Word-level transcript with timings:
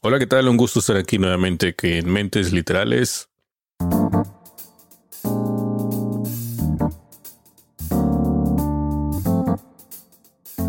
Hola, 0.00 0.20
¿qué 0.20 0.28
tal? 0.28 0.48
Un 0.48 0.56
gusto 0.56 0.78
estar 0.78 0.96
aquí 0.96 1.18
nuevamente 1.18 1.74
que 1.74 1.98
en 1.98 2.08
Mentes 2.08 2.52
Literales. 2.52 3.28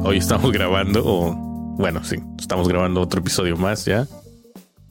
Hoy 0.03 0.17
estamos 0.17 0.51
grabando, 0.51 1.03
o 1.05 1.35
bueno, 1.77 2.03
sí, 2.03 2.15
estamos 2.39 2.67
grabando 2.67 3.01
otro 3.01 3.19
episodio 3.19 3.55
más 3.55 3.85
ya 3.85 4.07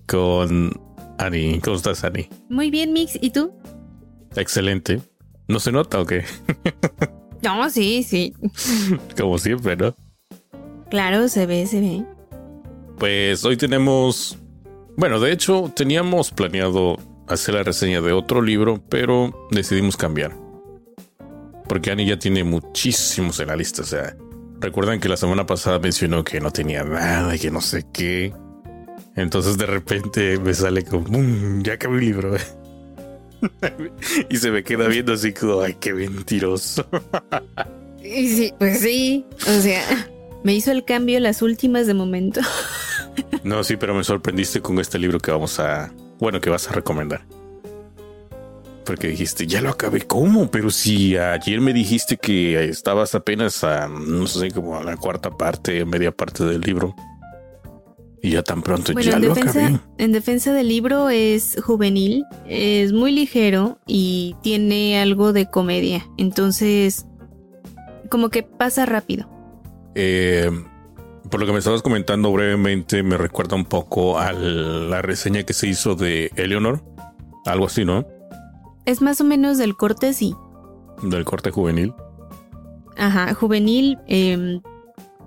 con 0.06 0.70
Ani. 1.18 1.59
¿Cómo 1.59 1.77
estás, 1.77 2.05
Ani? 2.05 2.29
Muy 2.48 2.70
bien, 2.70 2.93
Mix. 2.93 3.18
¿Y 3.20 3.30
tú? 3.30 3.52
Excelente. 4.36 5.00
¿No 5.48 5.59
se 5.59 5.73
nota 5.73 6.00
o 6.00 6.07
qué? 6.07 6.25
No, 7.41 7.70
sí, 7.70 8.02
sí. 8.02 8.34
Como 9.16 9.39
siempre, 9.39 9.77
¿no? 9.77 9.95
Claro, 10.91 11.29
se 11.29 11.46
ve, 11.46 11.68
se 11.68 11.80
ve. 11.80 12.18
Pues 12.99 13.45
hoy 13.45 13.57
tenemos. 13.57 14.39
Bueno, 14.96 15.21
de 15.21 15.33
hecho, 15.33 15.73
teníamos 15.75 16.33
planeado 16.33 16.97
hacer 17.29 17.55
la 17.55 17.62
reseña 17.62 18.01
de 18.01 18.12
otro 18.12 18.43
libro, 18.43 18.83
pero 18.89 19.48
decidimos 19.51 19.97
cambiar. 19.97 20.34
Porque 21.69 21.91
Ani 21.91 22.06
ya 22.06 22.19
tiene 22.19 22.42
muchísimos 22.42 23.39
en 23.41 23.48
la 23.48 23.56
lista. 23.56 23.83
O 23.83 23.84
sea, 23.84 24.16
recuerdan 24.61 24.98
que 24.98 25.09
la 25.09 25.16
semana 25.16 25.47
pasada 25.47 25.79
mencionó 25.79 26.25
que 26.25 26.41
no 26.41 26.51
tenía 26.51 26.83
nada 26.83 27.37
y 27.37 27.39
que 27.39 27.51
no 27.51 27.61
sé 27.61 27.84
qué. 27.92 28.33
Entonces 29.15 29.59
de 29.59 29.67
repente 29.67 30.39
me 30.39 30.55
sale 30.55 30.84
como, 30.84 31.06
"Mm, 31.09 31.62
ya 31.62 31.75
acabé 31.75 31.98
el 31.98 32.05
libro. 32.05 32.34
y 34.30 34.37
se 34.37 34.51
me 34.51 34.65
queda 34.65 34.89
viendo 34.89 35.12
así 35.12 35.33
como, 35.33 35.61
ay, 35.61 35.77
qué 35.78 35.92
mentiroso. 35.92 36.84
Y 38.03 38.28
sí, 38.28 38.55
pues 38.59 38.80
sí. 38.80 39.25
O 39.42 39.61
sea, 39.61 39.84
me 40.45 40.55
hizo 40.55 40.70
el 40.73 40.84
cambio 40.84 41.20
las 41.20 41.42
últimas 41.42 41.87
de 41.87 41.95
momento. 41.95 42.41
No, 43.42 43.65
sí, 43.65 43.77
pero 43.77 43.95
me 43.95 44.05
sorprendiste 44.05 44.61
con 44.61 44.78
este 44.78 44.97
libro 44.98 45.19
que 45.19 45.33
vamos 45.33 45.59
a. 45.59 45.92
Bueno, 46.20 46.41
que 46.41 46.51
vas 46.51 46.69
a 46.69 46.73
recomendar. 46.73 47.23
Porque 48.84 49.09
dijiste, 49.09 49.47
ya 49.47 49.61
lo 49.61 49.70
acabé. 49.70 50.03
¿Cómo? 50.03 50.50
Pero 50.50 50.70
si 50.70 51.16
ayer 51.16 51.61
me 51.61 51.72
dijiste 51.72 52.16
que 52.16 52.64
estabas 52.69 53.14
apenas 53.14 53.64
a, 53.64 53.89
no 53.89 54.27
sé, 54.28 54.50
como 54.53 54.77
a 54.77 54.84
la 54.84 54.97
cuarta 54.97 55.31
parte, 55.31 55.84
media 55.84 56.12
parte 56.12 56.44
del 56.44 56.61
libro. 56.61 56.94
Y 58.22 58.31
ya 58.31 58.42
tan 58.42 58.62
pronto, 58.62 58.92
Bueno, 58.92 59.11
ya 59.11 59.16
en 59.16 59.27
lo 59.27 59.33
acabé. 59.33 59.81
en 59.98 60.12
defensa 60.12 60.53
del 60.53 60.69
libro 60.69 61.09
es 61.09 61.56
juvenil, 61.62 62.25
es 62.48 62.92
muy 62.92 63.12
ligero 63.12 63.78
y 63.86 64.36
tiene 64.42 65.00
algo 65.00 65.33
de 65.33 65.50
comedia. 65.50 66.06
Entonces, 66.19 67.05
como 68.11 68.28
que 68.31 68.42
pasa 68.44 68.86
rápido. 68.86 69.28
Eh, 70.00 70.48
por 71.28 71.41
lo 71.41 71.46
que 71.46 71.52
me 71.52 71.58
estabas 71.58 71.82
comentando 71.82 72.32
brevemente, 72.32 73.02
me 73.02 73.16
recuerda 73.18 73.56
un 73.56 73.64
poco 73.64 74.16
a 74.20 74.32
la 74.32 75.02
reseña 75.02 75.42
que 75.42 75.52
se 75.52 75.66
hizo 75.66 75.96
de 75.96 76.30
Eleanor. 76.36 76.84
Algo 77.44 77.66
así, 77.66 77.84
¿no? 77.84 78.06
Es 78.84 79.02
más 79.02 79.20
o 79.20 79.24
menos 79.24 79.58
del 79.58 79.76
corte, 79.76 80.12
sí. 80.12 80.36
Del 81.02 81.24
corte 81.24 81.50
juvenil. 81.50 81.92
Ajá, 82.96 83.34
juvenil, 83.34 83.98
em, 84.06 84.60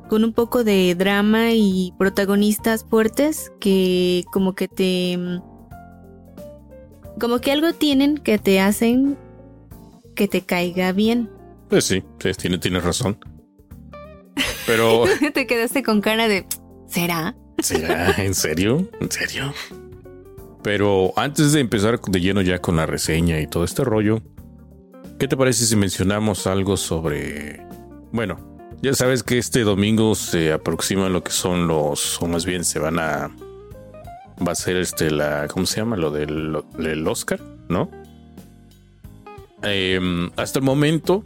con 0.10 0.24
un 0.24 0.32
poco 0.32 0.64
de 0.64 0.96
drama 0.96 1.52
y 1.52 1.94
protagonistas 2.00 2.86
fuertes 2.86 3.52
que 3.60 4.24
como 4.32 4.56
que 4.56 4.70
te... 4.70 5.12
em, 5.14 5.42
Como 7.20 7.40
que 7.40 7.52
algo 7.52 7.74
tienen 7.74 8.18
que 8.18 8.40
te 8.40 8.62
hacen 8.62 9.18
que 10.16 10.30
te 10.30 10.42
caiga 10.42 10.94
bien. 10.94 11.30
Pues 11.70 11.84
sí, 11.84 12.02
sí, 12.20 12.32
tiene, 12.38 12.58
tienes 12.58 12.84
razón. 12.86 13.18
Pero, 14.66 15.04
te 15.34 15.48
quedaste 15.48 15.84
con 15.84 16.02
cara 16.02 16.28
de... 16.28 16.46
¿Será? 16.88 17.36
¿será? 17.62 18.12
¿En 18.18 18.34
serio? 18.34 18.90
¿En 19.00 19.12
serio? 19.12 19.54
Pero 20.64 21.14
antes 21.16 21.54
de 21.54 21.60
empezar 21.60 22.00
de 22.02 22.20
lleno 22.22 22.42
ya 22.42 22.60
con 22.60 22.76
la 22.76 22.86
reseña 22.86 23.40
y 23.40 23.48
todo 23.48 23.64
este 23.64 23.84
rollo, 23.84 24.22
¿qué 25.20 25.28
te 25.28 25.36
parece 25.38 25.66
si 25.66 25.76
mencionamos 25.76 26.48
algo 26.48 26.78
sobre... 26.78 27.66
Bueno, 28.12 28.40
ya 28.82 28.94
sabes 28.94 29.24
que 29.24 29.38
este 29.38 29.62
domingo 29.62 30.16
se 30.16 30.52
aproxima 30.52 31.10
lo 31.10 31.24
que 31.24 31.32
son 31.32 31.68
los, 31.68 32.22
o 32.22 32.28
más 32.28 32.46
bien 32.46 32.64
se 32.64 32.80
van 32.80 33.00
a... 33.00 33.32
Va 34.46 34.52
a 34.52 34.56
ser 34.56 34.78
este, 34.78 35.12
la... 35.12 35.48
¿Cómo 35.48 35.66
se 35.66 35.78
llama? 35.78 35.96
Lo 35.98 36.12
del, 36.12 36.52
lo- 36.52 36.66
Oscar, 37.12 37.40
¿no? 37.70 37.90
Em, 39.64 40.32
hasta 40.36 40.60
el 40.60 40.66
momento, 40.66 41.24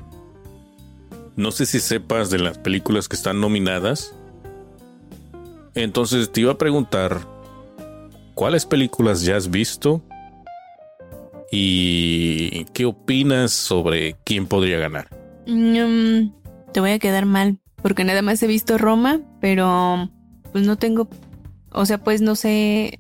no 1.36 1.52
sé 1.52 1.66
si 1.66 1.80
sepas 1.80 2.30
de 2.30 2.40
las 2.40 2.58
películas 2.58 3.08
que 3.08 3.16
están 3.16 3.42
nominadas. 3.42 4.16
Entonces 5.74 6.32
te 6.32 6.42
iba 6.42 6.54
a 6.54 6.58
preguntar, 6.58 7.28
¿cuáles 8.34 8.66
películas 8.66 9.24
ya 9.24 9.36
has 9.36 9.50
visto? 9.50 10.02
¿Y 11.52 12.66
qué 12.74 12.86
opinas 12.86 13.52
sobre 13.52 14.16
quién 14.24 14.48
podría 14.48 14.80
ganar? 14.80 15.10
Mm, 15.48 16.32
te 16.72 16.80
voy 16.80 16.92
a 16.92 17.00
quedar 17.00 17.26
mal, 17.26 17.60
porque 17.82 18.04
nada 18.04 18.22
más 18.22 18.42
he 18.42 18.48
visto 18.48 18.78
Roma, 18.78 19.22
pero 19.42 20.10
pues 20.52 20.66
no 20.66 20.78
tengo... 20.78 21.10
O 21.72 21.86
sea, 21.86 21.98
pues 21.98 22.22
no 22.22 22.36
sé... 22.36 23.00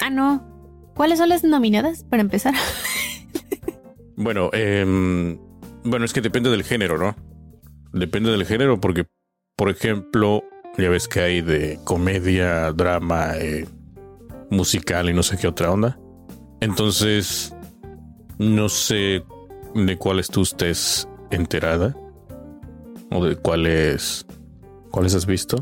Ah, 0.00 0.10
no. 0.10 0.44
¿Cuáles 0.94 1.18
son 1.18 1.28
las 1.28 1.44
nominadas 1.44 2.04
para 2.04 2.22
empezar? 2.22 2.54
Bueno, 4.18 4.48
em, 4.54 5.38
bueno, 5.84 6.06
es 6.06 6.14
que 6.14 6.22
depende 6.22 6.48
del 6.48 6.64
género, 6.64 6.96
¿no? 6.96 7.14
Depende 7.96 8.30
del 8.30 8.44
género 8.44 8.78
porque, 8.78 9.06
por 9.56 9.70
ejemplo, 9.70 10.44
ya 10.76 10.90
ves 10.90 11.08
que 11.08 11.20
hay 11.20 11.40
de 11.40 11.80
comedia, 11.84 12.70
drama, 12.72 13.32
eh, 13.38 13.66
musical 14.50 15.08
y 15.08 15.14
no 15.14 15.22
sé 15.22 15.38
qué 15.38 15.48
otra 15.48 15.70
onda. 15.70 15.98
Entonces, 16.60 17.54
no 18.38 18.68
sé 18.68 19.24
de 19.74 19.96
cuáles 19.96 20.28
tú 20.28 20.42
estés 20.42 21.08
enterada 21.30 21.96
o 23.10 23.24
de 23.24 23.36
cuáles, 23.36 24.26
cuáles 24.90 25.14
has 25.14 25.24
visto. 25.24 25.56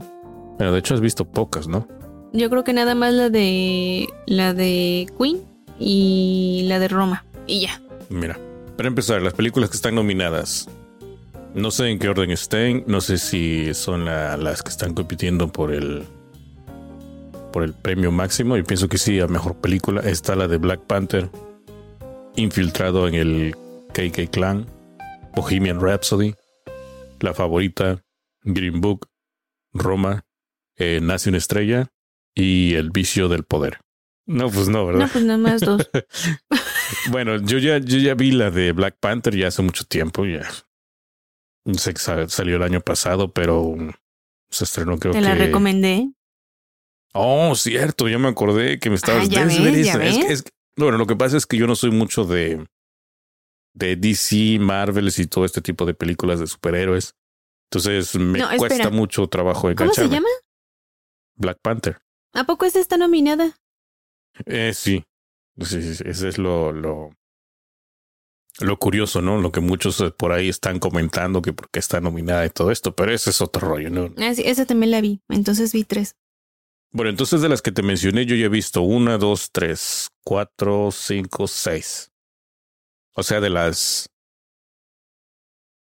Bueno, 0.58 0.72
de 0.72 0.80
hecho 0.80 0.94
has 0.94 1.00
visto 1.00 1.24
pocas, 1.24 1.68
¿no? 1.68 1.86
Yo 2.32 2.50
creo 2.50 2.64
que 2.64 2.72
nada 2.72 2.96
más 2.96 3.14
la 3.14 3.30
de... 3.30 4.08
La 4.26 4.54
de 4.54 5.06
Queen 5.16 5.40
y 5.78 6.64
la 6.66 6.80
de 6.80 6.88
Roma. 6.88 7.24
Y 7.46 7.60
ya. 7.60 7.80
Mira, 8.08 8.36
para 8.76 8.88
empezar, 8.88 9.22
las 9.22 9.34
películas 9.34 9.70
que 9.70 9.76
están 9.76 9.94
nominadas. 9.94 10.68
No 11.54 11.70
sé 11.70 11.88
en 11.88 11.98
qué 11.98 12.08
orden 12.08 12.30
estén, 12.30 12.84
no 12.86 13.00
sé 13.00 13.18
si 13.18 13.72
son 13.74 14.04
la- 14.04 14.36
las 14.36 14.62
que 14.62 14.70
están 14.70 14.94
compitiendo 14.94 15.48
por 15.52 15.72
el 15.72 16.04
por 17.52 17.62
el 17.62 17.72
premio 17.72 18.10
máximo. 18.10 18.56
Y 18.56 18.64
pienso 18.64 18.88
que 18.88 18.98
sí, 18.98 19.20
a 19.20 19.28
mejor 19.28 19.54
película 19.60 20.00
está 20.00 20.34
la 20.34 20.48
de 20.48 20.56
Black 20.56 20.80
Panther, 20.80 21.30
Infiltrado 22.34 23.06
en 23.06 23.14
el 23.14 23.54
KK 23.92 24.28
Clan, 24.28 24.66
Bohemian 25.36 25.80
Rhapsody, 25.80 26.34
La 27.20 27.32
Favorita, 27.32 28.02
Green 28.42 28.80
Book, 28.80 29.06
Roma, 29.72 30.24
eh, 30.76 30.98
Nace 31.00 31.28
una 31.28 31.38
estrella 31.38 31.92
y 32.34 32.74
El 32.74 32.90
vicio 32.90 33.28
del 33.28 33.44
poder. 33.44 33.78
No, 34.26 34.50
pues 34.50 34.68
no, 34.68 34.84
¿verdad? 34.86 35.02
No, 35.06 35.08
pues 35.12 35.24
nada 35.24 35.38
más 35.38 35.60
dos. 35.60 35.88
Bueno, 37.10 37.36
yo 37.40 37.58
ya, 37.58 37.78
yo 37.78 37.98
ya 37.98 38.14
vi 38.14 38.30
la 38.32 38.50
de 38.50 38.72
Black 38.72 38.96
Panther 39.00 39.34
ya 39.36 39.48
hace 39.48 39.62
mucho 39.62 39.84
tiempo, 39.84 40.26
ya. 40.26 40.42
No 41.64 41.74
sé 41.74 41.94
que 41.94 42.00
sa- 42.00 42.28
salió 42.28 42.56
el 42.56 42.62
año 42.62 42.80
pasado, 42.80 43.32
pero 43.32 43.74
se 44.50 44.64
estrenó 44.64 44.98
creo 44.98 45.12
Te 45.12 45.20
que. 45.20 45.24
la 45.24 45.34
recomendé. 45.34 46.10
Oh, 47.14 47.54
cierto, 47.54 48.08
ya 48.08 48.18
me 48.18 48.28
acordé 48.28 48.78
que 48.78 48.90
me 48.90 48.96
estabas 48.96 49.24
Ah, 49.28 49.30
ya 49.30 49.44
Ves, 49.44 49.58
ves, 49.62 49.86
es 49.96 50.30
es 50.30 50.44
bueno, 50.76 50.98
lo 50.98 51.06
que 51.06 51.14
pasa 51.14 51.36
es 51.36 51.46
que 51.46 51.56
yo 51.56 51.66
no 51.68 51.76
soy 51.76 51.90
mucho 51.92 52.24
de 52.24 52.66
de 53.74 53.96
DC, 53.96 54.58
Marvels 54.60 55.18
y 55.18 55.26
todo 55.26 55.44
este 55.44 55.60
tipo 55.60 55.84
de 55.86 55.94
películas 55.94 56.38
de 56.40 56.46
superhéroes. 56.46 57.14
Entonces 57.70 58.14
me 58.16 58.38
No, 58.38 58.48
cuesta 58.56 58.74
espera. 58.76 58.90
mucho 58.90 59.26
trabajo 59.28 59.62
¿Cómo 59.74 59.92
se 59.92 60.02
engancharme. 60.02 60.10
llama? 60.14 60.28
Black 61.36 61.58
Panther. 61.62 61.98
¿A 62.34 62.44
poco 62.44 62.66
esta 62.66 62.78
está 62.80 62.96
nominada? 62.96 63.56
Eh, 64.46 64.72
sí. 64.74 65.04
Sí, 65.58 65.82
sí, 65.82 65.94
sí, 65.96 66.04
Ese 66.06 66.28
es 66.28 66.38
lo, 66.38 66.72
lo, 66.72 67.10
lo 68.60 68.78
curioso, 68.78 69.20
¿no? 69.20 69.40
Lo 69.40 69.50
que 69.50 69.60
muchos 69.60 70.00
eh, 70.00 70.10
por 70.10 70.32
ahí 70.32 70.48
están 70.48 70.78
comentando 70.78 71.42
que 71.42 71.52
porque 71.52 71.80
está 71.80 72.00
nominada 72.00 72.46
y 72.46 72.50
todo 72.50 72.70
esto, 72.70 72.94
pero 72.94 73.12
ese 73.12 73.30
es 73.30 73.40
otro 73.40 73.68
rollo, 73.68 73.90
¿no? 73.90 74.14
Ah, 74.18 74.34
sí, 74.34 74.42
esa 74.44 74.64
también 74.64 74.90
la 74.90 75.00
vi. 75.00 75.20
Entonces 75.28 75.72
vi 75.72 75.84
tres. 75.84 76.16
Bueno, 76.92 77.10
entonces 77.10 77.40
de 77.40 77.48
las 77.48 77.60
que 77.60 77.72
te 77.72 77.82
mencioné, 77.82 78.24
yo 78.24 78.36
ya 78.36 78.46
he 78.46 78.48
visto 78.48 78.82
una, 78.82 79.18
dos, 79.18 79.50
tres, 79.50 80.10
cuatro, 80.24 80.90
cinco, 80.92 81.48
seis. 81.48 82.12
O 83.16 83.24
sea, 83.24 83.40
de 83.40 83.50
las. 83.50 84.08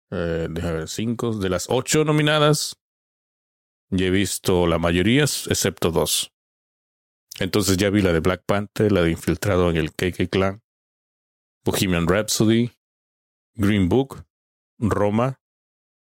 Eh, 0.10 0.48
déjame 0.50 0.78
ver, 0.80 0.90
cinco, 0.90 1.36
de 1.36 1.50
las 1.50 1.68
ocho 1.70 2.04
nominadas, 2.04 2.78
ya 3.92 4.08
he 4.08 4.10
visto 4.10 4.66
la 4.66 4.80
mayoría, 4.80 5.24
excepto 5.24 5.92
dos. 5.92 6.32
Entonces 7.40 7.78
ya 7.78 7.92
vi 7.92 8.02
la 8.02 8.14
de 8.14 8.20
Black 8.20 8.44
Panther, 8.46 8.92
la 8.92 9.04
de 9.04 9.12
Infiltrado 9.12 9.70
en 9.70 9.78
el 9.78 9.92
KK 9.92 10.30
Clan, 10.32 10.63
Bohemian 11.64 12.08
Rhapsody, 12.08 12.72
Green 13.56 13.90
Book, 13.90 14.26
Roma 14.80 15.40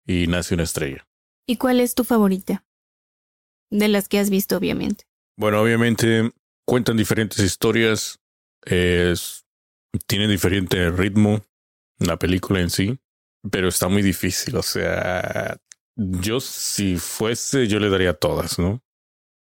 y 0.06 0.26
Nace 0.26 0.55
una 0.55 0.64
estrella. 0.64 1.06
¿Y 1.47 1.56
cuál 1.56 1.81
es 1.81 1.94
tu 1.94 2.05
favorita? 2.05 2.64
De 3.70 3.88
las 3.88 4.09
que 4.09 4.19
has 4.19 4.31
visto, 4.31 4.56
obviamente. 4.56 5.05
Bueno, 5.37 5.61
obviamente 5.61 6.32
cuentan 6.67 6.97
diferentes 6.97 7.38
historias, 7.41 8.20
es, 8.64 9.44
tiene 10.06 10.29
diferente 10.29 10.91
ritmo 10.91 11.44
la 11.99 12.19
película 12.19 12.61
en 12.61 12.70
sí, 12.70 12.99
pero 13.50 13.69
está 13.69 13.88
muy 13.88 14.03
difícil. 14.03 14.56
O 14.56 14.62
sea, 14.62 15.56
yo 15.97 16.41
si 16.41 16.97
fuese, 16.97 17.67
yo 17.67 17.79
le 17.79 17.91
daría 17.91 18.15
todas, 18.15 18.58
¿no? 18.58 18.82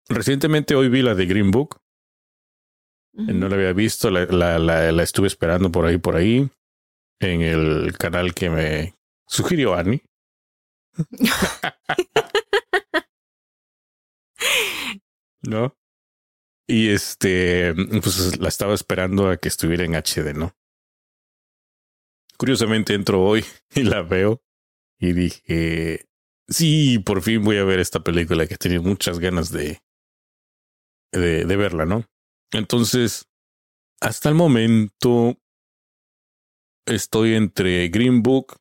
Recientemente 0.07 0.75
hoy 0.75 0.89
vi 0.89 1.01
la 1.01 1.15
de 1.15 1.25
Green 1.25 1.51
Book. 1.51 1.81
No 3.17 3.47
la 3.47 3.55
había 3.55 3.71
visto, 3.71 4.09
la, 4.09 4.25
la, 4.25 4.59
la, 4.59 4.91
la 4.91 5.03
estuve 5.03 5.27
esperando 5.27 5.71
por 5.71 5.85
ahí, 5.85 5.97
por 5.97 6.17
ahí, 6.17 6.49
en 7.21 7.41
el 7.41 7.97
canal 7.97 8.33
que 8.33 8.49
me 8.49 8.93
sugirió 9.25 9.73
Annie. 9.73 10.03
¿No? 15.43 15.77
Y 16.67 16.89
este, 16.89 17.73
pues 18.01 18.37
la 18.39 18.49
estaba 18.49 18.73
esperando 18.73 19.29
a 19.29 19.37
que 19.37 19.47
estuviera 19.47 19.85
en 19.85 19.95
HD, 19.95 20.35
¿no? 20.35 20.53
Curiosamente 22.37 22.95
entro 22.95 23.23
hoy 23.23 23.45
y 23.75 23.83
la 23.83 24.01
veo 24.01 24.41
y 24.99 25.13
dije, 25.13 26.07
sí, 26.47 26.99
por 26.99 27.21
fin 27.21 27.43
voy 27.43 27.57
a 27.57 27.63
ver 27.63 27.79
esta 27.79 28.01
película 28.01 28.47
que 28.47 28.57
tenía 28.57 28.81
muchas 28.81 29.19
ganas 29.19 29.51
de, 29.51 29.79
de, 31.13 31.45
de 31.45 31.55
verla, 31.55 31.85
¿no? 31.85 32.05
Entonces, 32.57 33.27
hasta 34.01 34.29
el 34.29 34.35
momento 34.35 35.37
estoy 36.85 37.33
entre 37.33 37.87
Green 37.89 38.23
Book 38.23 38.57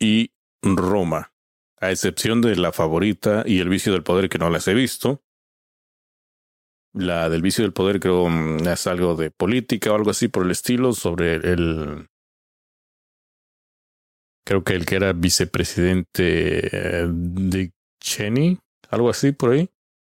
y 0.00 0.32
Roma, 0.62 1.32
a 1.80 1.90
excepción 1.90 2.40
de 2.40 2.56
la 2.56 2.72
favorita 2.72 3.44
y 3.46 3.60
el 3.60 3.68
vicio 3.68 3.92
del 3.92 4.02
poder 4.02 4.28
que 4.28 4.38
no 4.38 4.50
las 4.50 4.68
he 4.68 4.74
visto. 4.74 5.22
La 6.94 7.30
del 7.30 7.40
vicio 7.40 7.64
del 7.64 7.72
poder 7.72 8.00
creo 8.00 8.28
mm, 8.28 8.66
es 8.68 8.86
algo 8.86 9.14
de 9.14 9.30
política 9.30 9.92
o 9.92 9.94
algo 9.94 10.10
así 10.10 10.28
por 10.28 10.44
el 10.44 10.50
estilo 10.50 10.92
sobre 10.92 11.36
el... 11.36 12.08
Creo 14.44 14.64
que 14.64 14.74
el 14.74 14.84
que 14.84 14.96
era 14.96 15.12
vicepresidente 15.12 17.08
de 17.08 17.72
Cheney, 18.00 18.58
algo 18.90 19.08
así 19.08 19.30
por 19.32 19.52
ahí. 19.52 19.70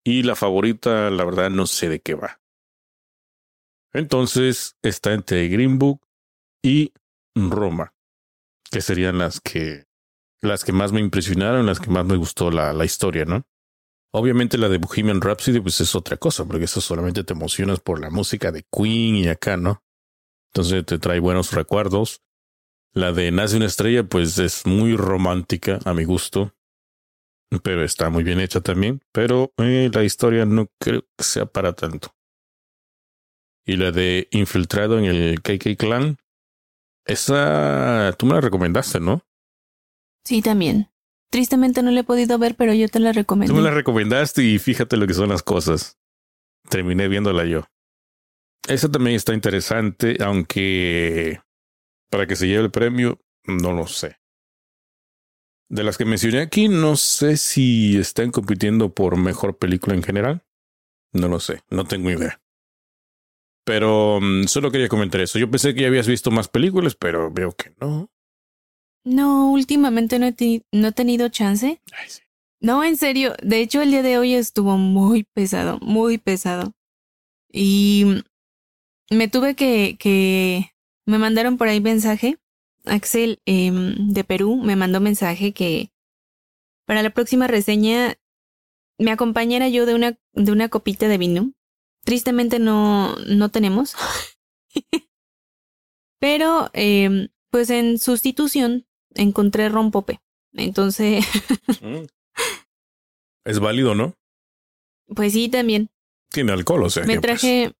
Y 0.03 0.23
la 0.23 0.35
favorita, 0.35 1.11
la 1.11 1.25
verdad, 1.25 1.51
no 1.51 1.67
sé 1.67 1.91
de 1.91 2.01
qué 2.01 2.15
va. 2.15 2.41
Entonces 3.95 4.77
está 4.83 5.13
entre 5.13 5.49
Green 5.49 5.79
Book 5.79 6.01
y 6.63 6.93
Roma, 7.35 7.95
que 8.71 8.81
serían 8.81 9.19
las 9.19 9.41
que 9.41 9.85
las 10.43 10.63
que 10.65 10.73
más 10.73 10.93
me 10.93 11.01
impresionaron, 11.01 11.65
las 11.65 11.81
que 11.81 11.91
más 11.91 12.05
me 12.05 12.17
gustó 12.17 12.51
la, 12.51 12.73
la 12.75 12.85
historia, 12.85 13.25
¿no? 13.25 13.47
Obviamente 14.13 14.59
la 14.59 14.69
de 14.69 14.79
Bohemian 14.79 15.21
Rhapsody 15.21 15.61
pues 15.61 15.81
es 15.81 15.95
otra 15.95 16.17
cosa, 16.19 16.45
porque 16.45 16.65
eso 16.65 16.81
solamente 16.81 17.25
te 17.25 17.33
emocionas 17.33 17.81
por 17.81 18.01
la 18.01 18.11
música 18.11 18.53
de 18.53 18.65
Queen 18.71 19.17
y 19.17 19.29
acá, 19.29 19.57
¿no? 19.57 19.83
Entonces 20.53 20.85
te 20.85 20.99
trae 20.99 21.19
buenos 21.19 21.53
recuerdos. 21.53 22.23
La 22.93 23.13
de 23.13 23.33
Nace 23.33 23.57
una 23.57 23.67
estrella 23.67 24.05
pues 24.05 24.39
es 24.39 24.67
muy 24.67 24.97
romántica 24.97 25.81
a 25.85 25.95
mi 25.95 26.05
gusto, 26.05 26.55
pero 27.63 27.83
está 27.83 28.09
muy 28.11 28.23
bien 28.23 28.39
hecha 28.39 28.61
también, 28.61 29.01
pero 29.13 29.53
eh, 29.59 29.91
la 29.93 30.05
historia 30.05 30.47
no 30.47 30.69
creo 30.79 31.03
que 31.17 31.25
sea 31.25 31.47
para 31.47 31.73
tanto. 31.73 32.14
Y 33.65 33.77
la 33.77 33.93
de 33.93 34.29
Infiltrado 34.31 34.99
en 34.99 35.07
el 35.07 35.41
KK 35.41 35.77
Clan, 35.79 36.19
esa 37.07 38.15
tú 38.19 38.27
me 38.27 38.35
la 38.35 38.41
recomendaste, 38.41 39.01
¿no? 39.01 39.23
Sí, 40.25 40.43
también. 40.43 40.91
Tristemente 41.31 41.83
no 41.83 41.91
la 41.91 42.01
he 42.01 42.05
podido 42.05 42.39
ver, 42.39 42.55
pero 42.55 42.75
yo 42.75 42.89
te 42.89 43.01
la 43.01 43.13
recomendé. 43.13 43.53
Tú 43.53 43.57
me 43.57 43.65
la 43.65 43.73
recomendaste 43.73 44.43
y 44.43 44.59
fíjate 44.59 44.97
lo 44.97 45.07
que 45.07 45.15
son 45.15 45.31
las 45.31 45.43
cosas. 45.43 45.99
Terminé 46.69 47.09
viéndola 47.09 47.45
yo. 47.45 47.65
Esa 48.69 48.91
también 48.91 49.17
está 49.17 49.35
interesante, 49.35 50.17
aunque 50.23 51.41
para 52.11 52.27
que 52.27 52.37
se 52.37 52.47
lleve 52.47 52.65
el 52.65 52.71
premio, 52.71 53.21
no 53.45 53.73
lo 53.73 53.87
sé. 53.87 54.19
De 55.69 55.83
las 55.83 55.99
que 55.99 56.05
mencioné 56.05 56.41
aquí, 56.41 56.69
no 56.69 56.97
sé 56.97 57.37
si 57.37 57.99
están 57.99 58.31
compitiendo 58.31 58.95
por 58.95 59.17
mejor 59.17 59.59
película 59.59 59.95
en 59.97 60.03
general. 60.03 60.45
No 61.13 61.29
lo 61.29 61.41
sé, 61.41 61.63
no 61.71 61.85
tengo 61.85 62.11
idea. 62.11 62.41
Pero 63.65 64.19
um, 64.19 64.45
solo 64.45 64.71
quería 64.71 64.89
comentar 64.89 65.21
eso. 65.21 65.39
Yo 65.39 65.51
pensé 65.51 65.75
que 65.75 65.83
ya 65.83 65.89
habías 65.89 66.07
visto 66.07 66.31
más 66.31 66.49
películas, 66.49 66.95
pero 66.95 67.31
veo 67.31 67.53
que 67.53 67.75
no. 67.81 68.11
No, 69.05 69.51
últimamente 69.51 70.19
no 70.19 70.27
he, 70.27 70.63
no 70.73 70.89
he 70.89 70.93
tenido 70.93 71.29
chance. 71.29 71.81
Ay, 71.93 72.09
sí. 72.09 72.23
No, 72.61 72.83
en 72.83 72.97
serio. 72.97 73.35
De 73.43 73.61
hecho, 73.61 73.83
el 73.83 73.91
día 73.91 74.03
de 74.03 74.17
hoy 74.19 74.35
estuvo 74.35 74.79
muy 74.79 75.25
pesado, 75.25 75.79
muy 75.81 76.19
pesado. 76.19 76.73
Y 77.53 78.23
me 79.11 79.29
tuve 79.29 79.55
que, 79.55 79.97
que, 79.99 80.71
me 81.07 81.19
mandaron 81.19 81.59
por 81.59 81.69
ahí 81.69 81.81
mensaje. 81.81 82.39
Axel 82.87 83.41
eh, 83.47 83.71
de 83.73 84.25
Perú 84.25 84.57
me 84.57 84.77
mandó 84.77 85.01
mensaje 85.01 85.53
que 85.53 85.91
para 86.87 87.03
la 87.03 87.11
próxima 87.11 87.47
reseña 87.47 88.17
me 88.99 89.11
acompañara 89.11 89.69
yo 89.69 89.87
de 89.87 89.95
una, 89.95 90.19
de 90.33 90.53
una 90.53 90.69
copita 90.69 91.09
de 91.09 91.19
vino. 91.19 91.53
Tristemente 92.05 92.59
no, 92.59 93.17
no 93.27 93.49
tenemos. 93.51 93.95
Pero, 96.21 96.71
eh, 96.73 97.29
pues 97.51 97.71
en 97.71 97.99
sustitución 97.99 98.87
encontré 99.15 99.69
rompope. 99.69 100.21
Entonces. 100.53 101.25
Mm. 101.81 102.07
Es 103.45 103.61
válido, 103.61 103.95
¿no? 103.95 104.17
Pues 105.15 105.33
sí, 105.35 105.49
también. 105.49 105.91
Tiene 106.31 106.53
alcohol, 106.53 106.85
o 106.85 106.91
sea. 106.91 107.05
Me 107.05 107.15
que, 107.15 107.21
pues, 107.21 107.41
traje. 107.41 107.73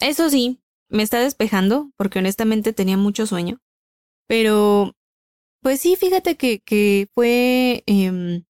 Eso 0.00 0.28
sí, 0.30 0.60
me 0.88 1.02
está 1.02 1.20
despejando, 1.20 1.90
porque 1.96 2.18
honestamente 2.18 2.72
tenía 2.72 2.96
mucho 2.96 3.26
sueño. 3.26 3.60
Pero. 4.26 4.94
Pues 5.60 5.80
sí, 5.80 5.96
fíjate 5.96 6.36
que, 6.36 6.60
que 6.60 7.08
fue 7.14 7.82
em, 7.86 8.44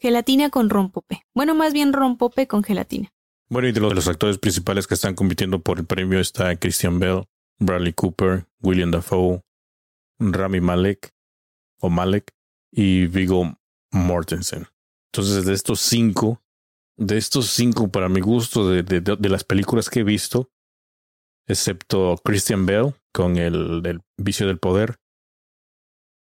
gelatina 0.00 0.50
con 0.50 0.68
rompope. 0.68 1.22
Bueno, 1.34 1.54
más 1.54 1.72
bien 1.72 1.92
rompope 1.92 2.48
con 2.48 2.64
gelatina. 2.64 3.13
Bueno, 3.54 3.68
y 3.68 3.72
de 3.72 3.78
los, 3.78 3.90
de 3.90 3.94
los 3.94 4.08
actores 4.08 4.38
principales 4.38 4.88
que 4.88 4.94
están 4.94 5.14
compitiendo 5.14 5.60
por 5.60 5.78
el 5.78 5.86
premio 5.86 6.18
está 6.18 6.56
Christian 6.56 6.98
Bell, 6.98 7.22
Bradley 7.60 7.92
Cooper, 7.92 8.48
William 8.60 8.90
Dafoe, 8.90 9.42
Rami 10.18 10.60
Malek 10.60 11.14
o 11.80 11.88
Malek 11.88 12.34
y 12.72 13.06
Vigo 13.06 13.56
Mortensen. 13.92 14.66
Entonces, 15.12 15.44
de 15.44 15.54
estos 15.54 15.78
cinco, 15.78 16.42
de 16.96 17.16
estos 17.16 17.46
cinco, 17.46 17.92
para 17.92 18.08
mi 18.08 18.20
gusto, 18.20 18.68
de, 18.68 18.82
de, 18.82 19.00
de 19.00 19.28
las 19.28 19.44
películas 19.44 19.88
que 19.88 20.00
he 20.00 20.04
visto, 20.04 20.50
excepto 21.46 22.16
Christian 22.24 22.66
Bell 22.66 22.96
con 23.12 23.36
el 23.36 23.82
del 23.82 24.00
vicio 24.18 24.48
del 24.48 24.58
poder, 24.58 24.96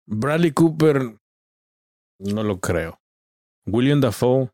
Bradley 0.06 0.52
Cooper, 0.52 1.18
no 2.20 2.44
lo 2.44 2.60
creo. 2.60 3.00
William 3.66 4.00
Dafoe, 4.00 4.52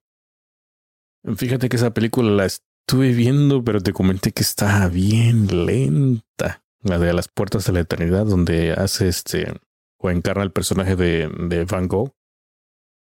fíjate 1.36 1.68
que 1.68 1.76
esa 1.76 1.92
película 1.94 2.30
la 2.30 2.46
estuve 2.46 3.12
viendo, 3.12 3.62
pero 3.64 3.80
te 3.80 3.92
comenté 3.92 4.32
que 4.32 4.42
está 4.42 4.88
bien 4.88 5.66
lenta. 5.66 6.62
La 6.84 6.98
de 6.98 7.12
las 7.12 7.28
puertas 7.28 7.64
de 7.66 7.72
la 7.72 7.80
eternidad, 7.80 8.26
donde 8.26 8.72
hace 8.72 9.06
este 9.08 9.52
o 9.98 10.10
encarna 10.10 10.42
el 10.42 10.50
personaje 10.50 10.96
de, 10.96 11.28
de 11.28 11.64
Van 11.64 11.86
Gogh. 11.86 12.12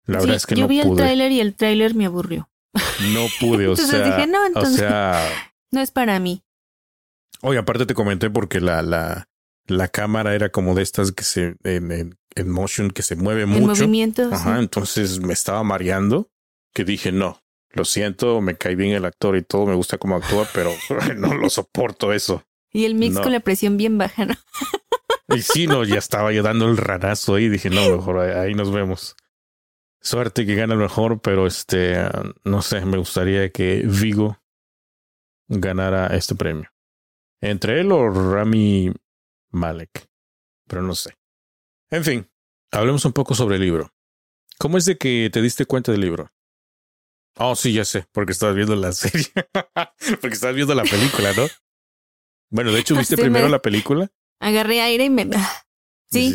La 0.07 0.21
Sí, 0.21 0.27
verdad 0.27 0.37
es 0.37 0.47
que 0.47 0.55
yo 0.55 0.63
no 0.63 0.69
vi 0.69 0.81
el 0.81 0.95
tráiler 0.95 1.33
y 1.33 1.41
el 1.41 1.55
tráiler 1.55 1.95
me 1.95 2.05
aburrió. 2.05 2.51
No 3.15 3.25
pude, 3.41 3.67
o 3.69 3.71
Entonces 3.71 3.89
sea. 3.89 4.05
dije, 4.05 4.27
no, 4.27 4.43
o 4.43 4.47
entonces- 4.47 4.77
sea, 4.77 5.27
No 5.73 5.81
es 5.81 5.91
para 5.91 6.21
mí. 6.21 6.43
oye, 7.41 7.59
aparte 7.59 7.87
te 7.87 7.95
comenté 7.95 8.29
porque 8.29 8.61
la, 8.61 8.83
la, 8.83 9.29
la 9.67 9.89
cámara 9.89 10.35
era 10.35 10.51
como 10.51 10.75
de 10.75 10.83
estas 10.83 11.11
que 11.13 11.25
se, 11.25 11.57
en, 11.65 11.91
en, 11.91 12.19
en 12.35 12.49
motion, 12.51 12.91
que 12.91 13.03
se 13.03 13.17
mueve 13.17 13.43
El 13.45 13.49
mucho. 13.49 13.67
movimiento. 13.67 14.29
sí. 14.29 14.35
Ajá, 14.35 14.59
entonces 14.61 15.21
me 15.21 15.33
estaba 15.33 15.63
mareando 15.65 16.29
que 16.75 16.85
dije, 16.85 17.13
no, 17.13 17.41
lo 17.75 17.85
siento, 17.85 18.41
me 18.41 18.57
cae 18.57 18.75
bien 18.77 18.93
el 18.93 19.05
actor 19.05 19.37
y 19.37 19.43
todo, 19.43 19.67
me 19.67 19.75
gusta 19.75 19.99
cómo 19.99 20.17
actúa, 20.17 20.47
pero 20.55 20.71
no 21.17 21.35
lo 21.35 21.51
soporto 21.51 22.13
eso. 22.13 22.45
Y 22.73 22.85
el 22.87 22.95
mix 22.95 23.15
No. 23.15 23.23
con 23.23 23.33
la 23.33 23.41
presión 23.41 23.77
bien 23.77 23.99
baja, 23.99 24.25
¿no? 24.27 24.35
Y 25.29 25.43
sí, 25.43 25.67
no, 25.67 25.85
ya 25.85 25.97
estaba 25.97 26.33
yo 26.33 26.43
dando 26.43 26.69
el 26.69 26.77
ranazo 26.77 27.35
ahí, 27.37 27.49
dije, 27.49 27.71
no, 27.71 27.97
mejor 27.97 28.19
ahí, 28.19 28.31
ahí 28.49 28.55
nos 28.55 28.73
vemos. 28.73 29.17
Suerte 30.01 30.45
que 30.45 30.55
gana 30.55 30.75
el 30.75 30.81
mejor, 30.81 31.21
pero 31.21 31.47
este, 31.47 31.97
no 32.45 32.61
sé, 32.63 32.85
me 32.85 32.99
gustaría 32.99 33.49
que 33.51 33.83
Vigo 33.87 34.39
ganara 35.49 36.09
este 36.09 36.35
premio. 36.35 36.69
Entre 37.41 37.81
él 37.81 37.91
o 37.93 38.11
Rami 38.11 38.93
Malek, 39.51 40.09
pero 40.69 40.83
no 40.83 40.95
sé. 40.95 41.15
En 41.91 42.05
fin, 42.05 42.29
hablemos 42.73 43.05
un 43.05 43.13
poco 43.13 43.35
sobre 43.35 43.57
el 43.57 43.63
libro. 43.63 43.93
¿Cómo 44.59 44.79
es 44.79 44.85
de 44.85 44.99
que 44.99 45.31
te 45.33 45.41
diste 45.41 45.65
cuenta 45.65 45.93
del 45.93 46.01
libro? 46.03 46.31
Oh, 47.37 47.57
sí, 47.57 47.73
ya 47.73 47.85
sé, 47.85 48.07
porque 48.13 48.33
estabas 48.33 48.55
viendo 48.57 48.77
la 48.77 48.93
serie. 48.93 49.27
porque 50.21 50.35
estabas 50.35 50.55
viendo 50.57 50.75
la 50.75 50.85
película, 50.85 51.33
¿no? 51.37 51.47
Bueno, 52.51 52.73
de 52.73 52.81
hecho, 52.81 52.95
¿viste 52.99 53.17
primero 53.17 53.47
me- 53.47 53.51
la 53.51 53.63
película? 53.63 54.11
Agarré 54.41 54.81
aire 54.83 55.05
y 55.05 55.11
me... 55.11 55.29
Sí, 56.11 56.33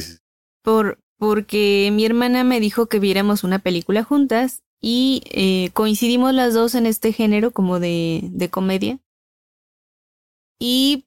por, 0.62 1.00
porque 1.18 1.90
mi 1.94 2.06
hermana 2.06 2.44
me 2.44 2.60
dijo 2.60 2.88
que 2.88 3.00
viéramos 3.00 3.46
una 3.46 3.60
película 3.60 4.04
juntas 4.04 4.64
y 4.82 5.22
eh, 5.32 5.70
coincidimos 5.74 6.34
las 6.34 6.54
dos 6.54 6.76
en 6.76 6.86
este 6.86 7.14
género 7.14 7.52
como 7.52 7.80
de, 7.80 8.22
de 8.24 8.50
comedia. 8.50 9.00
y 10.60 11.06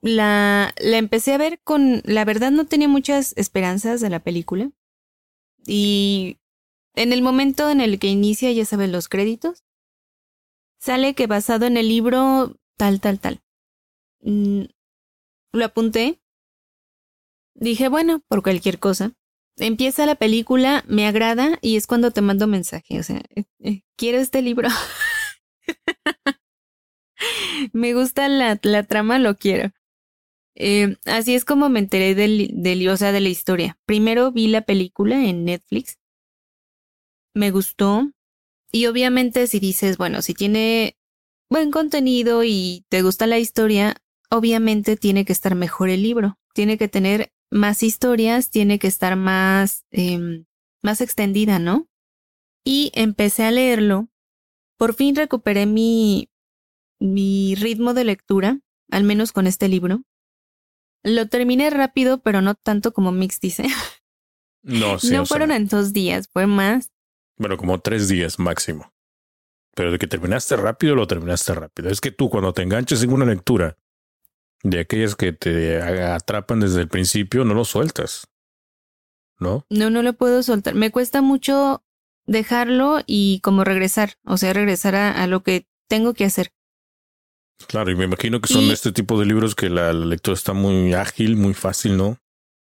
la, 0.00 0.74
la 0.80 0.98
empecé 0.98 1.32
a 1.34 1.38
ver 1.38 1.60
con, 1.62 2.02
la 2.04 2.24
verdad 2.24 2.50
no 2.50 2.66
tenía 2.66 2.88
muchas 2.88 3.34
esperanzas 3.36 4.00
de 4.00 4.10
la 4.10 4.20
película. 4.20 4.70
Y 5.66 6.38
en 6.94 7.12
el 7.12 7.22
momento 7.22 7.70
en 7.70 7.80
el 7.80 7.98
que 7.98 8.08
inicia, 8.08 8.50
ya 8.52 8.64
sabes, 8.64 8.90
los 8.90 9.08
créditos, 9.08 9.64
sale 10.78 11.14
que 11.14 11.26
basado 11.26 11.66
en 11.66 11.76
el 11.76 11.88
libro 11.88 12.56
tal, 12.76 13.00
tal, 13.00 13.20
tal. 13.20 13.42
Mm, 14.20 14.64
lo 15.52 15.64
apunté. 15.64 16.20
Dije, 17.54 17.88
bueno, 17.88 18.22
por 18.28 18.42
cualquier 18.42 18.78
cosa. 18.78 19.12
Empieza 19.56 20.06
la 20.06 20.14
película, 20.14 20.84
me 20.86 21.06
agrada 21.06 21.58
y 21.60 21.76
es 21.76 21.86
cuando 21.86 22.12
te 22.12 22.20
mando 22.20 22.46
mensaje. 22.46 23.00
O 23.00 23.02
sea, 23.02 23.22
eh, 23.34 23.44
eh, 23.60 23.82
quiero 23.96 24.18
este 24.18 24.42
libro. 24.42 24.68
me 27.72 27.94
gusta 27.94 28.28
la, 28.28 28.58
la, 28.62 28.84
trama, 28.84 29.18
lo 29.18 29.36
quiero. 29.36 29.72
Eh, 30.54 30.96
así 31.06 31.34
es 31.34 31.44
como 31.44 31.68
me 31.68 31.80
enteré 31.80 32.14
del, 32.14 32.50
del, 32.52 32.88
o 32.88 32.96
sea, 32.96 33.12
de 33.12 33.20
la 33.20 33.28
historia. 33.28 33.78
Primero 33.86 34.30
vi 34.32 34.48
la 34.48 34.62
película 34.62 35.24
en 35.24 35.44
Netflix. 35.44 35.98
Me 37.34 37.50
gustó. 37.50 38.10
Y 38.70 38.86
obviamente 38.86 39.46
si 39.46 39.60
dices, 39.60 39.96
bueno, 39.96 40.22
si 40.22 40.34
tiene 40.34 40.96
buen 41.50 41.70
contenido 41.70 42.44
y 42.44 42.84
te 42.88 43.02
gusta 43.02 43.26
la 43.26 43.38
historia, 43.38 43.96
obviamente 44.30 44.96
tiene 44.96 45.24
que 45.24 45.32
estar 45.32 45.54
mejor 45.54 45.88
el 45.88 46.02
libro. 46.02 46.38
Tiene 46.54 46.76
que 46.78 46.88
tener 46.88 47.32
más 47.50 47.82
historias, 47.82 48.50
tiene 48.50 48.78
que 48.78 48.88
estar 48.88 49.16
más, 49.16 49.84
eh, 49.90 50.44
más 50.82 51.00
extendida, 51.00 51.58
¿no? 51.58 51.88
Y 52.64 52.90
empecé 52.94 53.44
a 53.44 53.50
leerlo. 53.50 54.08
Por 54.76 54.94
fin 54.94 55.16
recuperé 55.16 55.66
mi, 55.66 56.30
mi 57.00 57.54
ritmo 57.54 57.94
de 57.94 58.04
lectura, 58.04 58.60
al 58.90 59.04
menos 59.04 59.32
con 59.32 59.46
este 59.46 59.68
libro. 59.68 60.02
Lo 61.02 61.28
terminé 61.28 61.70
rápido, 61.70 62.20
pero 62.22 62.42
no 62.42 62.54
tanto 62.54 62.92
como 62.92 63.12
Mix 63.12 63.40
dice. 63.40 63.66
No, 64.62 64.98
sí, 64.98 65.10
no 65.10 65.26
fueron 65.26 65.52
en 65.52 65.68
dos 65.68 65.92
días, 65.92 66.28
fue 66.32 66.46
más. 66.46 66.90
Bueno, 67.38 67.56
como 67.56 67.80
tres 67.80 68.08
días 68.08 68.38
máximo. 68.38 68.92
Pero 69.74 69.92
de 69.92 69.98
que 69.98 70.06
terminaste 70.06 70.56
rápido, 70.56 70.94
lo 70.94 71.06
terminaste 71.06 71.54
rápido. 71.54 71.88
Es 71.88 72.00
que 72.00 72.10
tú 72.10 72.28
cuando 72.28 72.52
te 72.52 72.62
enganches 72.62 73.02
en 73.02 73.12
una 73.12 73.24
lectura 73.24 73.76
de 74.62 74.80
aquellas 74.80 75.14
que 75.14 75.32
te 75.32 75.80
atrapan 75.80 76.60
desde 76.60 76.80
el 76.80 76.88
principio, 76.88 77.44
no 77.44 77.54
lo 77.54 77.64
sueltas. 77.64 78.26
¿No? 79.38 79.64
No, 79.70 79.88
no 79.88 80.02
lo 80.02 80.14
puedo 80.14 80.42
soltar. 80.42 80.74
Me 80.74 80.90
cuesta 80.90 81.22
mucho 81.22 81.84
dejarlo 82.26 83.00
y 83.06 83.40
como 83.40 83.62
regresar, 83.62 84.14
o 84.24 84.36
sea, 84.36 84.52
regresar 84.52 84.96
a, 84.96 85.22
a 85.22 85.26
lo 85.28 85.44
que 85.44 85.68
tengo 85.88 86.12
que 86.12 86.24
hacer. 86.24 86.52
Claro, 87.66 87.90
y 87.90 87.96
me 87.96 88.04
imagino 88.04 88.40
que 88.40 88.52
son 88.52 88.64
y, 88.64 88.70
este 88.70 88.92
tipo 88.92 89.18
de 89.18 89.26
libros 89.26 89.54
que 89.54 89.68
la, 89.68 89.92
la, 89.92 90.06
lectura 90.06 90.34
está 90.34 90.52
muy 90.52 90.92
ágil, 90.94 91.36
muy 91.36 91.54
fácil, 91.54 91.96
¿no? 91.96 92.18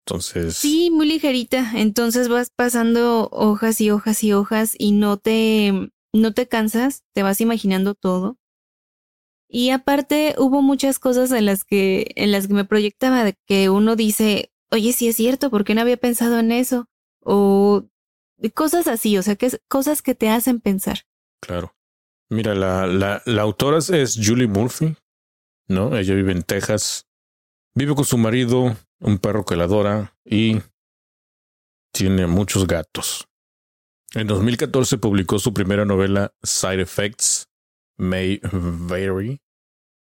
Entonces. 0.09 0.57
Sí, 0.57 0.91
muy 0.91 1.07
ligerita. 1.07 1.73
Entonces 1.75 2.29
vas 2.29 2.49
pasando 2.49 3.29
hojas 3.31 3.79
y 3.83 3.91
hojas 3.91 4.25
y 4.25 4.33
hojas 4.33 4.75
y 4.79 4.93
no 4.93 5.19
te, 5.19 5.91
no 6.15 6.33
te 6.33 6.49
cansas, 6.49 7.05
te 7.13 7.23
vas 7.23 7.43
imaginando 7.43 7.95
todo. 7.95 8.39
Y 9.51 9.69
aparte 9.69 10.35
hubo 10.39 10.63
muchas 10.63 10.99
cosas 10.99 11.31
en 11.33 11.45
las 11.45 11.65
que, 11.65 12.13
en 12.17 12.33
las 12.33 12.47
que 12.47 12.55
me 12.55 12.65
proyectaba 12.65 13.23
de 13.23 13.35
que 13.47 13.69
uno 13.69 13.97
dice, 13.97 14.51
oye, 14.71 14.95
sí 14.95 15.09
es 15.09 15.17
cierto, 15.17 15.51
¿por 15.51 15.65
qué 15.65 15.75
no 15.75 15.83
había 15.83 15.99
pensado 15.99 16.39
en 16.39 16.53
eso? 16.53 16.87
O 17.21 17.85
cosas 18.55 18.89
así, 18.89 19.19
o 19.19 19.23
sea, 19.23 19.37
que 19.37 19.51
cosas 19.69 20.01
que 20.01 20.15
te 20.15 20.31
hacen 20.31 20.61
pensar. 20.61 21.01
Claro. 21.43 21.75
Mira, 22.31 22.55
la, 22.55 22.87
la, 22.87 23.23
la 23.27 23.43
autora 23.43 23.79
es 23.79 24.19
Julie 24.23 24.47
Murphy, 24.47 24.97
¿no? 25.67 25.97
Ella 25.97 26.15
vive 26.15 26.33
en 26.33 26.43
Texas. 26.43 27.07
Vive 27.75 27.95
con 27.95 28.05
su 28.05 28.17
marido, 28.17 28.75
un 29.01 29.19
perro 29.19 29.45
que 29.45 29.57
la 29.57 29.65
adora 29.65 30.17
y 30.25 30.61
tiene 31.93 32.27
muchos 32.27 32.67
gatos. 32.67 33.29
En 34.15 34.27
2014 34.27 34.99
publicó 34.99 35.39
su 35.39 35.53
primera 35.53 35.85
novela 35.85 36.35
Side 36.43 36.83
Effects 36.83 37.49
May 37.97 38.41
Vary, 38.53 39.41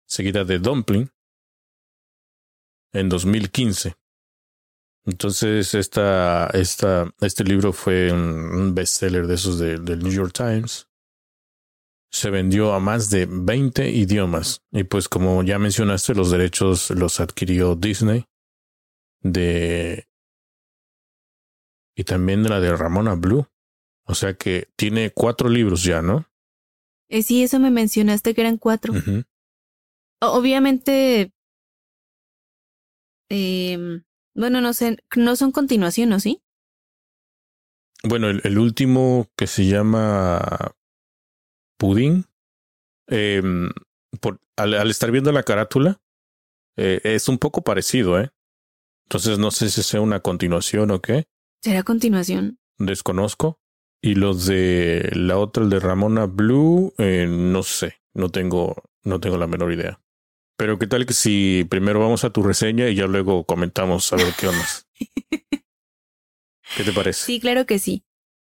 seguida 0.06 0.44
de 0.44 0.58
Dumpling, 0.58 1.10
en 2.92 3.08
2015. 3.08 3.94
Entonces, 5.06 5.74
esta, 5.74 6.50
este 6.52 7.44
libro 7.44 7.72
fue 7.72 8.12
un 8.12 8.74
bestseller 8.74 9.26
de 9.26 9.34
esos 9.34 9.58
de, 9.58 9.78
del 9.78 10.00
New 10.00 10.12
York 10.12 10.32
Times 10.32 10.90
se 12.10 12.30
vendió 12.30 12.74
a 12.74 12.80
más 12.80 13.10
de 13.10 13.26
20 13.30 13.88
idiomas. 13.90 14.62
Y 14.72 14.84
pues 14.84 15.08
como 15.08 15.42
ya 15.42 15.58
mencionaste, 15.58 16.14
los 16.14 16.30
derechos 16.30 16.90
los 16.90 17.20
adquirió 17.20 17.76
Disney. 17.76 18.26
De... 19.22 20.08
Y 21.96 22.04
también 22.04 22.42
de 22.42 22.48
la 22.48 22.60
de 22.60 22.76
Ramona 22.76 23.14
Blue. 23.14 23.46
O 24.04 24.14
sea 24.14 24.34
que 24.34 24.68
tiene 24.76 25.10
cuatro 25.10 25.48
libros 25.48 25.84
ya, 25.84 26.02
¿no? 26.02 26.26
Eh, 27.08 27.22
sí, 27.22 27.42
eso 27.42 27.58
me 27.58 27.70
mencionaste 27.70 28.34
que 28.34 28.40
eran 28.40 28.56
cuatro. 28.56 28.92
Uh 28.92 28.96
-huh. 28.96 29.26
Obviamente... 30.20 31.32
Eh, 33.30 34.02
bueno, 34.34 34.60
no 34.60 34.72
sé, 34.72 34.98
no 35.16 35.36
son 35.36 35.52
continuación, 35.52 36.08
¿no? 36.08 36.18
¿Sí? 36.18 36.42
Bueno, 38.02 38.28
el, 38.28 38.40
el 38.44 38.58
último 38.58 39.28
que 39.36 39.46
se 39.46 39.66
llama 39.66 40.74
Pudding, 41.78 42.24
eh, 43.08 43.42
por, 44.20 44.40
al, 44.56 44.74
al, 44.74 44.90
estar 44.90 45.10
viendo 45.10 45.32
la 45.32 45.42
carátula, 45.42 46.00
eh, 46.76 47.00
es 47.04 47.28
un 47.28 47.38
poco 47.38 47.62
parecido, 47.62 48.18
¿eh? 48.18 48.30
Entonces 49.10 49.40
no 49.40 49.50
sé 49.50 49.70
si 49.70 49.82
sea 49.82 50.00
una 50.00 50.20
continuación 50.20 50.92
o 50.92 51.02
qué. 51.02 51.24
¿Será 51.60 51.82
continuación? 51.82 52.60
Desconozco. 52.78 53.58
Y 54.00 54.14
los 54.14 54.46
de 54.46 55.10
la 55.14 55.36
otra, 55.36 55.64
el 55.64 55.68
de 55.68 55.80
Ramona 55.80 56.26
Blue, 56.26 56.94
eh, 56.96 57.26
no 57.28 57.64
sé, 57.64 57.96
no 58.14 58.28
tengo, 58.28 58.76
no 59.02 59.18
tengo 59.18 59.36
la 59.36 59.48
menor 59.48 59.72
idea. 59.72 60.00
Pero 60.56 60.78
qué 60.78 60.86
tal 60.86 61.06
que 61.06 61.12
si 61.12 61.66
primero 61.68 61.98
vamos 61.98 62.22
a 62.22 62.30
tu 62.30 62.44
reseña 62.44 62.88
y 62.88 62.94
ya 62.94 63.08
luego 63.08 63.42
comentamos 63.42 64.12
a 64.12 64.16
ver 64.16 64.32
qué 64.38 64.46
onda. 64.46 64.64
¿Qué 66.76 66.84
te 66.84 66.92
parece? 66.92 67.26
Sí, 67.26 67.40
claro 67.40 67.66
que 67.66 67.80
sí. 67.80 68.04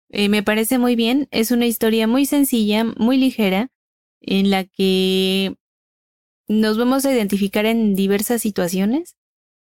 Eh, 0.10 0.30
me 0.30 0.44
parece 0.44 0.78
muy 0.78 0.96
bien. 0.96 1.28
Es 1.32 1.50
una 1.50 1.66
historia 1.66 2.06
muy 2.06 2.28
sencilla, 2.28 2.84
muy 2.84 3.18
ligera, 3.18 3.70
en 4.22 4.52
la 4.52 4.66
que 4.66 5.56
nos 6.48 6.78
vamos 6.78 7.04
a 7.08 7.12
identificar 7.12 7.66
en 7.66 7.96
diversas 7.96 8.44
situaciones 8.44 9.16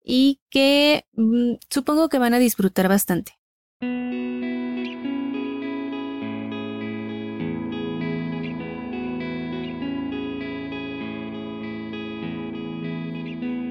y 0.09 0.41
que 0.49 1.05
mmm, 1.13 1.57
supongo 1.69 2.09
que 2.09 2.19
van 2.19 2.33
a 2.33 2.39
disfrutar 2.39 2.89
bastante. 2.89 3.33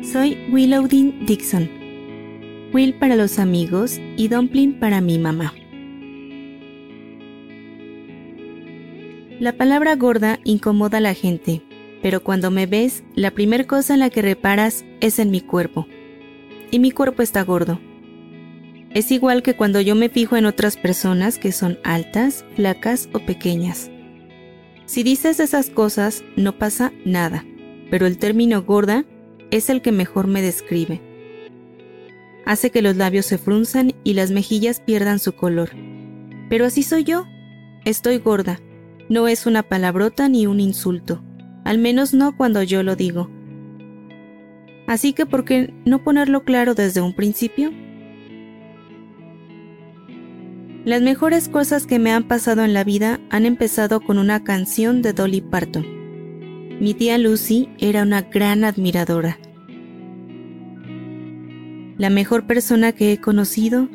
Soy 0.03 0.37
Willowdin 0.51 1.25
Dixon. 1.25 1.69
Will 2.71 2.93
para 2.93 3.15
los 3.15 3.39
amigos 3.39 3.99
y 4.15 4.27
Dumpling 4.27 4.79
para 4.79 5.01
mi 5.01 5.17
mamá. 5.17 5.53
La 9.39 9.53
palabra 9.53 9.95
gorda 9.95 10.39
incomoda 10.43 10.99
a 10.99 11.01
la 11.01 11.13
gente, 11.13 11.61
pero 12.01 12.23
cuando 12.23 12.51
me 12.51 12.67
ves, 12.67 13.03
la 13.15 13.31
primera 13.31 13.63
cosa 13.65 13.95
en 13.95 14.01
la 14.01 14.09
que 14.09 14.21
reparas 14.21 14.85
es 14.99 15.19
en 15.19 15.31
mi 15.31 15.41
cuerpo. 15.41 15.87
Y 16.71 16.79
mi 16.79 16.91
cuerpo 16.91 17.21
está 17.21 17.43
gordo. 17.43 17.79
Es 18.91 19.11
igual 19.11 19.43
que 19.43 19.55
cuando 19.55 19.81
yo 19.81 19.95
me 19.95 20.09
fijo 20.09 20.37
en 20.37 20.45
otras 20.45 20.77
personas 20.77 21.37
que 21.37 21.51
son 21.51 21.79
altas, 21.83 22.45
flacas 22.55 23.09
o 23.13 23.19
pequeñas. 23.19 23.91
Si 24.85 25.03
dices 25.03 25.39
esas 25.39 25.69
cosas, 25.69 26.23
no 26.35 26.57
pasa 26.57 26.93
nada, 27.05 27.45
pero 27.91 28.07
el 28.07 28.17
término 28.17 28.63
gorda 28.63 29.05
es 29.51 29.69
el 29.69 29.81
que 29.81 29.91
mejor 29.91 30.27
me 30.27 30.41
describe. 30.41 31.01
Hace 32.45 32.71
que 32.71 32.81
los 32.81 32.95
labios 32.95 33.25
se 33.25 33.37
frunzan 33.37 33.93
y 34.03 34.13
las 34.13 34.31
mejillas 34.31 34.79
pierdan 34.79 35.19
su 35.19 35.33
color. 35.33 35.71
Pero 36.49 36.65
así 36.65 36.83
soy 36.83 37.03
yo. 37.03 37.25
Estoy 37.83 38.17
gorda 38.17 38.59
no 39.09 39.27
es 39.27 39.45
una 39.45 39.63
palabrota 39.63 40.27
ni 40.27 40.47
un 40.47 40.59
insulto, 40.59 41.23
al 41.63 41.77
menos 41.77 42.13
no 42.13 42.35
cuando 42.35 42.61
yo 42.63 42.83
lo 42.83 42.95
digo. 42.95 43.29
Así 44.87 45.11
que, 45.11 45.25
¿por 45.25 45.43
qué 45.43 45.73
no 45.85 46.03
ponerlo 46.03 46.43
claro 46.43 46.73
desde 46.73 47.01
un 47.01 47.13
principio? 47.13 47.71
Las 50.85 51.01
mejores 51.01 51.49
cosas 51.49 51.85
que 51.85 51.99
me 51.99 52.13
han 52.13 52.29
pasado 52.29 52.63
en 52.63 52.73
la 52.73 52.85
vida 52.85 53.19
han 53.29 53.45
empezado 53.45 53.99
con 53.99 54.17
una 54.17 54.45
canción 54.45 55.01
de 55.01 55.11
Dolly 55.11 55.41
Parton. 55.41 55.85
Mi 56.79 56.93
tía 56.93 57.17
Lucy 57.17 57.67
era 57.77 58.03
una 58.03 58.21
gran 58.21 58.63
admiradora. 58.63 59.37
La 61.97 62.09
mejor 62.09 62.47
persona 62.47 62.93
que 62.93 63.11
he 63.11 63.19
conocido 63.19 63.89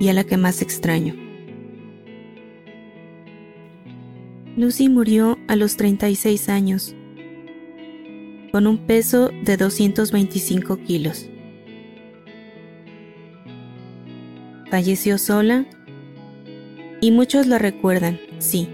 y 0.00 0.08
a 0.08 0.14
la 0.14 0.24
que 0.24 0.38
más 0.38 0.62
extraño. 0.62 1.14
Lucy 4.56 4.88
murió 4.88 5.36
a 5.48 5.56
los 5.56 5.76
36 5.76 6.48
años. 6.48 6.96
Con 8.54 8.68
un 8.68 8.78
peso 8.78 9.32
de 9.42 9.56
225 9.56 10.76
kilos. 10.76 11.28
Falleció 14.70 15.18
sola 15.18 15.66
y 17.00 17.10
muchos 17.10 17.48
la 17.48 17.58
recuerdan, 17.58 18.20
sí, 18.38 18.68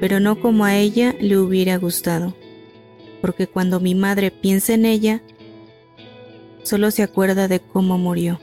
pero 0.00 0.18
no 0.18 0.40
como 0.40 0.64
a 0.64 0.76
ella 0.78 1.14
le 1.20 1.36
hubiera 1.36 1.76
gustado, 1.76 2.34
porque 3.20 3.46
cuando 3.46 3.80
mi 3.80 3.94
madre 3.94 4.30
piensa 4.30 4.72
en 4.72 4.86
ella, 4.86 5.20
solo 6.62 6.90
se 6.90 7.02
acuerda 7.02 7.48
de 7.48 7.60
cómo 7.60 7.98
murió. 7.98 8.40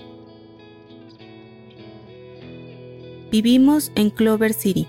Vivimos 3.31 3.91
en 3.95 4.11
Clover 4.11 4.53
City. 4.53 4.85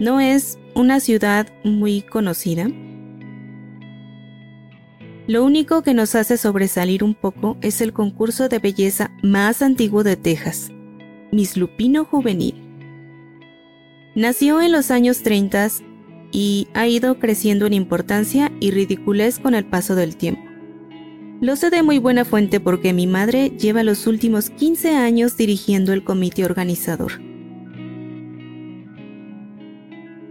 No 0.00 0.18
es 0.18 0.58
una 0.72 1.00
ciudad 1.00 1.46
muy 1.62 2.00
conocida. 2.00 2.70
Lo 5.26 5.44
único 5.44 5.82
que 5.82 5.92
nos 5.92 6.14
hace 6.14 6.36
sobresalir 6.36 7.02
un 7.02 7.14
poco 7.14 7.56
es 7.60 7.80
el 7.80 7.92
concurso 7.92 8.48
de 8.48 8.60
belleza 8.60 9.10
más 9.22 9.60
antiguo 9.60 10.04
de 10.04 10.16
Texas, 10.16 10.70
Miss 11.32 11.56
Lupino 11.56 12.04
Juvenil. 12.04 12.54
Nació 14.14 14.62
en 14.62 14.70
los 14.70 14.92
años 14.92 15.22
30 15.22 15.68
y 16.30 16.68
ha 16.74 16.86
ido 16.86 17.18
creciendo 17.18 17.66
en 17.66 17.72
importancia 17.72 18.52
y 18.60 18.70
ridiculez 18.70 19.40
con 19.40 19.54
el 19.54 19.66
paso 19.66 19.96
del 19.96 20.16
tiempo. 20.16 20.42
Lo 21.40 21.56
sé 21.56 21.70
de 21.70 21.82
muy 21.82 21.98
buena 21.98 22.24
fuente 22.24 22.60
porque 22.60 22.92
mi 22.92 23.08
madre 23.08 23.50
lleva 23.50 23.82
los 23.82 24.06
últimos 24.06 24.50
15 24.50 24.94
años 24.94 25.36
dirigiendo 25.36 25.92
el 25.92 26.04
comité 26.04 26.44
organizador. 26.44 27.20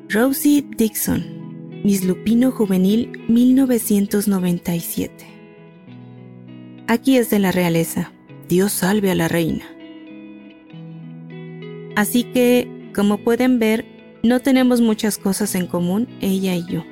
Rosie 0.10 0.66
Dixon, 0.78 1.45
Miss 1.86 2.04
Lupino 2.04 2.52
Juvenil 2.52 3.12
1997. 3.28 5.14
Aquí 6.88 7.16
es 7.18 7.30
de 7.30 7.38
la 7.38 7.52
realeza. 7.52 8.12
Dios 8.50 8.72
salve 8.72 9.12
a 9.12 9.16
la 9.16 9.28
reina. 9.28 9.66
Así 11.96 12.24
que, 12.24 12.90
como 12.96 13.20
pueden 13.20 13.60
ver, 13.60 13.86
no 14.24 14.40
tenemos 14.40 14.82
muchas 14.82 15.20
cosas 15.20 15.54
en 15.54 15.68
común 15.68 16.08
ella 16.22 16.56
y 16.56 16.66
yo. 16.66 16.84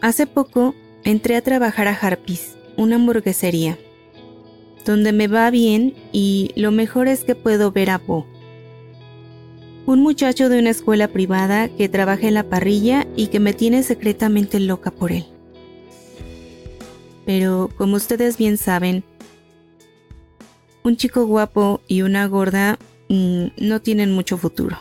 Hace 0.00 0.26
poco 0.26 0.74
entré 1.04 1.36
a 1.36 1.42
trabajar 1.42 1.88
a 1.88 1.92
Harpis, 1.92 2.56
una 2.78 2.96
hamburguesería, 2.96 3.76
donde 4.86 5.12
me 5.12 5.26
va 5.26 5.50
bien 5.50 5.94
y 6.12 6.52
lo 6.56 6.70
mejor 6.70 7.08
es 7.08 7.24
que 7.24 7.34
puedo 7.34 7.72
ver 7.72 7.90
a 7.90 7.98
Bo, 7.98 8.26
un 9.84 10.00
muchacho 10.00 10.48
de 10.48 10.58
una 10.58 10.70
escuela 10.70 11.08
privada 11.08 11.68
que 11.68 11.88
trabaja 11.88 12.28
en 12.28 12.34
la 12.34 12.48
parrilla 12.48 13.06
y 13.16 13.26
que 13.26 13.40
me 13.40 13.52
tiene 13.52 13.82
secretamente 13.82 14.58
loca 14.60 14.90
por 14.90 15.12
él. 15.12 15.26
Pero, 17.24 17.68
como 17.76 17.96
ustedes 17.96 18.38
bien 18.38 18.56
saben, 18.56 19.04
un 20.84 20.96
chico 20.96 21.26
guapo 21.26 21.80
y 21.88 22.02
una 22.02 22.26
gorda 22.26 22.78
mm, 23.08 23.46
no 23.58 23.82
tienen 23.82 24.12
mucho 24.12 24.38
futuro. 24.38 24.78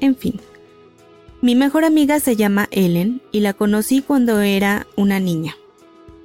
En 0.00 0.14
fin. 0.14 0.38
Mi 1.40 1.54
mejor 1.54 1.84
amiga 1.84 2.20
se 2.20 2.36
llama 2.36 2.68
Ellen 2.70 3.22
y 3.32 3.40
la 3.40 3.52
conocí 3.52 4.02
cuando 4.02 4.40
era 4.40 4.86
una 4.96 5.20
niña, 5.20 5.56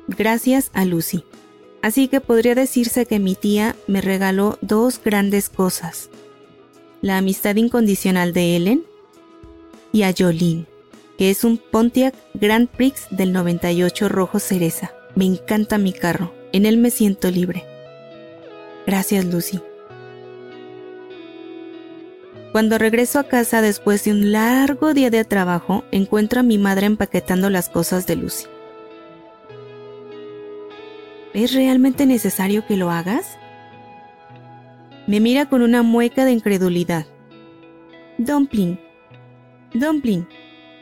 gracias 0.07 0.71
a 0.73 0.85
Lucy. 0.85 1.23
Así 1.81 2.07
que 2.07 2.19
podría 2.19 2.55
decirse 2.55 3.05
que 3.05 3.19
mi 3.19 3.35
tía 3.35 3.75
me 3.87 4.01
regaló 4.01 4.57
dos 4.61 5.01
grandes 5.03 5.49
cosas. 5.49 6.09
La 7.01 7.17
amistad 7.17 7.55
incondicional 7.55 8.33
de 8.33 8.55
Ellen 8.55 8.83
y 9.93 10.03
a 10.03 10.13
Jolene, 10.17 10.65
que 11.17 11.29
es 11.29 11.43
un 11.43 11.57
Pontiac 11.57 12.13
Grand 12.33 12.67
Prix 12.67 13.07
del 13.11 13.31
98 13.31 14.09
rojo 14.09 14.39
cereza. 14.39 14.91
Me 15.15 15.25
encanta 15.25 15.77
mi 15.77 15.93
carro, 15.93 16.33
en 16.51 16.65
él 16.65 16.77
me 16.77 16.91
siento 16.91 17.31
libre. 17.31 17.63
Gracias 18.85 19.25
Lucy. 19.25 19.61
Cuando 22.51 22.77
regreso 22.77 23.19
a 23.19 23.25
casa 23.25 23.61
después 23.61 24.03
de 24.03 24.11
un 24.11 24.31
largo 24.31 24.93
día 24.93 25.11
de 25.11 25.23
trabajo, 25.23 25.83
encuentro 25.91 26.39
a 26.39 26.43
mi 26.43 26.57
madre 26.57 26.87
empaquetando 26.87 27.49
las 27.49 27.69
cosas 27.69 28.07
de 28.07 28.15
Lucy. 28.15 28.47
¿Es 31.33 31.53
realmente 31.53 32.05
necesario 32.05 32.65
que 32.65 32.77
lo 32.77 32.89
hagas? 32.89 33.37
Me 35.07 35.19
mira 35.19 35.47
con 35.47 35.61
una 35.61 35.83
mueca 35.83 36.25
de 36.25 36.31
incredulidad. 36.31 37.05
Dumpling. 38.17 38.79
Dumpling. 39.73 40.27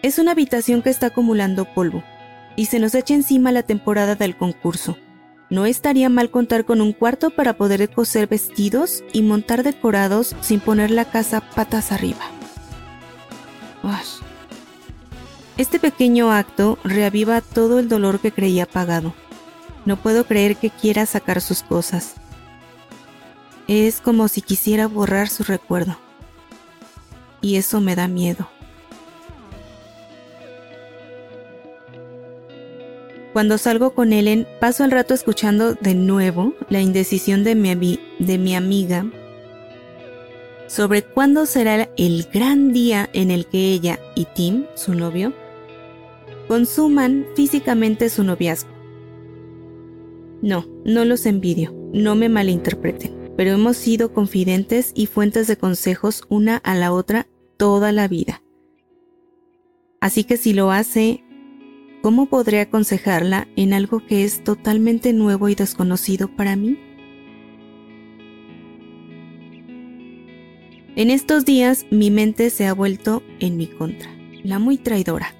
Es 0.02 0.20
una 0.20 0.32
habitación 0.32 0.82
que 0.82 0.90
está 0.90 1.08
acumulando 1.08 1.66
polvo 1.66 2.04
y 2.56 2.66
se 2.66 2.80
nos 2.80 2.96
echa 2.96 3.14
encima 3.14 3.52
la 3.52 3.64
temporada 3.64 4.16
del 4.16 4.36
concurso. 4.38 4.98
No 5.50 5.66
estaría 5.66 6.10
mal 6.10 6.30
contar 6.30 6.66
con 6.66 6.82
un 6.82 6.92
cuarto 6.92 7.30
para 7.30 7.54
poder 7.54 7.90
coser 7.90 8.28
vestidos 8.28 9.04
y 9.14 9.22
montar 9.22 9.64
decorados 9.64 10.36
sin 10.42 10.60
poner 10.60 10.92
la 10.92 11.06
casa 11.06 11.42
patas 11.42 11.92
arriba. 11.92 12.26
Este 15.58 15.80
pequeño 15.80 16.32
acto 16.32 16.78
reaviva 16.84 17.42
todo 17.42 17.80
el 17.80 17.90
dolor 17.90 18.20
que 18.20 18.32
creía 18.32 18.64
apagado. 18.64 19.16
No 19.88 19.95
puedo 19.95 20.26
creer 20.26 20.58
que 20.58 20.69
quiera 20.69 21.06
sacar 21.06 21.39
sus 21.39 21.63
cosas. 21.63 22.15
Es 23.69 24.02
como 24.02 24.28
si 24.28 24.41
quisiera 24.41 24.86
borrar 24.86 25.30
su 25.30 25.43
recuerdo. 25.43 25.97
Y 27.39 27.56
eso 27.56 27.80
me 27.80 27.95
da 27.95 28.10
miedo. 28.10 28.50
Cuando 33.32 33.58
salgo 33.58 33.93
con 33.93 34.12
Ellen, 34.12 34.45
paso 34.60 34.84
el 34.84 34.91
rato 34.91 35.13
escuchando 35.13 35.76
de 35.76 35.95
nuevo 35.95 36.54
la 36.67 36.82
indecisión 36.82 37.45
de 37.45 37.56
mi, 37.56 37.97
de 38.19 38.38
mi 38.38 38.58
amiga 38.58 39.06
sobre 40.67 41.02
cuándo 41.02 41.45
será 41.45 41.88
el 41.95 42.28
gran 42.34 42.73
día 42.73 43.10
en 43.13 43.32
el 43.32 43.45
que 43.45 43.71
ella 43.71 44.00
y 44.15 44.26
Tim, 44.26 44.65
su 44.76 44.95
novio, 44.95 45.32
consuman 46.50 47.26
físicamente 47.38 48.10
su 48.10 48.26
noviazgo. 48.26 48.77
No, 50.41 50.65
no 50.86 51.06
los 51.06 51.26
envidio, 51.26 51.73
no 51.93 52.15
me 52.15 52.30
malinterpreten, 52.30 53.34
pero 53.36 53.52
hemos 53.52 53.78
sido 53.78 54.13
confidentes 54.13 54.91
y 54.95 55.08
fuentes 55.08 55.47
de 55.47 55.58
consejos 55.58 56.23
una 56.30 56.58
a 56.58 56.76
la 56.76 56.91
otra 56.91 57.28
toda 57.58 57.91
la 57.91 58.08
vida. 58.08 58.43
Así 60.00 60.23
que 60.23 60.38
si 60.38 60.54
lo 60.54 60.71
hace, 60.71 61.23
¿Cómo 62.02 62.28
podré 62.28 62.62
aconsejarla 62.62 63.47
en 63.56 63.73
algo 63.73 64.06
que 64.06 64.23
es 64.23 64.43
totalmente 64.43 65.13
nuevo 65.13 65.50
y 65.50 65.56
desconocido 65.56 66.30
para 66.34 66.56
mí? 66.56 66.80
En 70.95 71.10
estos 71.10 71.43
días 71.43 71.86
mi 71.91 72.10
mente 72.10 72.50
se 72.50 72.65
ha 72.65 72.73
vuelto 72.73 73.23
en 73.39 73.58
mi 73.58 73.67
contra, 73.67 74.10
la 74.43 74.58
muy 74.58 74.78
traidora. 74.78 75.36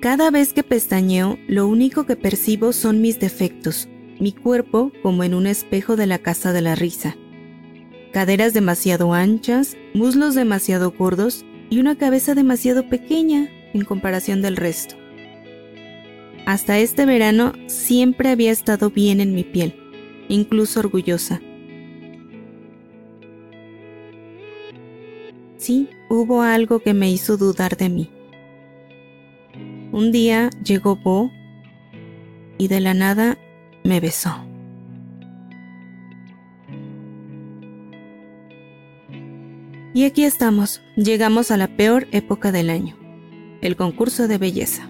Cada 0.00 0.30
vez 0.30 0.52
que 0.52 0.62
pestañeo, 0.62 1.38
lo 1.46 1.68
único 1.68 2.06
que 2.06 2.16
percibo 2.16 2.72
son 2.72 3.00
mis 3.00 3.20
defectos, 3.20 3.88
mi 4.22 4.30
cuerpo 4.30 4.92
como 5.02 5.24
en 5.24 5.34
un 5.34 5.48
espejo 5.48 5.96
de 5.96 6.06
la 6.06 6.20
casa 6.20 6.52
de 6.52 6.60
la 6.62 6.76
risa. 6.76 7.16
Caderas 8.12 8.54
demasiado 8.54 9.14
anchas, 9.14 9.76
muslos 9.94 10.36
demasiado 10.36 10.92
gordos 10.92 11.44
y 11.70 11.80
una 11.80 11.98
cabeza 11.98 12.36
demasiado 12.36 12.88
pequeña 12.88 13.48
en 13.74 13.84
comparación 13.84 14.40
del 14.40 14.54
resto. 14.54 14.94
Hasta 16.46 16.78
este 16.78 17.04
verano 17.04 17.52
siempre 17.66 18.28
había 18.28 18.52
estado 18.52 18.90
bien 18.90 19.20
en 19.20 19.34
mi 19.34 19.42
piel, 19.42 19.74
incluso 20.28 20.78
orgullosa. 20.78 21.42
Sí, 25.56 25.88
hubo 26.08 26.42
algo 26.42 26.78
que 26.78 26.94
me 26.94 27.10
hizo 27.10 27.36
dudar 27.36 27.76
de 27.76 27.88
mí. 27.88 28.10
Un 29.90 30.12
día 30.12 30.48
llegó 30.62 30.94
Bo 30.94 31.32
y 32.56 32.68
de 32.68 32.78
la 32.78 32.94
nada 32.94 33.36
me 33.84 34.00
besó. 34.00 34.34
Y 39.94 40.04
aquí 40.04 40.24
estamos, 40.24 40.82
llegamos 40.96 41.50
a 41.50 41.56
la 41.56 41.68
peor 41.76 42.08
época 42.12 42.50
del 42.50 42.70
año, 42.70 42.96
el 43.60 43.76
concurso 43.76 44.26
de 44.26 44.38
belleza. 44.38 44.88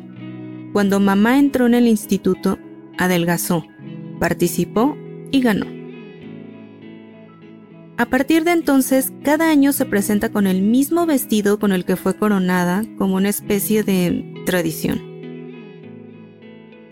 Cuando 0.72 1.00
mamá 1.00 1.38
entró 1.38 1.66
en 1.66 1.74
el 1.74 1.88
instituto, 1.88 2.58
adelgazó, 2.98 3.64
participó 4.20 4.96
y 5.32 5.40
ganó. 5.40 5.66
A 7.98 8.06
partir 8.06 8.44
de 8.44 8.52
entonces, 8.52 9.12
cada 9.22 9.50
año 9.50 9.72
se 9.72 9.86
presenta 9.86 10.30
con 10.30 10.46
el 10.46 10.62
mismo 10.62 11.04
vestido 11.04 11.58
con 11.58 11.72
el 11.72 11.84
que 11.84 11.96
fue 11.96 12.16
coronada 12.16 12.84
como 12.96 13.16
una 13.16 13.28
especie 13.28 13.82
de 13.82 14.42
tradición. 14.46 15.11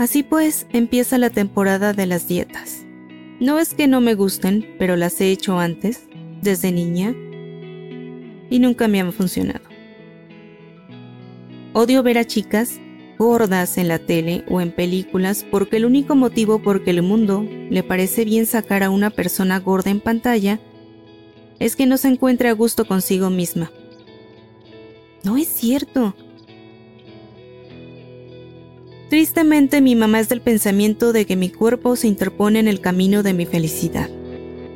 Así 0.01 0.23
pues, 0.23 0.67
empieza 0.73 1.19
la 1.19 1.29
temporada 1.29 1.93
de 1.93 2.07
las 2.07 2.27
dietas. 2.27 2.87
No 3.39 3.59
es 3.59 3.75
que 3.75 3.87
no 3.87 4.01
me 4.01 4.15
gusten, 4.15 4.67
pero 4.79 4.97
las 4.97 5.21
he 5.21 5.31
hecho 5.31 5.59
antes, 5.59 6.05
desde 6.41 6.73
niña, 6.73 7.15
y 8.49 8.61
nunca 8.61 8.89
me 8.89 8.99
han 8.99 9.13
funcionado. 9.13 9.61
Odio 11.75 12.03
ver 12.03 12.17
a 12.17 12.25
chicas 12.25 12.81
gordas 13.19 13.77
en 13.77 13.89
la 13.89 13.99
tele 13.99 14.43
o 14.49 14.63
en 14.63 14.73
películas 14.73 15.45
porque 15.51 15.77
el 15.77 15.85
único 15.85 16.17
motivo 16.17 16.63
por 16.63 16.83
que 16.83 16.93
el 16.93 17.03
mundo 17.03 17.47
le 17.69 17.83
parece 17.83 18.25
bien 18.25 18.47
sacar 18.47 18.83
a 18.83 18.89
una 18.89 19.11
persona 19.11 19.61
gorda 19.61 19.91
en 19.91 20.01
pantalla 20.01 20.61
es 21.59 21.77
que 21.77 21.85
no 21.85 21.99
se 21.99 22.09
encuentre 22.09 22.49
a 22.49 22.55
gusto 22.55 22.87
consigo 22.87 23.29
misma. 23.29 23.71
No 25.25 25.37
es 25.37 25.49
cierto. 25.49 26.17
Tristemente 29.11 29.81
mi 29.81 29.96
mamá 29.96 30.20
es 30.20 30.29
del 30.29 30.40
pensamiento 30.40 31.12
de 31.12 31.27
que 31.27 31.35
mi 31.35 31.51
cuerpo 31.51 31.96
se 31.96 32.07
interpone 32.07 32.61
en 32.61 32.68
el 32.68 32.81
camino 32.81 33.25
de 33.25 33.33
mi 33.33 33.44
felicidad. 33.44 34.09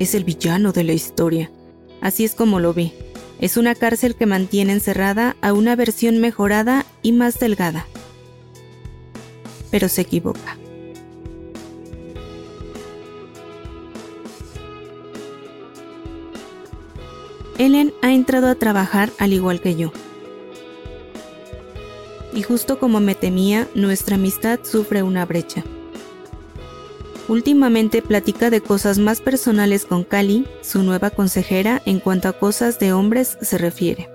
Es 0.01 0.17
el 0.17 0.25
villano 0.25 0.73
de 0.73 0.83
la 0.83 0.93
historia. 0.93 1.53
Así 2.01 2.25
es 2.25 2.35
como 2.35 2.59
lo 2.59 2.75
ve. 2.75 2.93
Es 3.41 3.57
una 3.57 3.77
cárcel 3.77 4.17
que 4.17 4.27
mantiene 4.27 4.73
encerrada 4.73 5.37
a 5.41 5.53
una 5.53 5.77
versión 5.77 6.19
mejorada 6.19 6.85
y 7.01 7.13
más 7.13 7.39
delgada. 7.39 7.87
Pero 9.71 9.89
se 9.89 10.01
equivoca. 10.01 10.59
Ellen 17.57 17.95
ha 18.03 18.13
entrado 18.13 18.49
a 18.49 18.57
trabajar 18.57 19.11
al 19.21 19.33
igual 19.33 19.61
que 19.61 19.77
yo 19.77 19.93
y 22.35 22.43
justo 22.43 22.79
como 22.79 23.01
me 23.01 23.15
temía, 23.15 23.69
nuestra 23.75 24.17
amistad 24.17 24.61
sufre 24.65 25.03
una 25.03 25.25
brecha. 25.25 25.63
Últimamente 27.29 28.03
platica 28.03 28.51
de 28.51 28.61
cosas 28.61 28.99
más 28.99 29.21
personales 29.21 29.87
con 29.87 30.05
Cali, 30.05 30.47
su 30.61 30.83
nueva 30.83 31.11
consejera, 31.11 31.81
en 31.87 32.01
cuanto 32.01 32.29
a 32.29 32.35
cosas 32.35 32.79
de 32.79 32.93
hombres 32.93 33.39
se 33.41 33.57
refiere. 33.57 34.11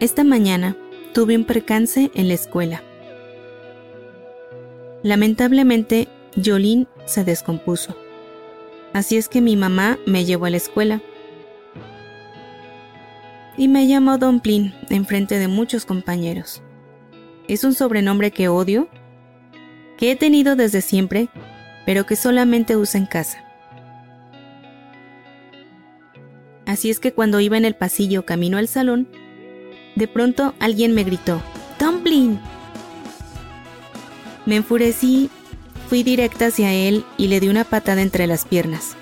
Esta 0.00 0.24
mañana 0.24 0.76
tuve 1.14 1.36
un 1.36 1.44
percance 1.44 2.10
en 2.14 2.28
la 2.28 2.34
escuela. 2.34 2.82
Lamentablemente, 5.02 6.08
Jolín 6.42 6.88
se 7.06 7.24
descompuso. 7.24 7.96
Así 8.92 9.16
es 9.16 9.28
que 9.28 9.40
mi 9.40 9.56
mamá 9.56 9.98
me 10.06 10.24
llevó 10.24 10.46
a 10.46 10.50
la 10.50 10.56
escuela 10.56 11.00
y 13.56 13.68
me 13.68 13.84
llamo 13.84 14.18
Dumpling 14.18 14.74
en 14.90 15.06
frente 15.06 15.38
de 15.38 15.48
muchos 15.48 15.84
compañeros. 15.86 16.62
Es 17.48 17.64
un 17.64 17.74
sobrenombre 17.74 18.30
que 18.30 18.48
odio, 18.48 18.88
que 19.98 20.10
he 20.10 20.16
tenido 20.16 20.56
desde 20.56 20.80
siempre, 20.80 21.28
pero 21.86 22.06
que 22.06 22.16
solamente 22.16 22.76
uso 22.76 22.98
en 22.98 23.06
casa. 23.06 23.44
Así 26.66 26.90
es 26.90 26.98
que 26.98 27.12
cuando 27.12 27.40
iba 27.40 27.56
en 27.56 27.64
el 27.64 27.74
pasillo 27.74 28.24
camino 28.24 28.56
al 28.56 28.68
salón, 28.68 29.08
de 29.94 30.08
pronto 30.08 30.54
alguien 30.58 30.94
me 30.94 31.04
gritó, 31.04 31.40
Dumpling. 31.78 32.40
Me 34.46 34.56
enfurecí, 34.56 35.30
fui 35.88 36.02
directa 36.02 36.46
hacia 36.46 36.72
él 36.72 37.04
y 37.16 37.28
le 37.28 37.40
di 37.40 37.48
una 37.48 37.64
patada 37.64 38.02
entre 38.02 38.26
las 38.26 38.44
piernas. 38.44 38.96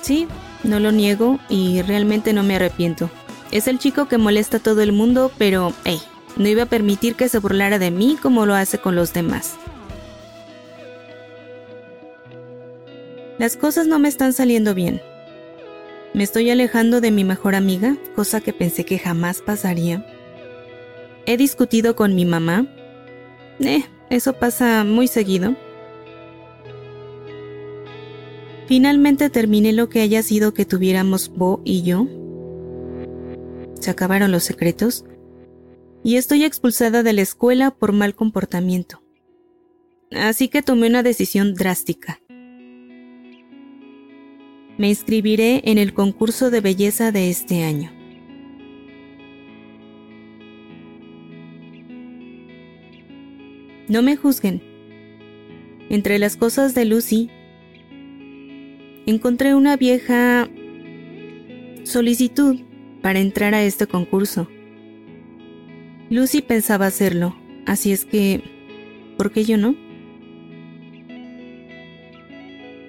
Sí, 0.00 0.28
no 0.62 0.80
lo 0.80 0.92
niego 0.92 1.38
y 1.48 1.82
realmente 1.82 2.32
no 2.32 2.42
me 2.42 2.56
arrepiento. 2.56 3.10
Es 3.50 3.66
el 3.66 3.78
chico 3.78 4.08
que 4.08 4.18
molesta 4.18 4.58
a 4.58 4.60
todo 4.60 4.82
el 4.82 4.92
mundo, 4.92 5.32
pero, 5.38 5.72
hey, 5.84 6.00
no 6.36 6.48
iba 6.48 6.64
a 6.64 6.66
permitir 6.66 7.14
que 7.14 7.28
se 7.28 7.38
burlara 7.38 7.78
de 7.78 7.90
mí 7.90 8.18
como 8.20 8.46
lo 8.46 8.54
hace 8.54 8.78
con 8.78 8.94
los 8.94 9.12
demás. 9.12 9.56
Las 13.38 13.56
cosas 13.56 13.86
no 13.86 13.98
me 13.98 14.08
están 14.08 14.32
saliendo 14.32 14.74
bien. 14.74 15.00
Me 16.12 16.24
estoy 16.24 16.50
alejando 16.50 17.00
de 17.00 17.10
mi 17.10 17.24
mejor 17.24 17.54
amiga, 17.54 17.96
cosa 18.16 18.40
que 18.40 18.52
pensé 18.52 18.84
que 18.84 18.98
jamás 18.98 19.40
pasaría. 19.40 20.04
He 21.26 21.36
discutido 21.36 21.94
con 21.94 22.14
mi 22.14 22.24
mamá. 22.24 22.66
Eh, 23.60 23.84
eso 24.10 24.32
pasa 24.32 24.84
muy 24.84 25.06
seguido. 25.06 25.54
Finalmente 28.66 29.30
terminé 29.30 29.72
lo 29.72 29.88
que 29.88 30.00
haya 30.00 30.22
sido 30.22 30.52
que 30.52 30.64
tuviéramos 30.64 31.30
Bo 31.30 31.60
y 31.64 31.82
yo. 31.82 32.06
Se 33.80 33.90
acabaron 33.90 34.32
los 34.32 34.44
secretos 34.44 35.04
y 36.02 36.16
estoy 36.16 36.44
expulsada 36.44 37.02
de 37.02 37.12
la 37.12 37.22
escuela 37.22 37.70
por 37.70 37.92
mal 37.92 38.14
comportamiento. 38.14 39.02
Así 40.10 40.48
que 40.48 40.62
tomé 40.62 40.88
una 40.88 41.02
decisión 41.02 41.54
drástica. 41.54 42.20
Me 44.78 44.88
inscribiré 44.88 45.62
en 45.64 45.78
el 45.78 45.92
concurso 45.92 46.50
de 46.50 46.60
belleza 46.60 47.12
de 47.12 47.30
este 47.30 47.64
año. 47.64 47.92
No 53.88 54.02
me 54.02 54.16
juzguen. 54.16 54.62
Entre 55.88 56.18
las 56.18 56.36
cosas 56.36 56.74
de 56.74 56.84
Lucy 56.84 57.30
encontré 59.06 59.54
una 59.54 59.76
vieja 59.76 60.48
solicitud 61.84 62.67
para 63.08 63.20
entrar 63.20 63.54
a 63.54 63.62
este 63.62 63.86
concurso. 63.86 64.48
Lucy 66.10 66.42
pensaba 66.42 66.84
hacerlo, 66.84 67.34
así 67.64 67.90
es 67.90 68.04
que, 68.04 68.42
¿por 69.16 69.32
qué 69.32 69.46
yo 69.46 69.56
no? 69.56 69.74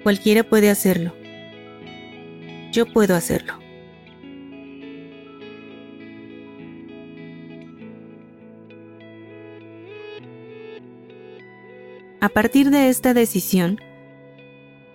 Cualquiera 0.02 0.44
puede 0.44 0.68
hacerlo. 0.68 1.14
Yo 2.70 2.84
puedo 2.84 3.16
hacerlo. 3.16 3.54
A 12.20 12.28
partir 12.28 12.68
de 12.68 12.90
esta 12.90 13.14
decisión, 13.14 13.80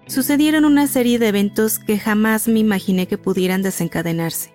sucedieron 0.06 0.66
una 0.66 0.86
serie 0.86 1.18
de 1.18 1.30
eventos 1.30 1.80
que 1.80 1.98
jamás 1.98 2.48
me 2.48 2.60
imaginé 2.60 3.08
que 3.08 3.18
pudieran 3.18 3.64
desencadenarse. 3.64 4.55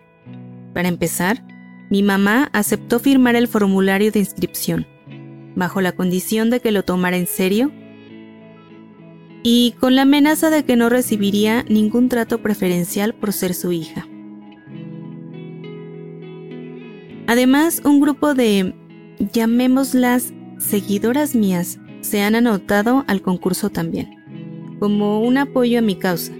Para 0.74 0.88
empezar, 0.88 1.44
mi 1.90 2.02
mamá 2.02 2.50
aceptó 2.52 2.98
firmar 2.98 3.36
el 3.36 3.48
formulario 3.48 4.12
de 4.12 4.20
inscripción, 4.20 4.86
bajo 5.56 5.80
la 5.80 5.92
condición 5.92 6.50
de 6.50 6.60
que 6.60 6.72
lo 6.72 6.84
tomara 6.84 7.16
en 7.16 7.26
serio 7.26 7.72
y 9.42 9.74
con 9.80 9.96
la 9.96 10.02
amenaza 10.02 10.50
de 10.50 10.64
que 10.64 10.76
no 10.76 10.88
recibiría 10.88 11.64
ningún 11.64 12.08
trato 12.08 12.42
preferencial 12.42 13.14
por 13.14 13.32
ser 13.32 13.54
su 13.54 13.72
hija. 13.72 14.06
Además, 17.26 17.80
un 17.84 18.00
grupo 18.00 18.34
de, 18.34 18.74
llamémoslas, 19.18 20.34
seguidoras 20.58 21.34
mías, 21.34 21.78
se 22.00 22.22
han 22.22 22.34
anotado 22.34 23.04
al 23.06 23.22
concurso 23.22 23.70
también 23.70 24.20
como 24.80 25.20
un 25.20 25.36
apoyo 25.36 25.78
a 25.78 25.82
mi 25.82 25.94
causa. 25.94 26.32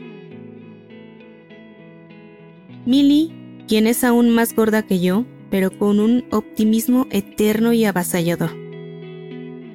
Millie, 2.87 3.31
quien 3.71 3.87
es 3.87 4.03
aún 4.03 4.31
más 4.31 4.53
gorda 4.57 4.83
que 4.83 4.99
yo, 4.99 5.27
pero 5.49 5.71
con 5.71 6.01
un 6.01 6.25
optimismo 6.33 7.07
eterno 7.13 7.73
y 7.73 7.85
avasallador. 7.85 8.51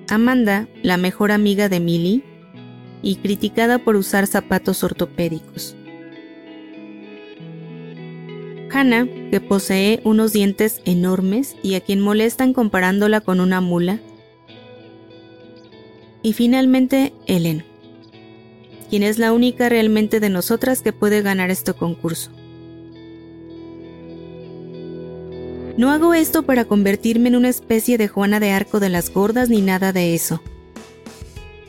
Amanda, 0.09 0.67
la 0.83 0.97
mejor 0.97 1.31
amiga 1.31 1.69
de 1.69 1.79
Millie, 1.79 2.21
y 3.01 3.15
criticada 3.15 3.79
por 3.79 3.95
usar 3.95 4.27
zapatos 4.27 4.83
ortopédicos. 4.83 5.77
Hannah, 8.69 9.07
que 9.31 9.39
posee 9.39 10.01
unos 10.03 10.33
dientes 10.33 10.81
enormes 10.83 11.55
y 11.63 11.75
a 11.75 11.79
quien 11.79 12.01
molestan 12.01 12.51
comparándola 12.51 13.21
con 13.21 13.39
una 13.39 13.61
mula. 13.61 14.01
Y 16.21 16.33
finalmente, 16.33 17.13
Ellen 17.27 17.63
quien 18.89 19.03
es 19.03 19.19
la 19.19 19.31
única 19.31 19.67
realmente 19.67 20.19
de 20.19 20.29
nosotras 20.29 20.81
que 20.81 20.93
puede 20.93 21.21
ganar 21.21 21.49
este 21.49 21.73
concurso. 21.73 22.31
No 25.77 25.91
hago 25.91 26.13
esto 26.13 26.43
para 26.43 26.63
convertirme 26.63 27.27
en 27.27 27.35
una 27.35 27.49
especie 27.49 27.97
de 27.97 28.07
Juana 28.07 28.39
de 28.39 28.51
Arco 28.51 28.79
de 28.79 28.87
las 28.87 29.11
gordas 29.11 29.49
ni 29.49 29.61
nada 29.61 29.91
de 29.91 30.15
eso. 30.15 30.41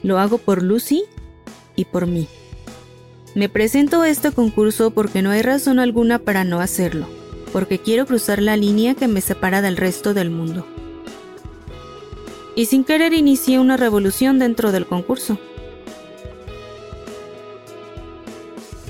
Lo 0.05 0.21
hago 0.21 0.39
por 0.39 0.63
Lucy 0.63 1.05
y 1.75 1.87
por 1.87 2.07
mí. 2.07 2.29
Me 3.35 3.49
presento 3.49 4.03
a 4.03 4.09
este 4.09 4.31
concurso 4.31 4.93
porque 4.93 5.23
no 5.23 5.31
hay 5.31 5.43
razón 5.43 5.81
alguna 5.81 6.21
para 6.21 6.45
no 6.45 6.61
hacerlo, 6.61 7.09
porque 7.53 7.81
quiero 7.81 8.07
cruzar 8.07 8.41
la 8.41 8.57
línea 8.57 8.95
que 8.95 9.09
me 9.09 9.21
separa 9.21 9.61
del 9.61 9.77
resto 9.77 10.15
del 10.15 10.31
mundo. 10.31 10.65
Y 12.55 12.67
sin 12.67 12.85
querer 12.85 13.13
inicié 13.13 13.59
una 13.59 13.77
revolución 13.77 14.39
dentro 14.39 14.71
del 14.71 14.87
concurso. 14.87 15.39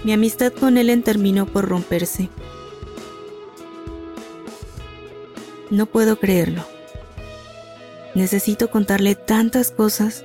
Mi 0.05 0.13
amistad 0.13 0.53
con 0.53 0.77
Ellen 0.77 1.03
terminó 1.03 1.47
por 1.47 1.67
romperse. 1.67 2.29
No 5.71 5.87
puedo 5.87 6.19
creerlo. 6.19 6.65
Necesito 8.15 8.71
contarle 8.71 9.15
tantas 9.15 9.71
cosas. 9.71 10.25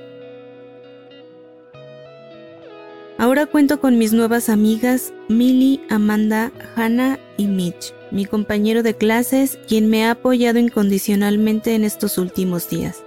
Ahora 3.18 3.46
cuento 3.46 3.80
con 3.80 3.98
mis 3.98 4.12
nuevas 4.12 4.48
amigas 4.48 5.12
Millie, 5.28 5.80
Amanda, 5.90 6.52
Hannah 6.74 7.18
y 7.36 7.46
Mitch, 7.46 7.94
mi 8.10 8.24
compañero 8.24 8.82
de 8.82 8.94
clases, 8.96 9.58
quien 9.68 9.88
me 9.88 10.04
ha 10.04 10.12
apoyado 10.12 10.58
incondicionalmente 10.58 11.74
en 11.74 11.84
estos 11.84 12.18
últimos 12.18 12.68
días. 12.68 13.02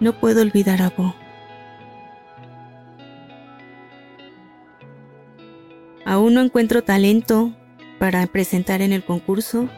No 0.00 0.18
puedo 0.18 0.42
olvidar 0.42 0.82
a 0.82 0.90
Bo. 0.90 1.14
Aún 6.04 6.34
no 6.34 6.40
encuentro 6.40 6.82
talento 6.82 7.52
para 8.00 8.26
presentar 8.26 8.80
en 8.80 8.94
el 8.94 9.04
concurso. 9.04 9.68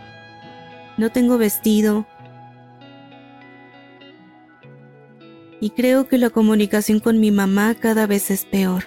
No 0.96 1.10
tengo 1.10 1.38
vestido. 1.38 2.06
Y 5.60 5.70
creo 5.70 6.06
que 6.06 6.18
la 6.18 6.30
comunicación 6.30 7.00
con 7.00 7.18
mi 7.18 7.32
mamá 7.32 7.74
cada 7.74 8.06
vez 8.06 8.30
es 8.30 8.44
peor. 8.44 8.84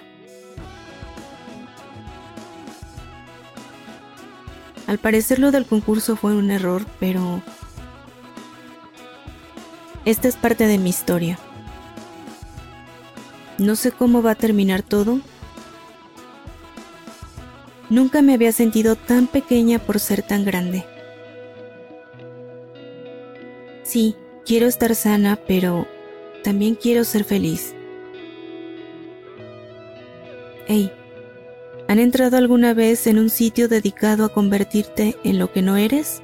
Al 4.86 4.96
parecer 4.96 5.38
lo 5.38 5.50
del 5.50 5.66
concurso 5.66 6.16
fue 6.16 6.34
un 6.34 6.50
error, 6.50 6.86
pero... 6.98 7.42
Esta 10.06 10.28
es 10.28 10.36
parte 10.36 10.66
de 10.66 10.78
mi 10.78 10.88
historia. 10.88 11.38
No 13.58 13.76
sé 13.76 13.92
cómo 13.92 14.22
va 14.22 14.30
a 14.30 14.36
terminar 14.36 14.80
todo, 14.80 15.20
Nunca 17.88 18.20
me 18.20 18.34
había 18.34 18.52
sentido 18.52 18.96
tan 18.96 19.26
pequeña 19.28 19.78
por 19.78 20.00
ser 20.00 20.22
tan 20.22 20.44
grande. 20.44 20.84
Sí, 23.82 24.16
quiero 24.44 24.66
estar 24.66 24.94
sana, 24.96 25.38
pero 25.46 25.86
también 26.42 26.74
quiero 26.74 27.04
ser 27.04 27.22
feliz. 27.22 27.74
Hey, 30.66 30.90
¿han 31.86 32.00
entrado 32.00 32.36
alguna 32.36 32.74
vez 32.74 33.06
en 33.06 33.18
un 33.18 33.30
sitio 33.30 33.68
dedicado 33.68 34.24
a 34.24 34.28
convertirte 34.30 35.16
en 35.22 35.38
lo 35.38 35.52
que 35.52 35.62
no 35.62 35.76
eres? 35.76 36.22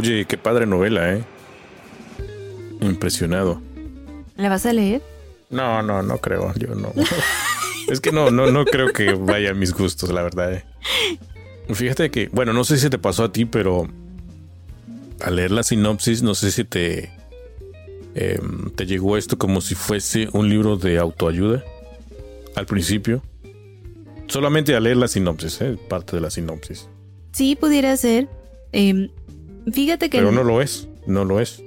Oye, 0.00 0.24
qué 0.24 0.38
padre 0.38 0.64
novela, 0.64 1.12
¿eh? 1.12 1.22
Impresionado. 2.80 3.60
¿La 4.34 4.48
vas 4.48 4.64
a 4.64 4.72
leer? 4.72 5.02
No, 5.50 5.82
no, 5.82 6.02
no 6.02 6.16
creo. 6.16 6.54
Yo 6.54 6.74
no. 6.74 6.90
es 7.92 8.00
que 8.00 8.10
no, 8.10 8.30
no, 8.30 8.50
no 8.50 8.64
creo 8.64 8.94
que 8.94 9.12
vaya 9.12 9.50
a 9.50 9.54
mis 9.54 9.74
gustos, 9.74 10.10
la 10.10 10.22
verdad. 10.22 10.54
¿eh? 10.54 10.64
Fíjate 11.74 12.10
que, 12.10 12.30
bueno, 12.32 12.54
no 12.54 12.64
sé 12.64 12.78
si 12.78 12.88
te 12.88 12.96
pasó 12.96 13.24
a 13.24 13.32
ti, 13.32 13.44
pero 13.44 13.90
al 15.20 15.36
leer 15.36 15.50
la 15.50 15.62
sinopsis, 15.62 16.22
no 16.22 16.34
sé 16.34 16.50
si 16.50 16.64
te, 16.64 17.12
em, 18.14 18.70
te 18.70 18.86
llegó 18.86 19.18
esto 19.18 19.36
como 19.36 19.60
si 19.60 19.74
fuese 19.74 20.30
un 20.32 20.48
libro 20.48 20.78
de 20.78 20.98
autoayuda 20.98 21.62
al 22.56 22.64
principio. 22.64 23.22
Solamente 24.28 24.74
al 24.74 24.84
leer 24.84 24.96
la 24.96 25.08
sinopsis, 25.08 25.60
¿eh? 25.60 25.78
parte 25.90 26.16
de 26.16 26.22
la 26.22 26.30
sinopsis. 26.30 26.88
Sí, 27.32 27.54
pudiera 27.54 27.94
ser. 27.98 28.28
Eh, 28.72 29.10
Fíjate 29.72 30.10
que... 30.10 30.18
Pero 30.18 30.32
no 30.32 30.44
lo 30.44 30.62
es, 30.62 30.88
no 31.06 31.24
lo 31.24 31.40
es. 31.40 31.62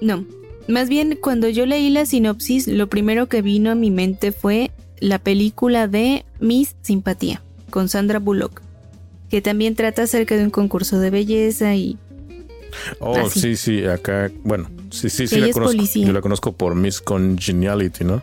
No, 0.00 0.24
más 0.68 0.88
bien 0.88 1.18
cuando 1.20 1.48
yo 1.48 1.66
leí 1.66 1.90
la 1.90 2.06
sinopsis, 2.06 2.68
lo 2.68 2.88
primero 2.88 3.26
que 3.26 3.42
vino 3.42 3.70
a 3.70 3.74
mi 3.74 3.90
mente 3.90 4.32
fue 4.32 4.70
la 5.00 5.18
película 5.18 5.88
de 5.88 6.24
Miss 6.40 6.76
Simpatía, 6.82 7.42
con 7.70 7.88
Sandra 7.88 8.18
Bullock, 8.18 8.62
que 9.28 9.40
también 9.40 9.74
trata 9.74 10.02
acerca 10.02 10.36
de 10.36 10.44
un 10.44 10.50
concurso 10.50 11.00
de 11.00 11.10
belleza 11.10 11.74
y... 11.74 11.98
Oh, 13.00 13.28
sí, 13.30 13.56
sí, 13.56 13.84
acá, 13.84 14.30
bueno, 14.44 14.70
sí, 14.90 15.08
sí, 15.08 15.26
sí, 15.26 15.40
la 15.40 15.50
conozco. 15.50 15.82
Yo 15.82 16.12
la 16.12 16.20
conozco 16.20 16.52
por 16.52 16.74
Miss 16.74 17.00
Congeniality, 17.00 18.04
¿no? 18.04 18.22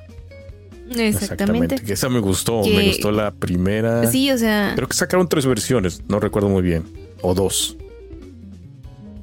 Exactamente. 0.96 1.78
Que 1.78 1.94
esa 1.94 2.10
me 2.10 2.20
gustó, 2.20 2.62
me 2.64 2.88
gustó 2.88 3.12
la 3.12 3.32
primera. 3.32 4.06
Sí, 4.06 4.32
o 4.32 4.38
sea. 4.38 4.74
Pero 4.76 4.88
que 4.88 4.96
sacaron 4.96 5.28
tres 5.28 5.46
versiones, 5.46 6.04
no 6.08 6.20
recuerdo 6.20 6.48
muy 6.48 6.62
bien. 6.62 6.84
O 7.22 7.34
dos. 7.34 7.76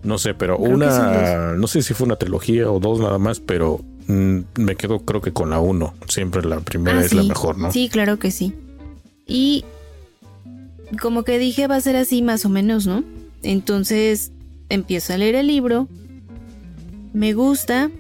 No 0.02 0.18
sé, 0.18 0.34
pero 0.34 0.58
una, 0.58 1.52
no 1.52 1.66
sé 1.66 1.82
si 1.82 1.94
fue 1.94 2.06
una 2.06 2.16
trilogía 2.16 2.70
o 2.70 2.80
dos 2.80 3.00
nada 3.00 3.18
más, 3.18 3.40
pero 3.40 3.80
mm, 4.08 4.38
me 4.56 4.76
quedo 4.76 5.00
creo 5.00 5.20
que 5.20 5.32
con 5.32 5.50
la 5.50 5.60
uno. 5.60 5.94
Siempre 6.08 6.42
la 6.44 6.60
primera 6.60 6.98
ah, 6.98 7.04
es 7.04 7.12
la 7.12 7.22
mejor, 7.22 7.58
¿no? 7.58 7.70
Sí, 7.72 7.88
claro 7.88 8.18
que 8.18 8.30
sí. 8.30 8.54
Y 9.26 9.64
como 11.00 11.22
que 11.22 11.38
dije 11.38 11.66
va 11.68 11.76
a 11.76 11.80
ser 11.80 11.96
así 11.96 12.22
más 12.22 12.44
o 12.44 12.48
menos, 12.48 12.86
¿no? 12.86 13.04
Entonces 13.42 14.32
empiezo 14.68 15.12
a 15.12 15.18
leer 15.18 15.34
el 15.36 15.46
libro, 15.46 15.88
me 17.12 17.32
gusta, 17.34 17.90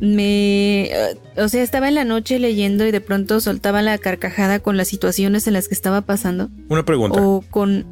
me... 0.00 0.84
Eh, 0.84 1.18
o 1.36 1.48
sea, 1.48 1.62
estaba 1.62 1.88
en 1.88 1.94
la 1.94 2.04
noche 2.04 2.38
leyendo 2.38 2.86
y 2.86 2.90
de 2.90 3.00
pronto 3.00 3.40
soltaba 3.40 3.82
la 3.82 3.98
carcajada 3.98 4.58
con 4.58 4.76
las 4.76 4.88
situaciones 4.88 5.46
en 5.46 5.54
las 5.54 5.68
que 5.68 5.74
estaba 5.74 6.02
pasando. 6.02 6.50
Una 6.68 6.84
pregunta. 6.84 7.20
O 7.20 7.42
con... 7.50 7.86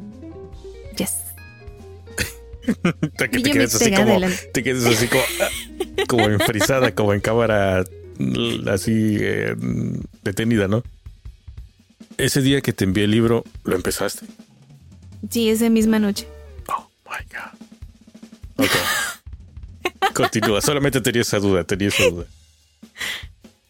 Yes. 2.65 2.75
te, 3.17 3.29
quedas 3.29 3.75
así 3.75 3.91
como, 3.91 4.19
te 4.53 4.63
quedas 4.63 4.85
así 4.85 5.07
como, 5.07 5.23
como 6.07 6.23
enfrisada, 6.29 6.93
como 6.93 7.13
en 7.13 7.21
cámara 7.21 7.83
así 8.71 9.17
eh, 9.19 9.55
detenida, 10.23 10.67
¿no? 10.67 10.83
Ese 12.17 12.41
día 12.41 12.61
que 12.61 12.73
te 12.73 12.85
envié 12.85 13.03
el 13.05 13.11
libro, 13.11 13.43
¿lo 13.63 13.75
empezaste? 13.75 14.25
Sí, 15.29 15.49
esa 15.49 15.69
misma 15.69 15.99
noche. 15.99 16.27
Oh 16.67 16.89
my 17.05 17.25
God. 17.29 18.65
Ok. 18.65 20.13
Continúa, 20.13 20.61
solamente 20.61 21.01
tenía 21.01 21.21
esa 21.21 21.39
duda, 21.39 21.63
tenía 21.63 21.89
esa 21.89 22.03
duda. 22.09 22.25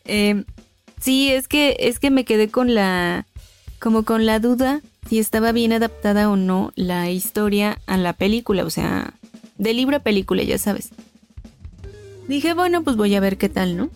Eh, 0.08 0.44
sí, 1.02 1.32
es 1.32 1.48
que, 1.48 1.78
es 1.80 1.98
que 1.98 2.12
me 2.12 2.26
quedé 2.26 2.50
con 2.50 2.76
la. 2.76 3.26
como 3.80 4.06
con 4.06 4.28
la 4.28 4.40
duda 4.40 4.82
si 5.10 5.20
estaba 5.20 5.52
bien 5.52 5.74
adaptada 5.74 6.30
o 6.30 6.36
no 6.36 6.72
la 6.76 7.10
historia 7.12 7.80
a 7.86 7.98
la 7.98 8.14
película, 8.14 8.66
o 8.66 8.70
sea, 8.70 9.14
de 9.58 9.74
libro 9.74 9.98
a 9.98 10.00
película, 10.00 10.44
ya 10.44 10.58
sabes. 10.58 10.90
Dije, 12.28 12.54
bueno, 12.54 12.84
pues 12.84 12.96
voy 12.96 13.14
a 13.16 13.20
ver 13.20 13.38
qué 13.38 13.50
tal, 13.50 13.78
¿no? 13.78 13.90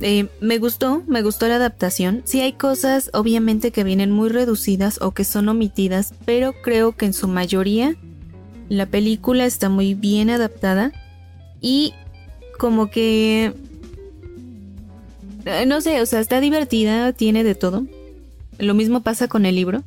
Eh, 0.00 0.28
me 0.40 0.58
gustó, 0.58 1.02
me 1.06 1.22
gustó 1.22 1.46
la 1.46 1.56
adaptación. 1.56 2.22
Sí 2.24 2.40
hay 2.40 2.54
cosas, 2.54 3.10
obviamente, 3.12 3.70
que 3.70 3.84
vienen 3.84 4.10
muy 4.10 4.28
reducidas 4.28 5.00
o 5.02 5.12
que 5.12 5.24
son 5.24 5.48
omitidas, 5.48 6.14
pero 6.24 6.52
creo 6.52 6.96
que 6.96 7.06
en 7.06 7.12
su 7.12 7.28
mayoría 7.28 7.94
la 8.68 8.86
película 8.86 9.44
está 9.44 9.68
muy 9.68 9.94
bien 9.94 10.30
adaptada 10.30 10.92
y 11.60 11.92
como 12.58 12.90
que... 12.90 13.52
Eh, 15.44 15.64
no 15.66 15.80
sé, 15.80 16.00
o 16.00 16.06
sea, 16.06 16.20
está 16.20 16.40
divertida, 16.40 17.12
tiene 17.12 17.44
de 17.44 17.54
todo. 17.54 17.86
Lo 18.58 18.74
mismo 18.74 19.02
pasa 19.02 19.28
con 19.28 19.46
el 19.46 19.54
libro. 19.54 19.84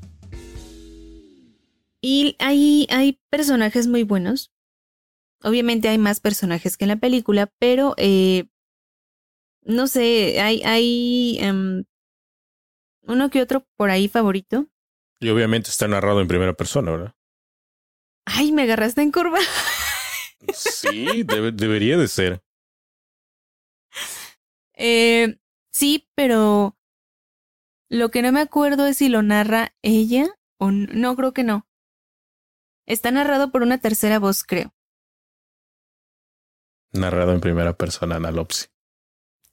Y 2.05 2.35
hay, 2.39 2.85
hay 2.89 3.21
personajes 3.29 3.87
muy 3.87 4.03
buenos. 4.03 4.51
Obviamente 5.41 5.87
hay 5.87 5.97
más 5.97 6.19
personajes 6.19 6.75
que 6.75 6.83
en 6.83 6.89
la 6.89 6.97
película, 6.97 7.49
pero 7.59 7.93
eh, 7.95 8.49
no 9.61 9.87
sé, 9.87 10.41
hay, 10.41 10.61
hay 10.63 11.37
em, 11.39 11.85
uno 13.03 13.29
que 13.29 13.41
otro 13.41 13.65
por 13.77 13.89
ahí 13.89 14.09
favorito. 14.09 14.67
Y 15.21 15.29
obviamente 15.29 15.69
está 15.69 15.87
narrado 15.87 16.19
en 16.19 16.27
primera 16.27 16.53
persona, 16.53 16.91
¿verdad? 16.91 17.15
Ay, 18.25 18.51
me 18.51 18.63
agarraste 18.63 19.01
en 19.01 19.11
curva. 19.11 19.39
Sí, 20.53 21.23
debería 21.23 21.97
de 21.97 22.07
ser. 22.09 22.43
Eh, 24.75 25.37
sí, 25.71 26.09
pero 26.15 26.75
lo 27.89 28.09
que 28.09 28.23
no 28.23 28.31
me 28.31 28.41
acuerdo 28.41 28.87
es 28.87 28.97
si 28.97 29.07
lo 29.07 29.21
narra 29.21 29.75
ella 29.83 30.35
o 30.57 30.71
no 30.71 31.15
creo 31.15 31.31
que 31.31 31.43
no. 31.43 31.67
Está 32.85 33.11
narrado 33.11 33.51
por 33.51 33.61
una 33.61 33.77
tercera 33.77 34.19
voz, 34.19 34.43
creo. 34.43 34.73
Narrado 36.91 37.33
en 37.33 37.41
primera 37.41 37.73
persona, 37.73 38.17
Analopsi. 38.17 38.67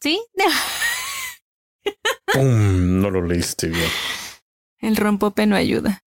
¿Sí? 0.01 0.21
¡Pum! 2.33 3.01
No 3.01 3.11
lo 3.11 3.23
leíste 3.23 3.69
bien. 3.69 3.91
El 4.79 4.97
rompope 4.97 5.47
no 5.47 5.57
ayuda. 5.57 6.05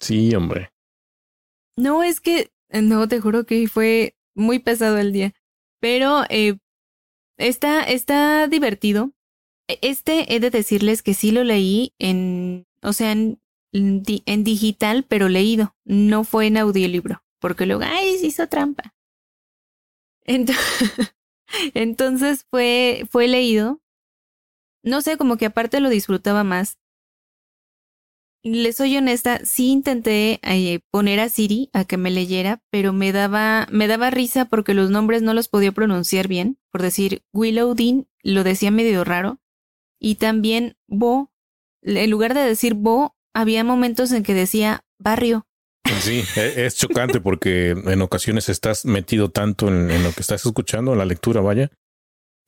Sí, 0.00 0.34
hombre. 0.34 0.72
No, 1.76 2.02
es 2.02 2.20
que. 2.20 2.52
No, 2.70 3.06
te 3.08 3.20
juro 3.20 3.44
que 3.44 3.68
fue 3.68 4.16
muy 4.34 4.58
pesado 4.58 4.98
el 4.98 5.12
día. 5.12 5.32
Pero 5.80 6.24
eh, 6.28 6.58
está, 7.38 7.82
está 7.82 8.48
divertido. 8.48 9.12
E, 9.68 9.78
este 9.82 10.34
he 10.34 10.40
de 10.40 10.50
decirles 10.50 11.02
que 11.02 11.14
sí 11.14 11.30
lo 11.30 11.44
leí 11.44 11.94
en. 11.98 12.66
O 12.82 12.92
sea, 12.92 13.12
en 13.12 13.40
en 13.72 14.44
digital, 14.44 15.04
pero 15.08 15.28
leído. 15.28 15.74
No 15.84 16.24
fue 16.24 16.46
en 16.46 16.56
audiolibro, 16.56 17.22
porque 17.40 17.66
luego, 17.66 17.82
ay, 17.84 18.18
se 18.18 18.26
hizo 18.26 18.48
trampa. 18.48 18.94
Entonces, 21.74 22.46
fue, 22.50 23.06
fue 23.10 23.28
leído 23.28 23.80
no 24.86 25.02
sé, 25.02 25.16
como 25.16 25.36
que 25.36 25.46
aparte 25.46 25.80
lo 25.80 25.90
disfrutaba 25.90 26.44
más. 26.44 26.78
Le 28.44 28.72
soy 28.72 28.96
honesta, 28.96 29.40
sí 29.44 29.72
intenté 29.72 30.38
eh, 30.44 30.78
poner 30.92 31.18
a 31.18 31.28
Siri 31.28 31.68
a 31.72 31.84
que 31.84 31.96
me 31.96 32.12
leyera, 32.12 32.62
pero 32.70 32.92
me 32.92 33.10
daba, 33.10 33.66
me 33.72 33.88
daba 33.88 34.10
risa 34.10 34.44
porque 34.44 34.74
los 34.74 34.90
nombres 34.90 35.22
no 35.22 35.34
los 35.34 35.48
podía 35.48 35.72
pronunciar 35.72 36.28
bien. 36.28 36.56
Por 36.70 36.82
decir, 36.82 37.24
Willow 37.32 37.74
Dean 37.74 38.06
lo 38.22 38.44
decía 38.44 38.70
medio 38.70 39.02
raro. 39.02 39.40
Y 39.98 40.14
también 40.14 40.76
Bo, 40.86 41.32
en 41.82 42.08
lugar 42.08 42.34
de 42.34 42.42
decir 42.42 42.74
Bo, 42.74 43.15
había 43.36 43.64
momentos 43.64 44.12
en 44.12 44.22
que 44.22 44.32
decía 44.32 44.80
barrio. 44.98 45.46
Sí, 46.00 46.24
e, 46.36 46.64
es 46.66 46.76
chocante 46.76 47.20
porque 47.20 47.70
en 47.70 48.00
ocasiones 48.00 48.48
estás 48.48 48.86
metido 48.86 49.30
tanto 49.30 49.68
en, 49.68 50.02
lo 50.02 50.12
que 50.12 50.22
estás 50.22 50.44
escuchando, 50.46 50.92
en 50.92 50.98
la 50.98 51.04
lectura, 51.04 51.42
vaya, 51.42 51.70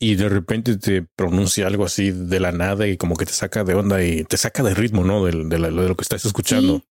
y 0.00 0.14
de 0.14 0.30
repente 0.30 0.78
te 0.78 1.02
pronuncia 1.14 1.66
algo 1.66 1.84
así 1.84 2.10
de 2.10 2.40
la 2.40 2.52
nada 2.52 2.88
y 2.88 2.96
como 2.96 3.16
que 3.16 3.26
te 3.26 3.32
saca 3.32 3.64
de 3.64 3.74
onda 3.74 4.02
y 4.02 4.24
te 4.24 4.38
saca 4.38 4.62
de 4.62 4.74
ritmo, 4.74 5.04
¿no? 5.04 5.24
De, 5.24 5.32
de, 5.32 5.58
lo 5.58 5.94
que 5.94 6.02
estás 6.02 6.24
escuchando. 6.24 6.82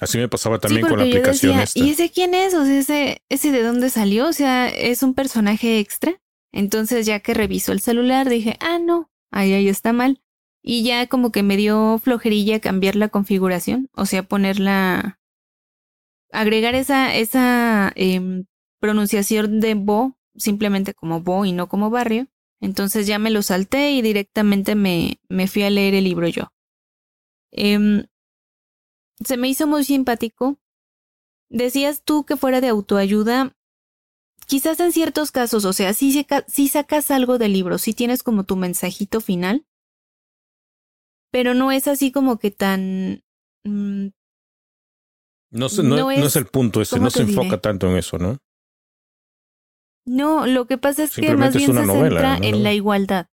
Así 0.00 0.18
me 0.18 0.28
pasaba 0.28 0.58
también 0.58 0.86
con 0.86 0.98
la 0.98 1.04
aplicación 1.04 1.58
esta. 1.60 1.78
¿Y 1.78 1.90
ese 1.90 2.10
quién 2.10 2.34
es? 2.34 2.52
O 2.54 2.64
sea, 2.64 2.78
ese, 2.78 3.22
ese 3.30 3.52
de 3.52 3.62
dónde 3.62 3.88
salió? 3.88 4.28
O 4.28 4.32
sea, 4.32 4.68
es 4.68 5.02
un 5.02 5.14
personaje 5.14 5.78
extra. 5.78 6.20
Entonces, 6.52 7.06
ya 7.06 7.20
que 7.20 7.34
revisó 7.34 7.72
el 7.72 7.80
celular, 7.80 8.28
dije, 8.28 8.56
ah, 8.60 8.78
no, 8.78 9.10
ahí, 9.30 9.52
ahí 9.54 9.68
está 9.68 9.92
mal. 9.92 10.20
Y 10.62 10.82
ya 10.84 11.06
como 11.06 11.32
que 11.32 11.42
me 11.42 11.56
dio 11.56 11.98
flojerilla 12.02 12.60
cambiar 12.60 12.96
la 12.96 13.08
configuración, 13.08 13.88
o 13.94 14.04
sea, 14.06 14.22
ponerla, 14.22 15.18
agregar 16.32 16.74
esa, 16.74 17.14
esa 17.14 17.92
eh, 17.96 18.44
pronunciación 18.78 19.60
de 19.60 19.74
Bo 19.74 20.18
simplemente 20.36 20.94
como 20.94 21.22
Bo 21.22 21.44
y 21.44 21.52
no 21.52 21.68
como 21.68 21.90
barrio. 21.90 22.28
Entonces 22.60 23.06
ya 23.06 23.18
me 23.18 23.30
lo 23.30 23.42
salté 23.42 23.92
y 23.92 24.02
directamente 24.02 24.74
me, 24.74 25.18
me 25.28 25.48
fui 25.48 25.62
a 25.62 25.70
leer 25.70 25.94
el 25.94 26.04
libro 26.04 26.28
yo. 26.28 26.52
Eh, 27.52 28.04
se 29.24 29.36
me 29.36 29.48
hizo 29.48 29.66
muy 29.66 29.84
simpático. 29.84 30.58
Decías 31.48 32.02
tú 32.04 32.24
que 32.24 32.36
fuera 32.36 32.60
de 32.60 32.68
autoayuda. 32.68 33.56
Quizás 34.46 34.80
en 34.80 34.92
ciertos 34.92 35.30
casos, 35.30 35.64
o 35.64 35.72
sea, 35.72 35.94
si, 35.94 36.26
si 36.48 36.68
sacas 36.68 37.10
algo 37.10 37.38
del 37.38 37.52
libro, 37.52 37.78
si 37.78 37.94
tienes 37.94 38.22
como 38.22 38.44
tu 38.44 38.56
mensajito 38.56 39.20
final, 39.20 39.64
pero 41.30 41.54
no 41.54 41.72
es 41.72 41.88
así 41.88 42.12
como 42.12 42.38
que 42.38 42.50
tan... 42.50 43.22
Mm, 43.64 44.08
no, 45.52 45.66
no, 45.82 46.10
es, 46.10 46.36
el 46.36 46.46
punto 46.46 46.80
ese, 46.80 47.00
no 47.00 47.10
se 47.10 47.22
enfoca 47.22 47.60
tanto 47.60 47.88
en 47.88 47.96
eso, 47.96 48.18
¿no? 48.18 48.38
No, 50.06 50.46
lo 50.46 50.66
que 50.66 50.78
pasa 50.78 51.02
es 51.02 51.14
que 51.14 51.34
más 51.34 51.54
bien 51.54 51.74
se 51.74 51.86
centra 51.86 52.36
en 52.36 52.62
la 52.62 52.72
igualdad. 52.72 53.26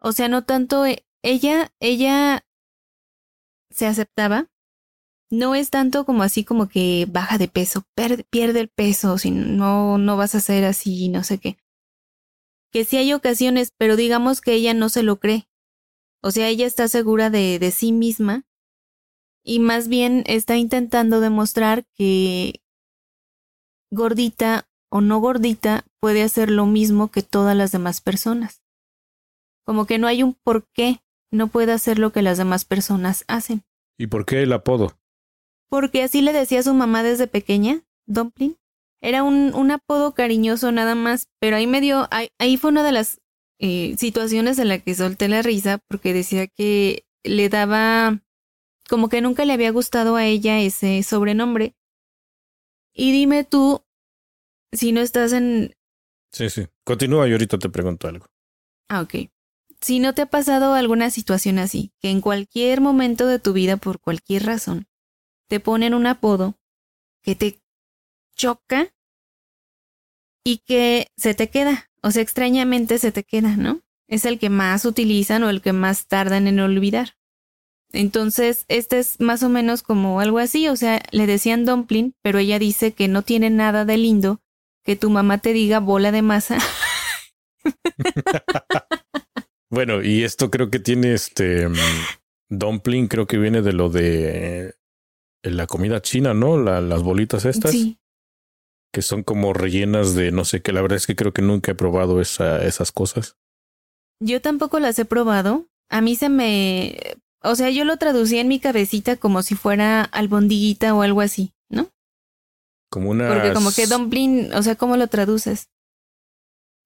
O 0.00 0.12
sea, 0.12 0.28
no 0.28 0.44
tanto 0.44 0.86
e, 0.86 1.04
ella, 1.22 1.72
ella 1.80 2.44
se 3.70 3.86
aceptaba. 3.86 4.48
No 5.28 5.56
es 5.56 5.70
tanto 5.70 6.04
como 6.04 6.22
así 6.22 6.44
como 6.44 6.68
que 6.68 7.06
baja 7.10 7.36
de 7.36 7.48
peso, 7.48 7.82
pierde 8.30 8.60
el 8.60 8.68
peso, 8.68 9.18
si 9.18 9.32
no, 9.32 9.98
no 9.98 10.16
vas 10.16 10.36
a 10.36 10.40
ser 10.40 10.64
así, 10.64 11.08
no 11.08 11.24
sé 11.24 11.38
qué. 11.38 11.58
Que 12.72 12.84
sí 12.84 12.96
hay 12.96 13.12
ocasiones, 13.12 13.72
pero 13.76 13.96
digamos 13.96 14.40
que 14.40 14.52
ella 14.52 14.72
no 14.72 14.88
se 14.88 15.02
lo 15.02 15.18
cree. 15.18 15.48
O 16.26 16.32
sea, 16.32 16.48
ella 16.48 16.66
está 16.66 16.88
segura 16.88 17.30
de, 17.30 17.60
de 17.60 17.70
sí 17.70 17.92
misma 17.92 18.42
y 19.44 19.60
más 19.60 19.86
bien 19.86 20.24
está 20.26 20.56
intentando 20.56 21.20
demostrar 21.20 21.86
que 21.94 22.62
gordita 23.92 24.68
o 24.90 25.00
no 25.00 25.20
gordita 25.20 25.84
puede 26.00 26.24
hacer 26.24 26.50
lo 26.50 26.66
mismo 26.66 27.12
que 27.12 27.22
todas 27.22 27.56
las 27.56 27.70
demás 27.70 28.00
personas. 28.00 28.64
Como 29.64 29.86
que 29.86 29.98
no 29.98 30.08
hay 30.08 30.24
un 30.24 30.34
por 30.34 30.66
qué 30.72 31.00
no 31.30 31.46
puede 31.46 31.70
hacer 31.70 32.00
lo 32.00 32.10
que 32.10 32.22
las 32.22 32.38
demás 32.38 32.64
personas 32.64 33.24
hacen. 33.28 33.62
¿Y 33.96 34.08
por 34.08 34.26
qué 34.26 34.42
el 34.42 34.52
apodo? 34.52 34.98
Porque 35.68 36.02
así 36.02 36.22
le 36.22 36.32
decía 36.32 36.58
a 36.58 36.64
su 36.64 36.74
mamá 36.74 37.04
desde 37.04 37.28
pequeña, 37.28 37.84
Dumpling. 38.06 38.56
Era 39.00 39.22
un, 39.22 39.54
un 39.54 39.70
apodo 39.70 40.12
cariñoso 40.12 40.72
nada 40.72 40.96
más, 40.96 41.28
pero 41.38 41.54
ahí 41.54 41.68
me 41.68 41.80
dio, 41.80 42.08
ahí, 42.10 42.30
ahí 42.40 42.56
fue 42.56 42.70
una 42.70 42.82
de 42.82 42.90
las 42.90 43.20
eh, 43.58 43.96
situaciones 43.98 44.58
en 44.58 44.68
la 44.68 44.78
que 44.78 44.94
solté 44.94 45.28
la 45.28 45.42
risa 45.42 45.78
porque 45.88 46.12
decía 46.12 46.46
que 46.46 47.06
le 47.22 47.48
daba 47.48 48.20
como 48.88 49.08
que 49.08 49.20
nunca 49.20 49.44
le 49.44 49.52
había 49.52 49.70
gustado 49.70 50.16
a 50.16 50.24
ella 50.24 50.60
ese 50.60 51.02
sobrenombre. 51.02 51.74
Y 52.94 53.12
dime 53.12 53.44
tú 53.44 53.84
si 54.72 54.92
no 54.92 55.00
estás 55.00 55.32
en... 55.32 55.74
Sí, 56.32 56.50
sí. 56.50 56.66
Continúa 56.84 57.28
y 57.28 57.32
ahorita 57.32 57.58
te 57.58 57.68
pregunto 57.68 58.08
algo. 58.08 58.26
Ah, 58.88 59.00
ok. 59.00 59.30
Si 59.80 59.98
no 59.98 60.14
te 60.14 60.22
ha 60.22 60.26
pasado 60.26 60.74
alguna 60.74 61.10
situación 61.10 61.58
así, 61.58 61.92
que 62.00 62.10
en 62.10 62.20
cualquier 62.20 62.80
momento 62.80 63.26
de 63.26 63.38
tu 63.38 63.52
vida, 63.52 63.76
por 63.76 64.00
cualquier 64.00 64.44
razón, 64.44 64.86
te 65.48 65.60
ponen 65.60 65.94
un 65.94 66.06
apodo 66.06 66.58
que 67.22 67.34
te 67.34 67.60
choca 68.34 68.94
y 70.46 70.58
que 70.58 71.08
se 71.16 71.34
te 71.34 71.48
queda. 71.48 71.90
O 72.02 72.12
sea, 72.12 72.22
extrañamente 72.22 72.98
se 72.98 73.10
te 73.10 73.24
queda, 73.24 73.56
¿no? 73.56 73.80
Es 74.06 74.24
el 74.24 74.38
que 74.38 74.48
más 74.48 74.84
utilizan 74.84 75.42
o 75.42 75.50
el 75.50 75.60
que 75.60 75.72
más 75.72 76.06
tardan 76.06 76.46
en 76.46 76.60
olvidar. 76.60 77.16
Entonces, 77.92 78.64
este 78.68 79.00
es 79.00 79.18
más 79.18 79.42
o 79.42 79.48
menos 79.48 79.82
como 79.82 80.20
algo 80.20 80.38
así, 80.38 80.68
o 80.68 80.76
sea, 80.76 81.02
le 81.10 81.26
decían 81.26 81.64
dumpling, 81.64 82.14
pero 82.22 82.38
ella 82.38 82.60
dice 82.60 82.92
que 82.92 83.08
no 83.08 83.22
tiene 83.22 83.50
nada 83.50 83.84
de 83.84 83.96
lindo 83.96 84.40
que 84.84 84.94
tu 84.94 85.10
mamá 85.10 85.38
te 85.38 85.52
diga 85.52 85.80
bola 85.80 86.12
de 86.12 86.22
masa. 86.22 86.58
bueno, 89.68 90.00
y 90.00 90.22
esto 90.22 90.48
creo 90.48 90.70
que 90.70 90.78
tiene 90.78 91.12
este 91.12 91.66
dumpling, 92.50 93.08
creo 93.08 93.26
que 93.26 93.38
viene 93.38 93.62
de 93.62 93.72
lo 93.72 93.90
de 93.90 94.76
la 95.42 95.66
comida 95.66 96.00
china, 96.02 96.34
¿no? 96.34 96.56
las 96.56 97.02
bolitas 97.02 97.44
estas. 97.44 97.72
Sí 97.72 97.98
que 98.96 99.02
son 99.02 99.22
como 99.22 99.52
rellenas 99.52 100.14
de 100.14 100.32
no 100.32 100.46
sé 100.46 100.62
qué. 100.62 100.72
La 100.72 100.80
verdad 100.80 100.96
es 100.96 101.06
que 101.06 101.14
creo 101.14 101.34
que 101.34 101.42
nunca 101.42 101.72
he 101.72 101.74
probado 101.74 102.22
esa, 102.22 102.64
esas 102.64 102.92
cosas. 102.92 103.36
Yo 104.20 104.40
tampoco 104.40 104.80
las 104.80 104.98
he 104.98 105.04
probado. 105.04 105.66
A 105.90 106.00
mí 106.00 106.16
se 106.16 106.30
me... 106.30 106.98
O 107.42 107.56
sea, 107.56 107.68
yo 107.68 107.84
lo 107.84 107.98
traducía 107.98 108.40
en 108.40 108.48
mi 108.48 108.58
cabecita 108.58 109.18
como 109.18 109.42
si 109.42 109.54
fuera 109.54 110.00
albondiguita 110.02 110.94
o 110.94 111.02
algo 111.02 111.20
así, 111.20 111.52
¿no? 111.68 111.90
Como 112.90 113.10
una... 113.10 113.28
Porque 113.28 113.52
como 113.52 113.70
que 113.70 113.86
dumpling, 113.86 114.54
o 114.54 114.62
sea, 114.62 114.76
¿cómo 114.76 114.96
lo 114.96 115.08
traduces? 115.08 115.68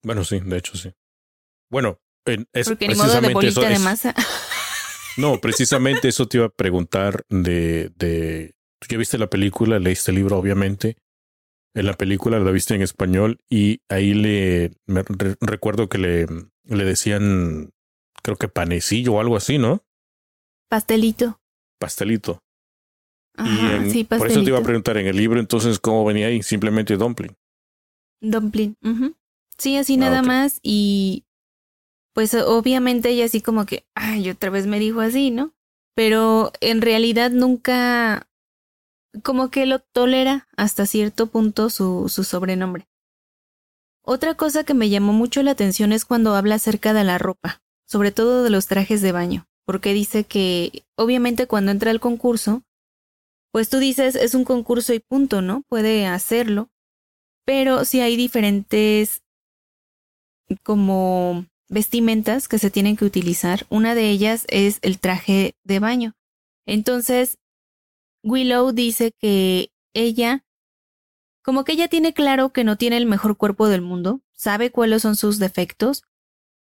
Bueno, 0.03 0.25
sí, 0.25 0.41
de 0.41 0.57
hecho 0.57 0.75
sí. 0.75 0.91
Bueno, 1.69 2.01
es 2.51 2.67
Porque 2.67 2.89
ni 2.89 2.95
modo 2.95 3.21
de 3.21 3.33
bolita 3.33 3.69
de 3.69 3.79
masa. 3.79 4.13
No, 5.15 5.39
precisamente 5.39 6.09
eso 6.09 6.27
te 6.27 6.39
iba 6.39 6.47
a 6.47 6.49
preguntar 6.49 7.23
de, 7.29 7.89
de... 7.95 8.53
Tú 8.79 8.87
ya 8.89 8.97
viste 8.97 9.17
la 9.17 9.29
película, 9.29 9.79
leíste 9.79 10.11
el 10.11 10.15
libro, 10.15 10.37
obviamente 10.37 10.97
en 11.73 11.85
la 11.85 11.93
película, 11.93 12.39
la 12.39 12.51
viste 12.51 12.75
en 12.75 12.81
español 12.81 13.39
y 13.49 13.81
ahí 13.89 14.13
le 14.13 14.71
recuerdo 15.39 15.89
que 15.89 15.97
le, 15.97 16.27
le 16.65 16.85
decían, 16.85 17.71
creo 18.23 18.37
que 18.37 18.47
panecillo 18.47 19.13
o 19.13 19.19
algo 19.19 19.37
así, 19.37 19.57
¿no? 19.57 19.83
Pastelito. 20.69 21.39
Pastelito. 21.79 22.43
y 23.37 23.89
sí, 23.89 24.03
pastelito. 24.03 24.17
Por 24.17 24.27
eso 24.27 24.43
te 24.43 24.49
iba 24.49 24.59
a 24.59 24.63
preguntar 24.63 24.97
en 24.97 25.07
el 25.07 25.15
libro, 25.15 25.39
entonces, 25.39 25.79
¿cómo 25.79 26.05
venía 26.05 26.27
ahí? 26.27 26.43
Simplemente 26.43 26.97
dumpling. 26.97 27.35
Dumpling. 28.21 28.75
Sí, 29.57 29.77
así 29.77 29.95
ah, 29.95 29.97
nada 29.97 30.21
más. 30.21 30.59
Y 30.61 31.25
pues 32.13 32.33
obviamente 32.33 33.09
ella 33.09 33.25
así 33.25 33.41
como 33.41 33.65
que, 33.65 33.85
ay, 33.95 34.29
otra 34.29 34.49
vez 34.49 34.67
me 34.67 34.79
dijo 34.79 35.01
así, 35.01 35.31
¿no? 35.31 35.53
Pero 35.95 36.51
en 36.61 36.81
realidad 36.81 37.31
nunca 37.31 38.27
como 39.23 39.49
que 39.49 39.65
lo 39.65 39.79
tolera 39.79 40.47
hasta 40.55 40.85
cierto 40.85 41.27
punto 41.27 41.69
su, 41.69 42.07
sobrenombre. 42.09 42.87
Otra 44.03 44.35
cosa 44.35 44.63
que 44.63 44.73
me 44.73 44.89
llamó 44.89 45.13
mucho 45.13 45.43
la 45.43 45.51
atención 45.51 45.91
es 45.91 46.05
cuando 46.05 46.35
habla 46.35 46.55
acerca 46.55 46.93
de 46.93 47.03
la 47.03 47.17
ropa, 47.17 47.61
sobre 47.87 48.11
todo 48.11 48.43
de 48.43 48.49
los 48.49 48.67
trajes 48.67 49.01
de 49.01 49.11
baño, 49.11 49.47
porque 49.65 49.93
dice 49.93 50.23
que 50.23 50.83
obviamente 50.95 51.45
cuando 51.47 51.71
entra 51.71 51.91
al 51.91 51.99
concurso, 51.99 52.63
pues 53.51 53.69
tú 53.69 53.77
dices 53.79 54.15
es 54.15 54.33
un 54.33 54.43
concurso 54.43 54.93
y 54.93 54.99
punto, 54.99 55.41
¿no? 55.41 55.63
Puede 55.67 56.07
hacerlo, 56.07 56.69
pero 57.45 57.85
si 57.85 57.99
hay 57.99 58.15
diferentes 58.15 59.21
como 60.63 61.45
vestimentas 61.71 62.47
que 62.47 62.59
se 62.59 62.69
tienen 62.69 62.97
que 62.97 63.05
utilizar. 63.05 63.65
Una 63.69 63.95
de 63.95 64.09
ellas 64.09 64.45
es 64.49 64.79
el 64.81 64.99
traje 64.99 65.55
de 65.63 65.79
baño. 65.79 66.13
Entonces, 66.67 67.37
Willow 68.23 68.71
dice 68.71 69.13
que 69.17 69.71
ella, 69.93 70.45
como 71.43 71.63
que 71.63 71.73
ella 71.73 71.87
tiene 71.87 72.13
claro 72.13 72.51
que 72.51 72.63
no 72.63 72.77
tiene 72.77 72.97
el 72.97 73.05
mejor 73.05 73.37
cuerpo 73.37 73.67
del 73.67 73.81
mundo, 73.81 74.21
sabe 74.33 74.71
cuáles 74.71 75.01
son 75.01 75.15
sus 75.15 75.39
defectos, 75.39 76.03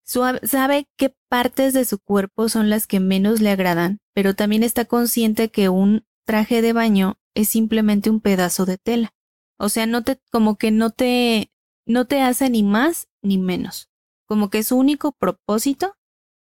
sabe 0.04 0.88
qué 0.98 1.16
partes 1.28 1.74
de 1.74 1.86
su 1.86 2.00
cuerpo 2.00 2.50
son 2.50 2.70
las 2.70 2.88
que 2.88 3.00
menos 3.00 3.42
le 3.42 3.52
agradan, 3.52 4.00
pero 4.14 4.36
también 4.36 4.64
está 4.64 4.86
consciente 4.86 5.50
que 5.50 5.70
un 5.70 6.06
traje 6.26 6.62
de 6.62 6.74
baño 6.74 7.20
es 7.36 7.50
simplemente 7.50 8.10
un 8.10 8.22
pedazo 8.22 8.66
de 8.66 8.78
tela. 8.78 9.14
O 9.58 9.70
sea, 9.70 9.86
no 9.86 10.04
te, 10.04 10.20
como 10.32 10.58
que 10.58 10.72
no 10.72 10.90
te, 10.90 11.52
no 11.86 12.06
te 12.06 12.22
hace 12.22 12.50
ni 12.50 12.64
más 12.64 13.08
ni 13.22 13.38
menos. 13.38 13.90
Como 14.26 14.50
que 14.50 14.64
su 14.64 14.78
único 14.78 15.12
propósito 15.12 15.96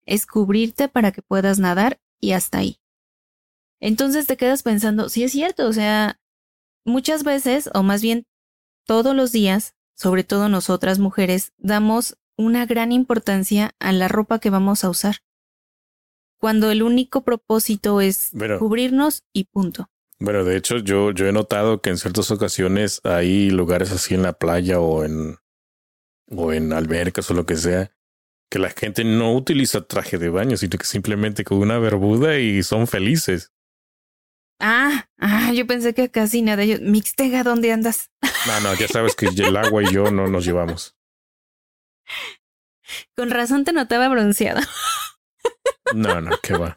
es 0.07 0.27
cubrirte 0.27 0.89
para 0.89 1.13
que 1.13 1.23
puedas 1.23 1.59
nadar 1.59 2.01
y 2.21 2.33
hasta 2.33 2.59
ahí. 2.59 2.79
Entonces 3.81 4.27
te 4.27 4.37
quedas 4.37 4.63
pensando, 4.63 5.09
sí 5.09 5.25
es 5.25 5.33
cierto, 5.33 5.67
o 5.69 5.73
sea, 5.73 6.19
muchas 6.85 7.23
veces, 7.23 7.71
o 7.75 7.83
más 7.83 8.03
bien 8.03 8.25
todos 8.87 9.15
los 9.15 9.33
días, 9.33 9.75
sobre 9.95 10.25
todo 10.25 10.49
nosotras 10.49 10.99
mujeres, 10.99 11.53
damos 11.59 12.17
una 12.37 12.67
gran 12.67 12.93
importancia 12.93 13.73
a 13.79 13.93
la 13.93 14.09
ropa 14.09 14.39
que 14.39 14.51
vamos 14.51 14.85
a 14.85 14.91
usar. 14.91 15.17
Cuando 16.41 16.71
el 16.71 16.83
único 16.83 17.23
propósito 17.23 18.01
es 18.01 18.31
cubrirnos 18.59 19.25
y 19.33 19.45
punto. 19.45 19.91
Bueno, 20.21 20.45
de 20.45 20.57
hecho, 20.57 20.79
yo, 20.79 21.11
yo 21.11 21.27
he 21.27 21.33
notado 21.33 21.81
que 21.81 21.91
en 21.91 21.99
ciertas 21.99 22.31
ocasiones 22.31 23.01
hay 23.05 23.51
lugares 23.51 23.93
así 23.93 24.15
en 24.15 24.23
la 24.23 24.33
playa 24.33 24.81
o 24.81 25.05
en, 25.05 25.37
o 26.31 26.53
en 26.53 26.73
albercas 26.73 27.31
o 27.31 27.35
lo 27.35 27.47
que 27.47 27.57
sea, 27.57 27.93
que 28.51 28.59
la 28.59 28.71
gente 28.71 29.05
no 29.05 29.35
utiliza 29.35 29.87
traje 29.87 30.19
de 30.19 30.29
baño, 30.29 30.57
sino 30.57 30.79
que 30.79 30.87
simplemente 30.87 31.45
con 31.45 31.59
una 31.59 31.79
bermuda 31.79 32.39
y 32.39 32.63
son 32.63 32.87
felices. 32.87 33.53
Ah, 34.61 35.09
ah, 35.19 35.53
yo 35.53 35.67
pensé 35.67 35.95
que 35.95 36.11
casi 36.11 36.43
nada. 36.43 36.65
Yo, 36.65 36.79
Mixtega, 36.81 37.45
¿dónde 37.45 37.73
andas? 37.73 38.11
No, 38.47 38.61
no, 38.61 38.75
ya 38.75 38.89
sabes 38.89 39.15
que 39.15 39.27
el 39.27 39.57
agua 39.57 39.83
y 39.83 39.93
yo 39.93 40.11
no 40.11 40.27
nos 40.27 40.45
llevamos. 40.45 40.97
Con 43.15 43.31
razón 43.31 43.65
te 43.65 43.73
notaba 43.73 44.09
bronceado. 44.09 44.61
No, 45.95 46.21
no, 46.21 46.39
qué 46.43 46.55
va. 46.55 46.75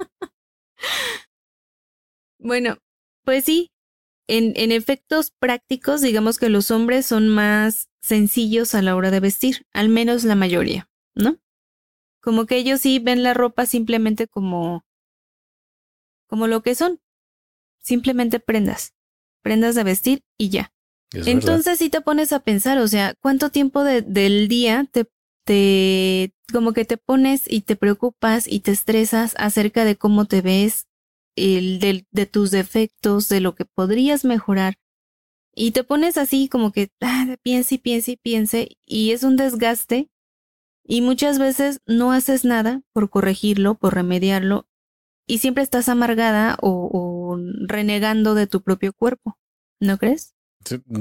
Bueno, 2.40 2.78
pues 3.24 3.46
sí. 3.46 3.72
En, 4.28 4.54
en 4.56 4.72
efectos 4.72 5.32
prácticos, 5.32 6.02
digamos 6.02 6.38
que 6.38 6.50
los 6.50 6.72
hombres 6.72 7.06
son 7.06 7.28
más 7.28 7.90
sencillos 8.02 8.74
a 8.76 8.82
la 8.82 8.96
hora 8.96 9.12
de 9.12 9.20
vestir, 9.20 9.66
al 9.74 9.90
menos 9.90 10.24
la 10.24 10.36
mayoría, 10.36 10.90
¿no? 11.16 11.38
Como 12.22 12.46
que 12.46 12.56
ellos 12.56 12.82
sí 12.82 13.00
ven 13.00 13.24
la 13.24 13.34
ropa 13.34 13.66
simplemente 13.66 14.28
como 14.28 14.86
como 16.28 16.48
lo 16.48 16.62
que 16.62 16.76
son, 16.76 17.02
simplemente 17.82 18.40
prendas, 18.40 18.94
prendas 19.42 19.76
de 19.76 19.84
vestir 19.84 20.24
y 20.38 20.50
ya. 20.50 20.74
Entonces 21.14 21.80
si 21.80 21.90
te 21.90 22.02
pones 22.02 22.32
a 22.32 22.40
pensar, 22.40 22.78
o 22.78 22.88
sea, 22.88 23.16
¿cuánto 23.22 23.50
tiempo 23.50 23.84
del 23.84 24.48
día 24.48 24.88
te, 24.92 25.10
te, 25.44 26.34
como 26.54 26.72
que 26.72 26.86
te 26.86 26.98
pones 26.98 27.52
y 27.52 27.62
te 27.62 27.76
preocupas 27.76 28.48
y 28.48 28.62
te 28.62 28.72
estresas 28.72 29.36
acerca 29.38 29.84
de 29.84 29.98
cómo 29.98 30.26
te 30.26 30.42
ves, 30.42 30.88
el, 31.36 31.80
de, 31.80 32.06
de 32.12 32.26
tus 32.26 32.52
defectos, 32.52 33.28
de 33.28 33.42
lo 33.42 33.56
que 33.56 33.66
podrías 33.66 34.24
mejorar? 34.24 34.76
Y 35.54 35.72
te 35.72 35.84
pones 35.84 36.18
así 36.18 36.48
como 36.48 36.72
que 36.72 36.90
ah, 37.02 37.36
piense 37.44 37.76
y 37.76 37.78
piense 37.78 38.12
y 38.12 38.18
piense 38.18 38.78
y 38.86 39.12
es 39.12 39.24
un 39.24 39.36
desgaste 39.36 40.10
y 40.84 41.02
muchas 41.02 41.40
veces 41.40 41.82
no 41.86 42.14
haces 42.14 42.46
nada 42.46 42.82
por 42.94 43.10
corregirlo, 43.10 43.76
por 43.76 43.96
remediarlo 43.96 44.68
y 45.32 45.38
siempre 45.38 45.64
estás 45.64 45.88
amargada 45.88 46.58
o, 46.62 47.40
renegando 47.62 48.36
de 48.36 48.48
tu 48.48 48.62
propio 48.64 48.92
cuerpo, 48.92 49.38
¿no 49.80 49.98
crees? 49.98 50.36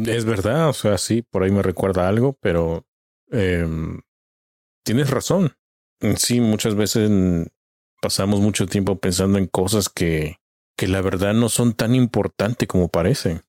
Es 0.06 0.24
verdad, 0.24 0.68
o 0.68 0.72
sea, 0.72 0.98
sí, 0.98 1.22
por 1.22 1.42
ahí 1.42 1.50
me 1.50 1.64
recuerda 1.64 2.08
algo, 2.08 2.38
pero 2.40 2.86
em, 3.32 4.00
tienes 4.84 5.10
razón. 5.10 5.54
Sí, 6.16 6.40
muchas 6.40 6.76
veces 6.76 7.10
pasamos 8.00 8.38
mucho 8.38 8.66
tiempo 8.66 9.00
pensando 9.00 9.36
en 9.36 9.48
cosas 9.48 9.88
que, 9.88 10.36
que 10.76 10.86
la 10.86 11.00
verdad 11.00 11.34
no 11.34 11.48
son 11.48 11.74
tan 11.74 11.96
importantes 11.96 12.68
como 12.68 12.86
parecen. 12.86 13.42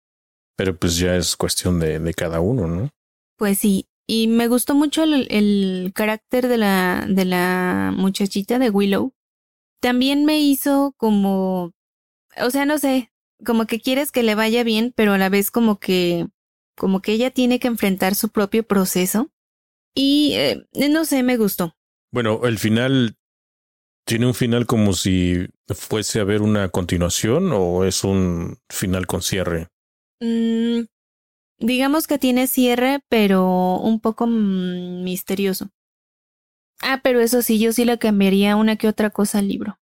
Pero 0.57 0.75
pues 0.79 0.97
ya 0.97 1.15
es 1.15 1.37
cuestión 1.37 1.79
de, 1.79 1.99
de 1.99 2.13
cada 2.15 2.39
uno, 2.39 2.65
¿no? 2.65 2.89
Pues 3.37 3.59
sí, 3.59 3.87
y 4.07 4.27
me 4.27 4.47
gustó 4.47 4.73
mucho 4.73 5.03
el, 5.03 5.27
el, 5.29 5.91
carácter 5.93 6.47
de 6.47 6.57
la, 6.57 7.05
de 7.07 7.25
la 7.25 7.93
muchachita 7.95 8.57
de 8.57 8.71
Willow, 8.71 9.13
también 9.81 10.25
me 10.25 10.39
hizo 10.39 10.93
como, 10.97 11.73
o 12.37 12.49
sea, 12.49 12.65
no 12.65 12.77
sé, 12.77 13.11
como 13.45 13.65
que 13.65 13.81
quieres 13.81 14.11
que 14.11 14.23
le 14.23 14.35
vaya 14.35 14.63
bien, 14.63 14.93
pero 14.95 15.13
a 15.13 15.17
la 15.17 15.29
vez 15.29 15.51
como 15.51 15.79
que, 15.79 16.27
como 16.77 17.01
que 17.01 17.13
ella 17.13 17.31
tiene 17.31 17.59
que 17.59 17.67
enfrentar 17.67 18.15
su 18.15 18.29
propio 18.29 18.63
proceso. 18.63 19.29
Y 19.93 20.33
eh, 20.35 20.65
no 20.89 21.03
sé, 21.03 21.23
me 21.23 21.35
gustó. 21.35 21.75
Bueno, 22.13 22.41
el 22.45 22.59
final 22.59 23.17
tiene 24.05 24.27
un 24.27 24.33
final 24.33 24.65
como 24.65 24.93
si 24.93 25.47
fuese 25.67 26.19
a 26.19 26.21
haber 26.23 26.41
una 26.41 26.69
continuación 26.69 27.51
o 27.51 27.83
es 27.83 28.03
un 28.03 28.57
final 28.69 29.07
con 29.07 29.21
cierre. 29.21 29.67
Mm, 30.21 30.83
digamos 31.57 32.07
que 32.07 32.17
tiene 32.17 32.47
cierre, 32.47 32.99
pero 33.09 33.77
un 33.77 33.99
poco 33.99 34.27
misterioso. 34.27 35.69
Ah, 36.81 36.99
pero 37.03 37.21
eso 37.21 37.41
sí, 37.41 37.59
yo 37.59 37.73
sí 37.73 37.85
le 37.85 37.97
cambiaría 37.97 38.55
una 38.55 38.75
que 38.75 38.87
otra 38.87 39.09
cosa 39.09 39.39
al 39.39 39.47
libro. 39.47 39.79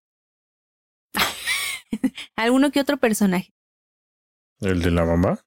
Alguno 2.36 2.72
que 2.72 2.80
otro 2.80 2.98
personaje. 2.98 3.54
¿El 4.62 4.82
de 4.82 4.92
la 4.92 5.06
mamá? 5.06 5.40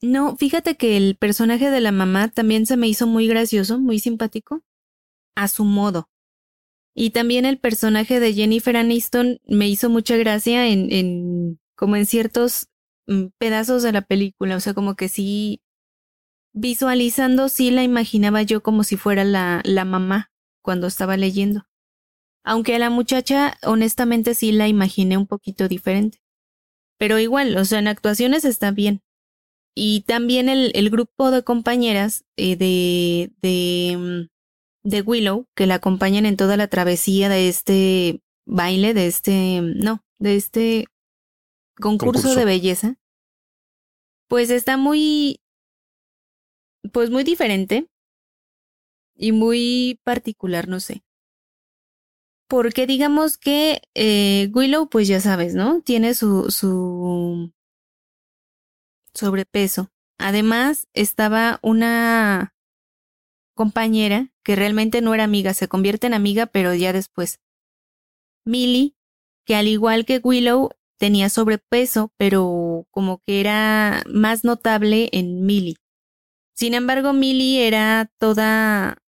No, 0.00 0.36
fíjate 0.36 0.76
que 0.76 0.96
el 0.96 1.16
personaje 1.16 1.70
de 1.70 1.80
la 1.80 1.92
mamá 1.92 2.28
también 2.28 2.66
se 2.66 2.76
me 2.76 2.88
hizo 2.88 3.06
muy 3.06 3.26
gracioso, 3.26 3.78
muy 3.78 3.98
simpático, 3.98 4.62
a 5.36 5.48
su 5.48 5.64
modo. 5.64 6.08
Y 6.94 7.10
también 7.10 7.46
el 7.46 7.58
personaje 7.58 8.20
de 8.20 8.34
Jennifer 8.34 8.76
Aniston 8.76 9.40
me 9.46 9.68
hizo 9.68 9.88
mucha 9.88 10.16
gracia 10.16 10.68
en, 10.68 10.92
en 10.92 11.60
como 11.76 11.96
en 11.96 12.06
ciertos 12.06 12.68
mm, 13.06 13.26
pedazos 13.38 13.82
de 13.82 13.92
la 13.92 14.02
película, 14.02 14.56
o 14.56 14.60
sea, 14.60 14.74
como 14.74 14.94
que 14.94 15.08
sí, 15.08 15.62
visualizando, 16.52 17.48
sí 17.48 17.70
la 17.70 17.82
imaginaba 17.82 18.42
yo 18.42 18.62
como 18.62 18.84
si 18.84 18.96
fuera 18.96 19.24
la, 19.24 19.62
la 19.64 19.84
mamá 19.84 20.31
cuando 20.62 20.86
estaba 20.86 21.16
leyendo. 21.16 21.64
Aunque 22.44 22.74
a 22.74 22.78
la 22.78 22.90
muchacha, 22.90 23.58
honestamente, 23.62 24.34
sí 24.34 24.52
la 24.52 24.68
imaginé 24.68 25.16
un 25.16 25.26
poquito 25.26 25.68
diferente. 25.68 26.18
Pero 26.98 27.18
igual, 27.18 27.56
o 27.56 27.64
sea, 27.64 27.78
en 27.78 27.88
actuaciones 27.88 28.44
está 28.44 28.70
bien. 28.70 29.02
Y 29.74 30.02
también 30.02 30.48
el, 30.48 30.70
el 30.74 30.90
grupo 30.90 31.30
de 31.30 31.42
compañeras 31.42 32.24
eh, 32.36 32.56
de, 32.56 33.32
de, 33.40 33.96
mm, 33.96 34.88
de 34.88 35.02
Willow, 35.02 35.46
que 35.54 35.66
la 35.66 35.76
acompañan 35.76 36.26
en 36.26 36.36
toda 36.36 36.56
la 36.56 36.68
travesía 36.68 37.28
de 37.28 37.48
este 37.48 38.22
baile, 38.44 38.92
de 38.92 39.06
este, 39.06 39.60
no, 39.62 40.04
de 40.18 40.36
este 40.36 40.86
concurso. 41.80 42.34
de 42.34 42.44
belleza, 42.44 42.96
pues 44.28 44.50
está 44.50 44.76
muy, 44.76 45.40
pues 46.92 47.10
muy 47.10 47.24
diferente 47.24 47.88
y 49.14 49.32
muy 49.32 50.00
particular, 50.04 50.68
no 50.68 50.80
sé. 50.80 51.04
Porque 52.48 52.86
digamos 52.86 53.38
que 53.38 53.80
eh, 53.94 54.50
Willow, 54.52 54.88
pues 54.88 55.08
ya 55.08 55.20
sabes, 55.20 55.54
¿no? 55.54 55.80
Tiene 55.80 56.14
su, 56.14 56.50
su 56.50 57.52
sobrepeso. 59.14 59.90
Además, 60.18 60.88
estaba 60.92 61.58
una 61.62 62.54
compañera 63.54 64.32
que 64.44 64.56
realmente 64.56 65.00
no 65.00 65.14
era 65.14 65.24
amiga, 65.24 65.54
se 65.54 65.68
convierte 65.68 66.06
en 66.06 66.14
amiga, 66.14 66.46
pero 66.46 66.74
ya 66.74 66.92
después. 66.92 67.40
Millie, 68.44 68.96
que 69.46 69.54
al 69.54 69.68
igual 69.68 70.04
que 70.04 70.18
Willow, 70.18 70.70
tenía 70.98 71.28
sobrepeso, 71.28 72.12
pero 72.16 72.86
como 72.90 73.22
que 73.26 73.40
era 73.40 74.04
más 74.06 74.44
notable 74.44 75.08
en 75.12 75.44
Millie. 75.44 75.81
Sin 76.62 76.74
embargo, 76.74 77.12
Millie 77.12 77.66
era 77.66 78.08
toda 78.20 79.02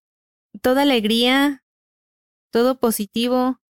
toda 0.60 0.82
alegría, 0.82 1.62
todo 2.50 2.80
positivo. 2.80 3.60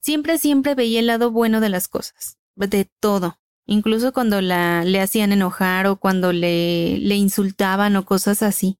Siempre, 0.00 0.38
siempre 0.38 0.74
veía 0.74 1.00
el 1.00 1.08
lado 1.08 1.30
bueno 1.30 1.60
de 1.60 1.68
las 1.68 1.88
cosas, 1.88 2.38
de 2.56 2.90
todo. 3.00 3.38
Incluso 3.66 4.14
cuando 4.14 4.40
la 4.40 4.82
le 4.82 5.02
hacían 5.02 5.32
enojar 5.32 5.86
o 5.86 5.96
cuando 5.96 6.32
le, 6.32 6.96
le 7.00 7.16
insultaban 7.16 7.96
o 7.96 8.06
cosas 8.06 8.42
así. 8.42 8.78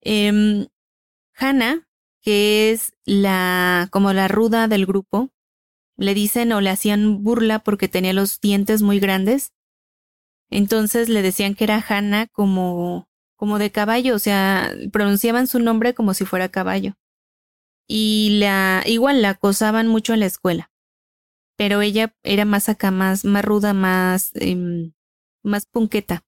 Eh, 0.00 0.68
Hannah, 1.34 1.88
que 2.22 2.70
es 2.70 2.92
la, 3.04 3.88
como 3.90 4.12
la 4.12 4.28
ruda 4.28 4.68
del 4.68 4.86
grupo, 4.86 5.32
le 5.96 6.14
dicen 6.14 6.52
o 6.52 6.60
le 6.60 6.70
hacían 6.70 7.24
burla 7.24 7.58
porque 7.58 7.88
tenía 7.88 8.12
los 8.12 8.40
dientes 8.40 8.80
muy 8.80 9.00
grandes. 9.00 9.54
Entonces 10.50 11.08
le 11.08 11.22
decían 11.22 11.56
que 11.56 11.64
era 11.64 11.84
Hannah 11.84 12.28
como 12.28 13.07
como 13.38 13.60
de 13.60 13.70
caballo, 13.70 14.16
o 14.16 14.18
sea, 14.18 14.74
pronunciaban 14.92 15.46
su 15.46 15.60
nombre 15.60 15.94
como 15.94 16.12
si 16.12 16.24
fuera 16.24 16.48
caballo. 16.48 16.98
Y 17.86 18.38
la, 18.40 18.82
igual 18.84 19.22
la 19.22 19.30
acosaban 19.30 19.86
mucho 19.86 20.12
en 20.12 20.20
la 20.20 20.26
escuela. 20.26 20.72
Pero 21.56 21.80
ella 21.80 22.14
era 22.24 22.44
más 22.44 22.68
acá, 22.68 22.90
más, 22.90 23.24
más 23.24 23.44
ruda, 23.44 23.74
más, 23.74 24.32
eh, 24.34 24.90
más 25.44 25.66
punqueta. 25.66 26.24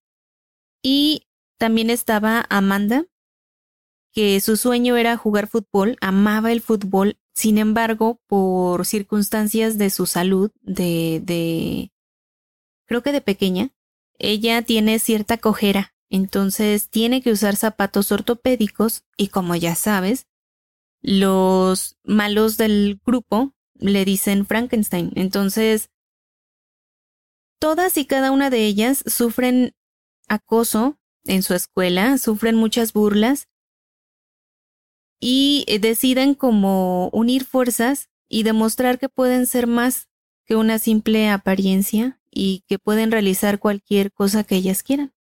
Y 0.81 1.27
también 1.59 1.89
estaba 1.89 2.45
Amanda, 2.49 3.05
que 4.13 4.39
su 4.39 4.55
sueño 4.55 4.95
era 4.95 5.17
jugar 5.17 5.47
fútbol, 5.47 5.97
amaba 5.99 6.53
el 6.53 6.61
fútbol, 6.61 7.19
sin 7.33 7.57
embargo, 7.57 8.21
por 8.25 8.85
circunstancias 8.85 9.77
de 9.77 9.89
su 9.89 10.05
salud, 10.05 10.51
de, 10.61 11.21
de, 11.23 11.91
creo 12.85 13.03
que 13.03 13.11
de 13.11 13.21
pequeña, 13.21 13.71
ella 14.17 14.61
tiene 14.61 14.97
cierta 14.99 15.37
cojera 15.37 15.93
entonces 16.11 16.89
tiene 16.89 17.21
que 17.21 17.31
usar 17.31 17.55
zapatos 17.55 18.11
ortopédicos 18.11 19.05
y 19.15 19.29
como 19.29 19.55
ya 19.55 19.75
sabes, 19.75 20.27
los 21.01 21.97
malos 22.03 22.57
del 22.57 22.99
grupo 23.05 23.53
le 23.75 24.03
dicen 24.03 24.45
Frankenstein. 24.45 25.13
Entonces, 25.15 25.89
todas 27.59 27.97
y 27.97 28.05
cada 28.05 28.31
una 28.31 28.49
de 28.49 28.65
ellas 28.65 29.03
sufren 29.07 29.73
acoso 30.27 30.99
en 31.23 31.43
su 31.43 31.53
escuela, 31.53 32.17
sufren 32.17 32.55
muchas 32.55 32.91
burlas 32.91 33.47
y 35.19 35.65
deciden 35.79 36.35
como 36.35 37.07
unir 37.13 37.45
fuerzas 37.45 38.09
y 38.27 38.43
demostrar 38.43 38.99
que 38.99 39.07
pueden 39.07 39.47
ser 39.47 39.65
más 39.65 40.09
que 40.45 40.57
una 40.57 40.77
simple 40.77 41.29
apariencia 41.29 42.19
y 42.29 42.65
que 42.67 42.79
pueden 42.79 43.11
realizar 43.11 43.59
cualquier 43.59 44.11
cosa 44.11 44.43
que 44.43 44.55
ellas 44.55 44.83
quieran. 44.83 45.13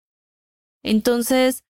Entonces, 0.82 1.64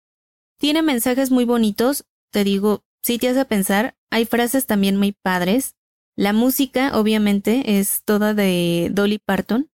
tiene 0.59 0.81
mensajes 0.81 1.31
muy 1.31 1.45
bonitos, 1.45 2.05
te 2.31 2.43
digo, 2.43 2.83
si 3.01 3.17
te 3.17 3.29
hace 3.29 3.45
pensar, 3.45 3.95
hay 4.11 4.25
frases 4.25 4.65
también 4.65 4.97
muy 4.97 5.13
padres. 5.13 5.75
La 6.15 6.33
música, 6.33 6.97
obviamente, 6.97 7.79
es 7.79 8.03
toda 8.03 8.33
de 8.33 8.89
Dolly 8.91 9.19
Parton. 9.19 9.69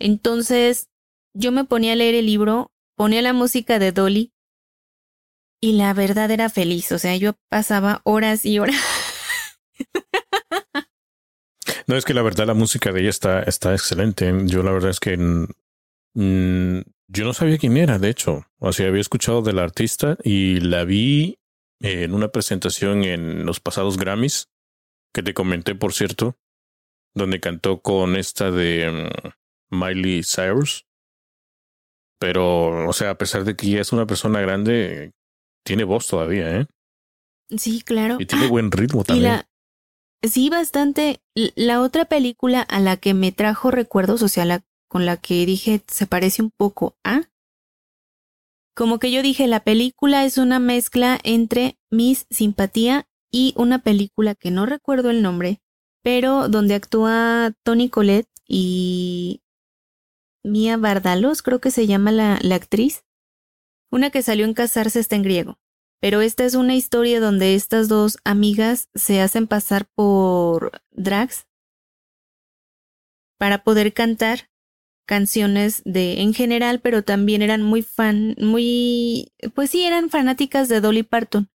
Entonces, 0.00 0.88
yo 1.34 1.52
me 1.52 1.64
ponía 1.64 1.92
a 1.92 1.96
leer 1.96 2.14
el 2.14 2.26
libro, 2.26 2.72
ponía 2.96 3.22
la 3.22 3.32
música 3.32 3.78
de 3.78 3.92
Dolly 3.92 4.32
y 5.60 5.72
la 5.72 5.94
verdad 5.94 6.30
era 6.30 6.50
feliz. 6.50 6.92
O 6.92 6.98
sea, 6.98 7.16
yo 7.16 7.34
pasaba 7.48 8.00
horas 8.04 8.44
y 8.44 8.58
horas. 8.58 8.76
No, 11.86 11.96
es 11.96 12.06
que 12.06 12.14
la 12.14 12.22
verdad 12.22 12.46
la 12.46 12.54
música 12.54 12.92
de 12.92 13.00
ella 13.00 13.10
está, 13.10 13.42
está 13.42 13.72
excelente. 13.72 14.32
Yo 14.46 14.62
la 14.62 14.72
verdad 14.72 14.90
es 14.90 15.00
que 15.00 15.18
yo 17.08 17.24
no 17.24 17.32
sabía 17.32 17.58
quién 17.58 17.76
era, 17.76 17.98
de 17.98 18.10
hecho. 18.10 18.46
O 18.58 18.72
sea, 18.72 18.88
había 18.88 19.00
escuchado 19.00 19.42
de 19.42 19.52
la 19.52 19.62
artista 19.62 20.16
y 20.22 20.60
la 20.60 20.84
vi 20.84 21.38
en 21.80 22.14
una 22.14 22.28
presentación 22.28 23.04
en 23.04 23.44
los 23.44 23.60
pasados 23.60 23.98
Grammys, 23.98 24.48
que 25.12 25.22
te 25.22 25.34
comenté, 25.34 25.74
por 25.74 25.92
cierto, 25.92 26.36
donde 27.14 27.40
cantó 27.40 27.80
con 27.80 28.16
esta 28.16 28.50
de 28.50 29.10
mm, 29.70 29.76
Miley 29.76 30.22
Cyrus. 30.24 30.86
Pero, 32.18 32.88
o 32.88 32.92
sea, 32.92 33.10
a 33.10 33.18
pesar 33.18 33.44
de 33.44 33.54
que 33.54 33.66
ella 33.66 33.80
es 33.82 33.92
una 33.92 34.06
persona 34.06 34.40
grande, 34.40 35.12
tiene 35.64 35.84
voz 35.84 36.06
todavía, 36.06 36.60
¿eh? 36.60 36.66
Sí, 37.50 37.82
claro. 37.82 38.16
Y 38.18 38.26
tiene 38.26 38.48
buen 38.48 38.70
ritmo 38.70 39.04
también. 39.04 39.42
sí, 40.22 40.48
bastante. 40.48 41.20
La 41.34 41.82
otra 41.82 42.06
película 42.06 42.62
a 42.62 42.80
la 42.80 42.96
que 42.96 43.12
me 43.12 43.30
trajo 43.32 43.70
recuerdos, 43.70 44.22
o 44.22 44.28
sea, 44.28 44.46
la 44.46 44.64
con 44.94 45.06
la 45.06 45.16
que 45.16 45.44
dije 45.44 45.82
se 45.88 46.06
parece 46.06 46.40
un 46.40 46.52
poco 46.56 46.96
a, 47.02 47.22
como 48.76 49.00
que 49.00 49.10
yo 49.10 49.22
dije, 49.22 49.48
la 49.48 49.64
película 49.64 50.24
es 50.24 50.38
una 50.38 50.60
mezcla 50.60 51.18
entre 51.24 51.80
Miss 51.90 52.26
Simpatía 52.30 53.08
y 53.32 53.54
una 53.56 53.82
película 53.82 54.36
que 54.36 54.52
no 54.52 54.66
recuerdo 54.66 55.10
el 55.10 55.20
nombre, 55.20 55.60
pero 56.04 56.48
donde 56.48 56.76
actúa 56.76 57.54
Tony 57.64 57.88
Colette 57.88 58.30
y 58.46 59.42
Mia 60.44 60.76
Bardalos, 60.76 61.42
creo 61.42 61.60
que 61.60 61.72
se 61.72 61.88
llama 61.88 62.12
la, 62.12 62.38
la 62.40 62.54
actriz. 62.54 63.04
Una 63.90 64.10
que 64.10 64.22
salió 64.22 64.44
en 64.44 64.54
Casarse 64.54 65.00
está 65.00 65.16
en 65.16 65.24
griego. 65.24 65.58
Pero 66.00 66.20
esta 66.20 66.44
es 66.44 66.54
una 66.54 66.76
historia 66.76 67.18
donde 67.18 67.56
estas 67.56 67.88
dos 67.88 68.18
amigas 68.22 68.90
se 68.94 69.20
hacen 69.20 69.48
pasar 69.48 69.88
por 69.96 70.70
drags 70.92 71.48
para 73.40 73.64
poder 73.64 73.92
cantar 73.92 74.53
canciones 75.06 75.82
de 75.84 76.20
en 76.20 76.34
general, 76.34 76.80
pero 76.80 77.02
también 77.02 77.42
eran 77.42 77.62
muy 77.62 77.82
fan, 77.82 78.34
muy, 78.38 79.32
pues 79.54 79.70
sí, 79.70 79.84
eran 79.84 80.10
fanáticas 80.10 80.68
de 80.68 80.80
Dolly 80.80 81.02
Parton. 81.02 81.48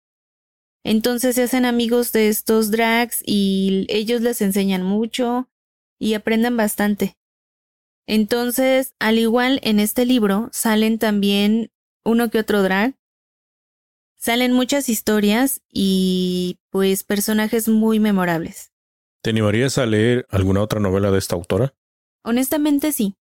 Entonces 0.84 1.34
se 1.34 1.42
hacen 1.42 1.64
amigos 1.64 2.12
de 2.12 2.28
estos 2.28 2.70
drags 2.70 3.22
y 3.26 3.86
ellos 3.88 4.20
les 4.22 4.40
enseñan 4.40 4.82
mucho 4.82 5.49
y 5.99 6.14
aprenden 6.14 6.57
bastante. 6.57 7.16
Entonces, 8.07 8.94
al 8.99 9.18
igual 9.18 9.61
en 9.62 9.80
este 9.80 10.07
libro, 10.07 10.49
salen 10.51 10.99
también 10.99 11.70
uno 12.05 12.30
que 12.30 12.38
otro 12.38 12.62
drag, 12.62 12.94
salen 14.16 14.53
muchas 14.53 14.88
historias 14.88 15.61
y 15.70 16.59
pues 16.70 17.05
personajes 17.05 17.68
muy 17.68 18.01
memorables. 18.01 18.72
¿Te 19.22 19.30
animarías 19.30 19.76
a 19.76 19.84
leer 19.84 20.26
alguna 20.30 20.62
otra 20.62 20.80
novela 20.80 21.11
de 21.11 21.18
esta 21.18 21.36
autora? 21.36 21.74
Honestamente 22.24 22.92
sí. 22.92 23.17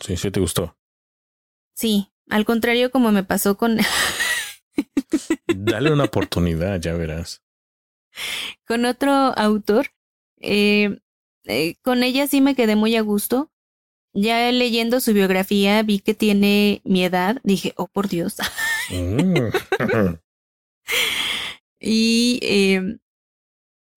Sí, 0.00 0.16
sí 0.16 0.30
te 0.30 0.40
gustó. 0.40 0.76
Sí, 1.74 2.12
al 2.28 2.44
contrario 2.44 2.90
como 2.90 3.12
me 3.12 3.24
pasó 3.24 3.56
con... 3.56 3.78
Dale 5.46 5.92
una 5.92 6.04
oportunidad, 6.10 6.80
ya 6.80 6.94
verás. 6.94 7.42
Con 8.66 8.84
otro 8.84 9.12
autor, 9.12 9.88
eh, 10.40 11.00
eh, 11.44 11.76
con 11.82 12.02
ella 12.02 12.26
sí 12.26 12.40
me 12.40 12.54
quedé 12.54 12.76
muy 12.76 12.96
a 12.96 13.02
gusto. 13.02 13.50
Ya 14.12 14.50
leyendo 14.50 15.00
su 15.00 15.12
biografía 15.12 15.82
vi 15.82 16.00
que 16.00 16.14
tiene 16.14 16.80
mi 16.84 17.04
edad. 17.04 17.40
Dije, 17.44 17.74
oh 17.76 17.86
por 17.86 18.08
Dios. 18.08 18.36
Mm. 18.90 19.50
y 21.80 22.40
eh, 22.42 22.98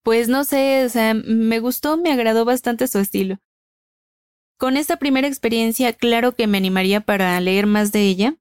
pues 0.03 0.27
no 0.27 0.43
sé, 0.43 0.85
o 0.85 0.89
sea, 0.89 1.13
me 1.13 1.59
gustó, 1.59 1.97
me 1.97 2.11
agradó 2.11 2.45
bastante 2.45 2.87
su 2.87 2.99
estilo. 2.99 3.39
Con 4.63 4.77
esta 4.77 4.95
primera 4.95 5.27
experiencia, 5.27 5.91
claro 5.91 6.35
que 6.35 6.47
me 6.47 6.57
animaría 6.57 7.01
para 7.01 7.37
leer 7.41 7.67
más 7.67 7.91
de 7.91 8.03
ella. 8.03 8.37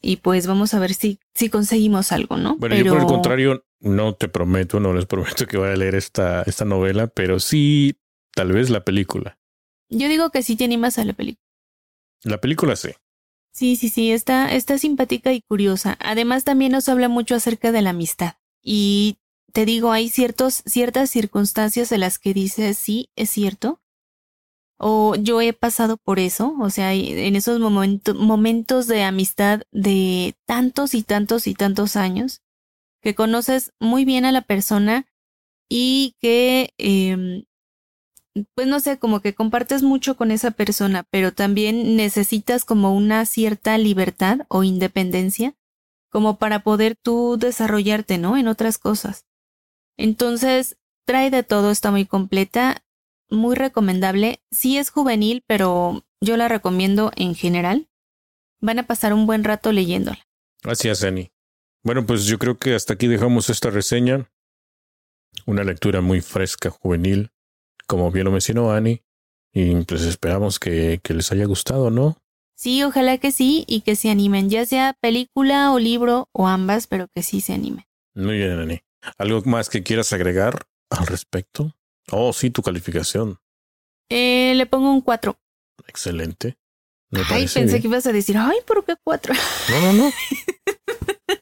Y 0.00 0.16
pues 0.16 0.46
vamos 0.46 0.72
a 0.72 0.78
ver 0.78 0.94
si, 0.94 1.18
si 1.34 1.50
conseguimos 1.50 2.10
algo, 2.10 2.38
¿no? 2.38 2.56
Bueno, 2.56 2.74
yo 2.74 2.94
por 2.94 3.02
el 3.02 3.06
contrario, 3.06 3.66
no 3.78 4.14
te 4.14 4.28
prometo, 4.28 4.80
no 4.80 4.94
les 4.94 5.04
prometo 5.04 5.46
que 5.46 5.58
vaya 5.58 5.74
a 5.74 5.76
leer 5.76 5.94
esta, 5.94 6.40
esta 6.44 6.64
novela, 6.64 7.08
pero 7.08 7.38
sí, 7.38 7.98
tal 8.34 8.52
vez 8.52 8.70
la 8.70 8.82
película. 8.82 9.38
Yo 9.90 10.08
digo 10.08 10.30
que 10.30 10.42
sí 10.42 10.56
te 10.56 10.64
animas 10.64 10.98
a 10.98 11.04
la 11.04 11.12
película. 11.12 11.44
La 12.22 12.40
película 12.40 12.74
sí. 12.74 12.92
Sí, 13.52 13.76
sí, 13.76 13.90
sí, 13.90 14.12
está, 14.12 14.54
está 14.54 14.78
simpática 14.78 15.34
y 15.34 15.42
curiosa. 15.42 15.98
Además, 16.00 16.44
también 16.44 16.72
nos 16.72 16.88
habla 16.88 17.10
mucho 17.10 17.34
acerca 17.34 17.72
de 17.72 17.82
la 17.82 17.90
amistad. 17.90 18.36
Y 18.62 19.18
te 19.52 19.66
digo, 19.66 19.92
hay 19.92 20.08
ciertos, 20.08 20.62
ciertas 20.64 21.10
circunstancias 21.10 21.92
en 21.92 22.00
las 22.00 22.18
que 22.18 22.32
dices, 22.32 22.78
sí, 22.78 23.10
es 23.16 23.28
cierto, 23.28 23.82
o 24.78 25.14
yo 25.16 25.40
he 25.40 25.52
pasado 25.52 25.96
por 25.96 26.18
eso, 26.18 26.54
o 26.60 26.70
sea, 26.70 26.92
en 26.92 27.36
esos 27.36 27.60
momentos 27.60 28.86
de 28.86 29.02
amistad 29.02 29.62
de 29.72 30.36
tantos 30.46 30.94
y 30.94 31.02
tantos 31.02 31.46
y 31.46 31.54
tantos 31.54 31.96
años, 31.96 32.42
que 33.02 33.14
conoces 33.14 33.72
muy 33.80 34.04
bien 34.04 34.24
a 34.24 34.32
la 34.32 34.42
persona 34.42 35.06
y 35.68 36.16
que, 36.20 36.74
eh, 36.78 37.44
pues 38.54 38.66
no 38.66 38.80
sé, 38.80 38.98
como 38.98 39.20
que 39.20 39.34
compartes 39.34 39.82
mucho 39.82 40.16
con 40.16 40.30
esa 40.30 40.50
persona, 40.50 41.04
pero 41.10 41.32
también 41.32 41.96
necesitas 41.96 42.64
como 42.64 42.94
una 42.94 43.24
cierta 43.24 43.78
libertad 43.78 44.40
o 44.48 44.62
independencia 44.62 45.54
como 46.10 46.38
para 46.38 46.62
poder 46.62 46.96
tú 46.96 47.36
desarrollarte, 47.38 48.18
¿no? 48.18 48.36
En 48.36 48.48
otras 48.48 48.78
cosas. 48.78 49.24
Entonces, 49.96 50.76
trae 51.06 51.30
de 51.30 51.42
todo, 51.42 51.70
está 51.70 51.90
muy 51.90 52.06
completa 52.06 52.82
muy 53.30 53.54
recomendable. 53.54 54.40
Sí 54.50 54.78
es 54.78 54.90
juvenil, 54.90 55.42
pero 55.46 56.04
yo 56.20 56.36
la 56.36 56.48
recomiendo 56.48 57.10
en 57.16 57.34
general. 57.34 57.88
Van 58.60 58.78
a 58.78 58.86
pasar 58.86 59.12
un 59.12 59.26
buen 59.26 59.44
rato 59.44 59.72
leyéndola. 59.72 60.26
Gracias, 60.62 61.04
Ani. 61.04 61.30
Bueno, 61.82 62.04
pues 62.04 62.24
yo 62.24 62.38
creo 62.38 62.58
que 62.58 62.74
hasta 62.74 62.94
aquí 62.94 63.06
dejamos 63.06 63.50
esta 63.50 63.70
reseña. 63.70 64.30
Una 65.44 65.62
lectura 65.62 66.00
muy 66.00 66.20
fresca, 66.20 66.70
juvenil, 66.70 67.30
como 67.86 68.10
bien 68.10 68.24
lo 68.24 68.32
mencionó 68.32 68.72
Ani. 68.72 69.02
Y 69.52 69.74
pues 69.84 70.02
esperamos 70.02 70.58
que, 70.58 71.00
que 71.02 71.14
les 71.14 71.30
haya 71.32 71.44
gustado, 71.44 71.90
¿no? 71.90 72.18
Sí, 72.56 72.82
ojalá 72.82 73.18
que 73.18 73.32
sí 73.32 73.64
y 73.68 73.82
que 73.82 73.96
se 73.96 74.10
animen, 74.10 74.48
ya 74.48 74.64
sea 74.64 74.94
película 75.00 75.72
o 75.72 75.78
libro 75.78 76.28
o 76.32 76.48
ambas, 76.48 76.86
pero 76.86 77.06
que 77.14 77.22
sí 77.22 77.40
se 77.40 77.52
animen. 77.52 77.84
Muy 78.14 78.38
bien, 78.38 78.58
Ani. 78.58 78.80
¿Algo 79.18 79.42
más 79.44 79.68
que 79.68 79.82
quieras 79.82 80.12
agregar 80.12 80.66
al 80.90 81.06
respecto? 81.06 81.74
Oh, 82.12 82.32
sí, 82.32 82.50
tu 82.50 82.62
calificación. 82.62 83.38
Eh, 84.08 84.54
le 84.54 84.66
pongo 84.66 84.92
un 84.92 85.00
4. 85.00 85.36
Excelente. 85.88 86.56
ay, 87.30 87.46
pensé 87.52 87.80
que 87.80 87.88
ibas 87.88 88.06
a 88.06 88.12
decir, 88.12 88.36
ay, 88.38 88.58
¿por 88.66 88.84
qué 88.84 88.94
4? 89.02 89.34
No, 89.70 89.80
no, 89.80 89.92
no. 89.92 90.12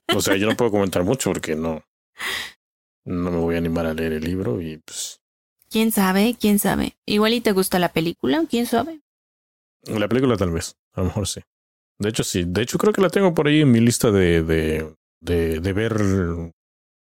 o 0.16 0.20
sea, 0.20 0.36
yo 0.36 0.48
no 0.48 0.56
puedo 0.56 0.70
comentar 0.70 1.04
mucho 1.04 1.30
porque 1.30 1.54
no. 1.56 1.84
No 3.04 3.30
me 3.30 3.38
voy 3.38 3.54
a 3.56 3.58
animar 3.58 3.86
a 3.86 3.94
leer 3.94 4.14
el 4.14 4.24
libro 4.24 4.60
y 4.60 4.78
pues. 4.78 5.20
Quién 5.68 5.92
sabe, 5.92 6.36
quién 6.38 6.58
sabe. 6.58 6.96
Igual 7.04 7.34
y 7.34 7.40
te 7.40 7.52
gusta 7.52 7.78
la 7.78 7.92
película, 7.92 8.44
quién 8.48 8.66
sabe. 8.66 9.00
La 9.82 10.08
película 10.08 10.36
tal 10.36 10.50
vez, 10.50 10.76
a 10.92 11.00
lo 11.00 11.06
mejor 11.08 11.28
sí. 11.28 11.40
De 11.98 12.08
hecho, 12.08 12.24
sí. 12.24 12.44
De 12.46 12.62
hecho, 12.62 12.78
creo 12.78 12.92
que 12.92 13.02
la 13.02 13.10
tengo 13.10 13.34
por 13.34 13.48
ahí 13.48 13.60
en 13.60 13.70
mi 13.70 13.80
lista 13.80 14.10
de, 14.10 14.42
de, 14.42 14.94
de, 15.20 15.60
de 15.60 15.72
ver 15.72 15.96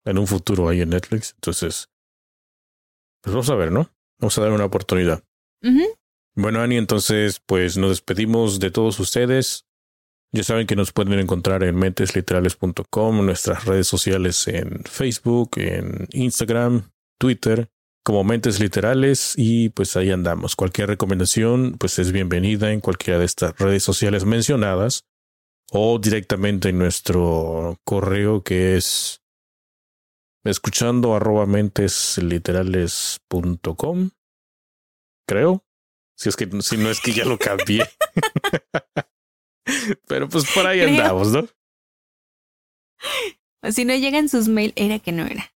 en 0.05 0.19
un 0.19 0.27
futuro 0.27 0.69
ahí 0.69 0.81
en 0.81 0.91
Netflix. 0.91 1.33
Entonces, 1.35 1.89
pues 3.21 3.35
vamos 3.35 3.51
a 3.51 3.55
ver, 3.55 3.73
¿no? 3.73 3.91
Vamos 4.19 4.37
a 4.39 4.43
dar 4.43 4.53
una 4.53 4.65
oportunidad. 4.65 5.23
Bueno, 6.35 6.61
Ani, 6.61 6.77
entonces, 6.77 7.41
pues 7.45 7.77
nos 7.77 7.91
despedimos 7.91 8.61
de 8.61 8.71
todos 8.71 9.01
ustedes. 9.01 9.67
Ya 10.33 10.45
saben 10.45 10.67
que 10.67 10.77
nos 10.77 10.93
pueden 10.93 11.19
encontrar 11.19 11.63
en 11.65 11.75
mentesliterales.com, 11.77 13.25
nuestras 13.25 13.65
redes 13.65 13.87
sociales 13.89 14.47
en 14.47 14.85
Facebook, 14.85 15.53
en 15.57 16.07
Instagram, 16.13 16.91
Twitter, 17.19 17.71
como 18.09 18.25
Mentes 18.25 18.61
Literales 18.61 19.35
y 19.37 19.71
pues 19.71 19.97
ahí 19.97 20.11
andamos. 20.11 20.57
Cualquier 20.57 20.89
recomendación 20.89 21.77
pues 21.79 21.99
es 21.99 22.13
bienvenida 22.13 22.73
en 22.73 22.81
cualquiera 22.81 23.19
de 23.19 23.27
estas 23.27 23.59
redes 23.59 23.83
sociales 23.83 24.25
mencionadas 24.25 25.05
o 25.73 25.99
directamente 25.99 26.71
en 26.71 26.79
nuestro 26.79 27.77
correo 27.85 28.43
que 28.43 28.77
es 28.77 29.21
escuchando 30.45 31.15
arroba 31.15 31.47
mentesliterales.com 31.47 34.11
creo. 35.29 35.65
Si 36.17 36.29
es 36.29 36.35
que 36.35 36.49
si 36.63 36.77
no 36.77 36.91
es 36.91 37.01
que 37.01 37.13
ya 37.13 37.25
lo 37.25 37.39
cambié. 37.39 37.85
Pero 40.09 40.29
pues 40.29 40.51
por 40.53 40.67
ahí 40.67 40.81
andamos, 40.81 41.29
¿no? 41.29 41.49
Si 43.71 43.85
no 43.85 43.93
llegan 43.93 44.29
sus 44.29 44.47
mails, 44.47 44.73
era 44.77 45.01
que 45.01 45.11
no 45.11 45.27
era. 45.27 45.53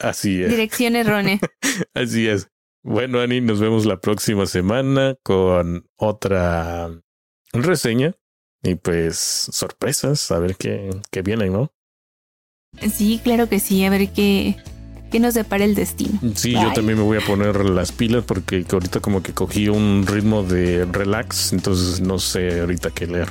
Así 0.00 0.42
es. 0.42 0.50
Dirección 0.50 0.96
errónea. 0.96 1.38
Así 1.94 2.26
es. 2.26 2.48
Bueno, 2.82 3.20
Ani, 3.20 3.40
nos 3.40 3.60
vemos 3.60 3.86
la 3.86 4.00
próxima 4.00 4.44
semana 4.46 5.16
con 5.22 5.88
otra 5.96 6.90
reseña 7.52 8.16
y 8.62 8.74
pues 8.74 9.18
sorpresas, 9.18 10.32
a 10.32 10.40
ver 10.40 10.56
qué, 10.56 10.90
qué 11.12 11.22
vienen, 11.22 11.52
¿no? 11.52 11.72
Sí, 12.92 13.20
claro 13.22 13.48
que 13.48 13.60
sí, 13.60 13.84
a 13.84 13.90
ver 13.90 14.10
qué, 14.10 14.56
qué 15.10 15.18
nos 15.20 15.34
depara 15.34 15.64
el 15.64 15.74
destino. 15.74 16.18
Sí, 16.34 16.52
yo 16.52 16.72
también 16.72 16.98
me 16.98 17.04
voy 17.04 17.18
a 17.18 17.20
poner 17.20 17.56
las 17.64 17.92
pilas 17.92 18.24
porque 18.24 18.64
ahorita 18.70 19.00
como 19.00 19.22
que 19.22 19.32
cogí 19.32 19.68
un 19.68 20.04
ritmo 20.06 20.42
de 20.42 20.84
relax, 20.84 21.52
entonces 21.52 22.00
no 22.00 22.18
sé 22.18 22.60
ahorita 22.60 22.90
qué 22.90 23.06
leer. 23.06 23.28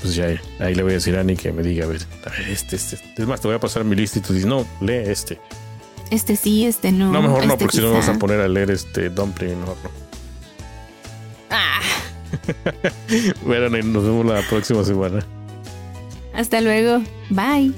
Pues 0.00 0.14
ya 0.14 0.28
ahí 0.60 0.74
le 0.74 0.82
voy 0.82 0.92
a 0.92 0.94
decir 0.94 1.16
a 1.16 1.20
Ani 1.20 1.36
que 1.36 1.52
me 1.52 1.62
diga, 1.62 1.84
a 1.84 1.88
ver, 1.88 2.00
a 2.24 2.30
ver, 2.30 2.48
este, 2.48 2.76
este. 2.76 2.98
Es 3.18 3.26
más, 3.26 3.40
te 3.40 3.48
voy 3.48 3.56
a 3.56 3.60
pasar 3.60 3.84
mi 3.84 3.94
lista 3.94 4.18
y 4.18 4.22
tú 4.22 4.32
dices, 4.32 4.48
no, 4.48 4.66
lee 4.80 4.94
este. 5.04 5.38
Este 6.10 6.36
sí, 6.36 6.64
este 6.64 6.90
no. 6.90 7.12
No, 7.12 7.20
mejor 7.20 7.44
no, 7.46 7.52
este 7.52 7.64
porque 7.64 7.76
si 7.76 7.82
no 7.82 7.90
vamos 7.90 8.08
a 8.08 8.18
poner 8.18 8.40
a 8.40 8.48
leer 8.48 8.70
este 8.70 9.10
Dumpling, 9.10 9.60
mejor 9.60 9.76
no. 9.84 9.90
Ah, 11.50 11.80
Bueno, 13.44 13.68
nos 13.68 14.04
vemos 14.04 14.24
la 14.24 14.40
próxima 14.48 14.82
semana. 14.84 15.24
hasta 16.32 16.60
luego. 16.62 17.02
Bye. 17.28 17.74